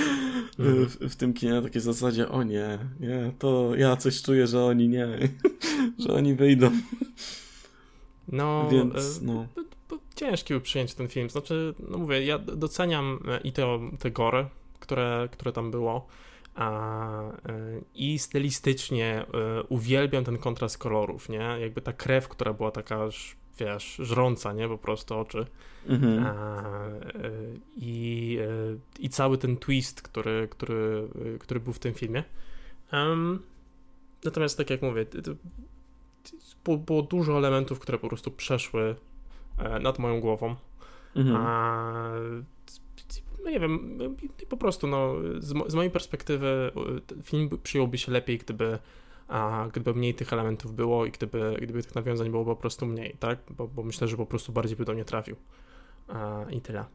mhm. 0.59 0.85
w, 0.85 0.95
w, 0.95 1.15
tym 1.15 1.33
kinie 1.33 1.53
na 1.53 1.61
takiej 1.61 1.81
zasadzie, 1.81 2.29
o 2.29 2.43
nie, 2.43 2.79
nie, 2.99 3.31
to 3.39 3.75
ja 3.75 3.97
coś 3.97 4.21
czuję, 4.21 4.47
że 4.47 4.63
oni 4.63 4.87
nie, 4.87 5.07
że 6.05 6.13
oni 6.13 6.35
wyjdą. 6.35 6.71
No, 8.27 8.69
Więc, 8.71 8.95
e, 8.95 9.19
no 9.21 9.47
ciężki 10.15 10.53
był 10.53 10.61
przyjąć 10.61 10.93
ten 10.93 11.07
film. 11.07 11.29
Znaczy, 11.29 11.73
no 11.79 11.97
mówię, 11.97 12.25
ja 12.25 12.39
doceniam 12.39 13.19
e, 13.27 13.39
i 13.39 13.51
te, 13.51 13.79
te 13.99 14.11
gore, 14.11 14.45
które, 14.79 15.29
które 15.31 15.51
tam 15.51 15.71
było. 15.71 16.07
A, 16.55 17.21
e, 17.21 17.33
I 17.95 18.19
stylistycznie 18.19 19.25
e, 19.33 19.63
uwielbiam 19.63 20.23
ten 20.23 20.37
kontrast 20.37 20.77
kolorów, 20.77 21.29
nie? 21.29 21.57
Jakby 21.59 21.81
ta 21.81 21.93
krew, 21.93 22.27
która 22.27 22.53
była 22.53 22.71
taka, 22.71 22.99
wiesz, 23.59 23.95
żrąca, 23.99 24.53
nie? 24.53 24.67
Po 24.67 24.77
prostu 24.77 25.19
oczy. 25.19 25.45
Mhm. 25.87 26.25
A, 26.25 26.63
i, 27.77 28.39
I 28.99 29.09
cały 29.09 29.37
ten 29.37 29.57
twist, 29.57 30.01
który, 30.01 30.47
który, 30.51 31.07
który 31.39 31.59
był 31.59 31.73
w 31.73 31.79
tym 31.79 31.93
filmie. 31.93 32.23
Um, 32.93 33.41
natomiast 34.23 34.57
tak 34.57 34.69
jak 34.69 34.81
mówię, 34.81 35.05
było 36.85 37.01
dużo 37.01 37.37
elementów, 37.37 37.79
które 37.79 37.97
po 37.97 38.07
prostu 38.07 38.31
przeszły 38.31 38.95
nad 39.81 39.99
moją 39.99 40.21
głową. 40.21 40.55
Mhm. 41.15 41.35
A, 41.35 42.11
no 43.43 43.49
nie 43.49 43.59
wiem, 43.59 43.97
po 44.49 44.57
prostu 44.57 44.87
no, 44.87 45.13
z, 45.39 45.53
z 45.71 45.75
mojej 45.75 45.91
perspektywy 45.91 46.71
film 47.23 47.49
przyjąłby 47.63 47.97
się 47.97 48.11
lepiej, 48.11 48.37
gdyby 48.37 48.79
a 49.27 49.67
gdyby 49.71 49.93
mniej 49.93 50.15
tych 50.15 50.33
elementów 50.33 50.75
było 50.75 51.05
i 51.05 51.11
gdyby, 51.11 51.57
gdyby 51.61 51.83
tych 51.83 51.95
nawiązań 51.95 52.31
było 52.31 52.45
po 52.45 52.55
prostu 52.55 52.85
mniej, 52.85 53.17
tak? 53.19 53.39
Bo, 53.49 53.67
bo 53.67 53.83
myślę, 53.83 54.07
że 54.07 54.17
po 54.17 54.25
prostu 54.25 54.51
bardziej 54.51 54.77
by 54.77 54.85
do 54.85 54.93
mnie 54.93 55.05
trafił. 55.05 55.35
A, 56.07 56.45
I 56.51 56.61
tyle. 56.61 56.85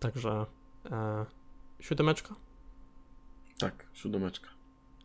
Także 0.00 0.46
e, 0.90 1.26
siódemeczka? 1.80 2.34
Tak, 3.58 3.86
siódemeczka. 3.94 4.48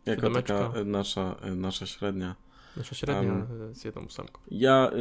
Jako 0.05 0.21
siódemeczka. 0.21 0.67
taka 0.67 0.84
nasza, 0.84 1.35
nasza 1.55 1.85
średnia 1.85 2.35
Nasza 2.80 2.95
średnia 2.95 3.34
um, 3.34 3.76
z 3.76 3.84
jedną 3.84 4.01
ósemką. 4.01 4.41
Ja 4.51 4.91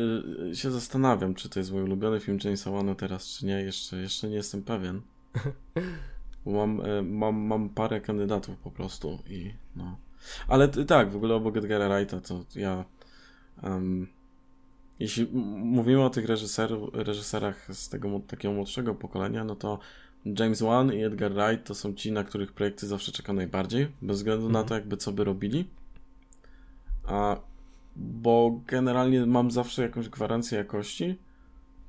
y, 0.51 0.57
się 0.57 0.71
zastanawiam, 0.71 1.35
czy 1.35 1.49
to 1.49 1.59
jest 1.61 1.73
mój 1.73 1.83
ulubiony 1.83 2.21
film 2.21 2.39
Jamesa 2.45 2.71
Wana 2.71 2.95
teraz, 2.95 3.27
czy 3.29 3.47
nie. 3.47 3.63
Jeszcze, 3.63 3.97
jeszcze 3.97 4.29
nie 4.29 4.37
jestem 4.37 4.63
pewien. 4.63 5.01
Mam, 6.47 6.81
y, 6.81 7.03
mam, 7.03 7.37
mam 7.37 7.69
parę 7.69 8.01
kandydatów 8.01 8.57
po 8.57 8.71
prostu 8.71 9.19
i 9.31 9.55
no. 9.77 9.97
Ale 10.49 10.69
tak, 10.69 11.11
w 11.11 11.17
ogóle 11.17 11.35
obok 11.35 11.57
Edgara 11.57 11.89
Wrighta 11.89 12.21
to 12.21 12.45
ja 12.55 12.85
um, 13.63 14.07
jeśli 14.99 15.27
mówimy 15.57 16.05
o 16.05 16.11
tych 16.11 16.27
reżyser, 16.27 16.71
reżyserach 16.93 17.75
z 17.77 17.89
tego 17.89 18.21
takiego 18.27 18.55
młodszego 18.55 18.95
pokolenia, 18.95 19.45
no 19.45 19.57
to 19.57 19.79
James 20.25 20.63
Wan 20.63 20.93
i 20.93 21.03
Edgar 21.03 21.33
Wright 21.33 21.67
to 21.67 21.75
są 21.75 21.95
ci, 21.95 22.13
na 22.13 22.25
których 22.25 22.53
projekty 22.53 22.87
zawsze 22.87 23.13
czekam 23.13 23.37
najbardziej, 23.37 23.89
bez 24.03 24.17
względu 24.17 24.47
mm 24.47 24.51
-hmm. 24.51 24.55
na 24.55 24.61
mhm. 24.61 24.69
to, 24.69 24.75
jakby 24.75 24.97
co 24.97 25.13
by 25.13 25.25
robili. 25.25 25.69
A 27.05 27.41
bo 27.99 28.61
generalnie 28.67 29.27
mam 29.27 29.51
zawsze 29.51 29.83
jakąś 29.83 30.09
gwarancję 30.09 30.59
jakości. 30.59 31.19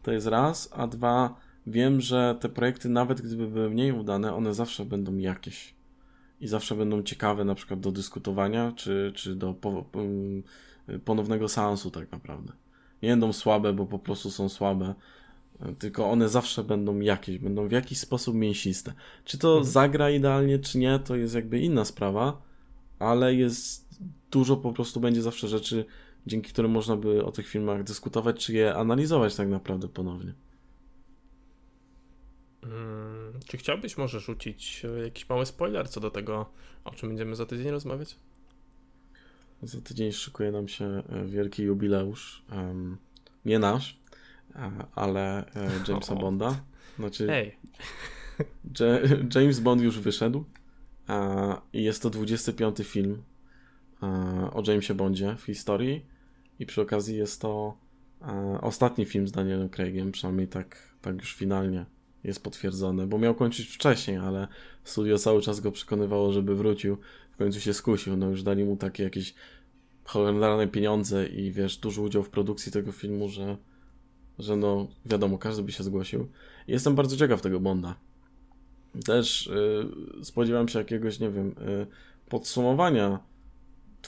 To 0.03 0.11
jest 0.11 0.27
raz, 0.27 0.69
a 0.75 0.87
dwa, 0.87 1.35
wiem, 1.67 2.01
że 2.01 2.35
te 2.39 2.49
projekty, 2.49 2.89
nawet 2.89 3.21
gdyby 3.21 3.47
były 3.47 3.69
mniej 3.69 3.91
udane, 3.91 4.35
one 4.35 4.53
zawsze 4.53 4.85
będą 4.85 5.17
jakieś. 5.17 5.73
I 6.41 6.47
zawsze 6.47 6.75
będą 6.75 7.03
ciekawe, 7.03 7.45
na 7.45 7.55
przykład 7.55 7.79
do 7.79 7.91
dyskutowania, 7.91 8.71
czy, 8.71 9.11
czy 9.15 9.35
do 9.35 9.55
mm, 9.93 10.43
ponownego 11.05 11.47
seansu, 11.49 11.91
tak 11.91 12.11
naprawdę. 12.11 12.53
Nie 13.03 13.09
będą 13.09 13.33
słabe, 13.33 13.73
bo 13.73 13.85
po 13.85 13.99
prostu 13.99 14.31
są 14.31 14.49
słabe, 14.49 14.93
tylko 15.79 16.11
one 16.11 16.29
zawsze 16.29 16.63
będą 16.63 16.99
jakieś, 16.99 17.37
będą 17.37 17.67
w 17.67 17.71
jakiś 17.71 17.99
sposób 17.99 18.35
mięsiste. 18.35 18.93
Czy 19.25 19.37
to 19.37 19.47
mhm. 19.47 19.65
zagra 19.65 20.09
idealnie, 20.09 20.59
czy 20.59 20.77
nie, 20.77 20.99
to 20.99 21.15
jest 21.15 21.35
jakby 21.35 21.59
inna 21.59 21.85
sprawa, 21.85 22.41
ale 22.99 23.35
jest 23.35 23.89
dużo 24.31 24.57
po 24.57 24.73
prostu 24.73 24.99
będzie 24.99 25.21
zawsze 25.21 25.47
rzeczy, 25.47 25.85
dzięki 26.27 26.49
którym 26.49 26.71
można 26.71 26.95
by 26.95 27.25
o 27.25 27.31
tych 27.31 27.47
filmach 27.47 27.83
dyskutować, 27.83 28.45
czy 28.45 28.53
je 28.53 28.75
analizować 28.75 29.35
tak 29.35 29.49
naprawdę 29.49 29.87
ponownie. 29.87 30.33
Hmm, 32.61 33.39
czy 33.45 33.57
chciałbyś 33.57 33.97
może 33.97 34.19
rzucić 34.19 34.85
e, 34.85 35.03
jakiś 35.03 35.29
mały 35.29 35.45
spoiler 35.45 35.89
co 35.89 35.99
do 35.99 36.11
tego, 36.11 36.49
o 36.83 36.91
czym 36.91 37.09
będziemy 37.09 37.35
za 37.35 37.45
tydzień 37.45 37.69
rozmawiać? 37.69 38.15
Za 39.63 39.81
tydzień 39.81 40.11
szykuje 40.11 40.51
nam 40.51 40.67
się 40.67 40.85
e, 40.85 41.25
wielki 41.25 41.63
jubileusz. 41.63 42.43
Um, 42.51 42.97
nie 43.45 43.59
nasz, 43.59 43.99
ale 44.95 45.53
e, 45.55 45.69
Jamesa 45.87 46.15
Bonda. 46.15 46.61
Znaczy, 46.95 47.27
hey. 47.27 47.51
James 49.35 49.59
Bond 49.59 49.81
już 49.81 49.99
wyszedł 49.99 50.45
i 51.73 51.83
jest 51.83 52.01
to 52.01 52.09
25 52.09 52.77
film 52.83 53.23
E, 54.03 54.51
o 54.53 54.63
Jamesie 54.67 54.93
Bondzie 54.93 55.35
w 55.35 55.43
historii 55.43 56.05
i 56.59 56.65
przy 56.65 56.81
okazji 56.81 57.17
jest 57.17 57.41
to 57.41 57.77
e, 58.21 58.59
ostatni 58.61 59.05
film 59.05 59.27
z 59.27 59.31
Danielem 59.31 59.69
Craigiem, 59.69 60.11
przynajmniej 60.11 60.47
tak, 60.47 60.77
tak 61.01 61.15
już 61.15 61.35
finalnie 61.35 61.85
jest 62.23 62.43
potwierdzone, 62.43 63.07
bo 63.07 63.17
miał 63.17 63.35
kończyć 63.35 63.67
wcześniej, 63.67 64.17
ale 64.17 64.47
studio 64.83 65.17
cały 65.17 65.41
czas 65.41 65.59
go 65.59 65.71
przekonywało, 65.71 66.33
żeby 66.33 66.55
wrócił, 66.55 66.97
w 67.31 67.37
końcu 67.37 67.59
się 67.59 67.73
skusił, 67.73 68.17
no 68.17 68.29
już 68.29 68.43
dali 68.43 68.65
mu 68.65 68.77
takie 68.77 69.03
jakieś 69.03 69.33
horrendalne 70.03 70.67
pieniądze 70.67 71.27
i 71.27 71.51
wiesz, 71.51 71.77
duży 71.77 72.01
udział 72.01 72.23
w 72.23 72.29
produkcji 72.29 72.71
tego 72.71 72.91
filmu, 72.91 73.29
że, 73.29 73.57
że 74.39 74.55
no 74.55 74.87
wiadomo, 75.05 75.37
każdy 75.37 75.63
by 75.63 75.71
się 75.71 75.83
zgłosił. 75.83 76.27
I 76.67 76.71
jestem 76.71 76.95
bardzo 76.95 77.17
ciekaw 77.17 77.41
tego 77.41 77.59
Bonda. 77.59 77.95
Też 79.05 79.49
yy, 80.17 80.25
spodziewam 80.25 80.67
się 80.67 80.79
jakiegoś, 80.79 81.19
nie 81.19 81.29
wiem, 81.29 81.55
yy, 81.67 81.87
podsumowania 82.29 83.19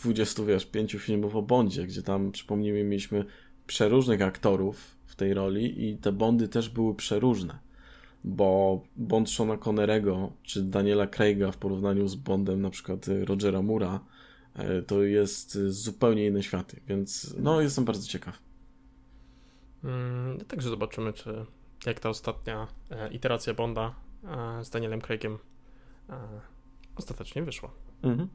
20, 0.02 0.44
wiesz, 0.44 0.66
pięciu 0.66 1.00
filmów 1.00 1.36
o 1.36 1.42
Bondzie, 1.42 1.88
gdzie 1.88 2.04
tam, 2.04 2.32
przypomnijmy, 2.32 2.84
mieliśmy 2.84 3.26
przeróżnych 3.68 4.22
aktorów 4.22 4.98
w 5.06 5.16
tej 5.16 5.34
roli 5.34 5.90
i 5.90 5.98
te 5.98 6.12
Bondy 6.12 6.48
też 6.48 6.70
były 6.70 6.96
przeróżne, 6.96 7.60
bo 8.24 8.82
Bond 8.96 9.30
Shona 9.30 9.58
Connerego 9.58 10.32
czy 10.44 10.64
Daniela 10.64 11.08
Craiga 11.08 11.52
w 11.52 11.58
porównaniu 11.58 12.08
z 12.08 12.16
Bondem 12.16 12.62
na 12.62 12.70
przykład 12.70 13.06
Rogera 13.26 13.62
Mura 13.62 14.00
to 14.88 15.04
jest 15.04 15.58
zupełnie 15.68 16.26
inne 16.26 16.44
światy, 16.44 16.82
więc 16.88 17.36
no 17.40 17.62
jestem 17.62 17.86
bardzo 17.86 18.08
ciekaw. 18.08 18.40
Mm, 19.84 20.40
także 20.48 20.70
zobaczymy, 20.70 21.14
czy 21.14 21.46
jak 21.86 22.00
ta 22.00 22.10
ostatnia 22.10 22.68
e, 22.92 23.14
iteracja 23.14 23.54
Bonda 23.54 23.96
z 24.62 24.70
Danielem 24.70 25.02
Craigiem 25.02 25.38
ostatecznie 26.96 27.44
wyszła. 27.44 27.72
Mhm. 28.04 28.30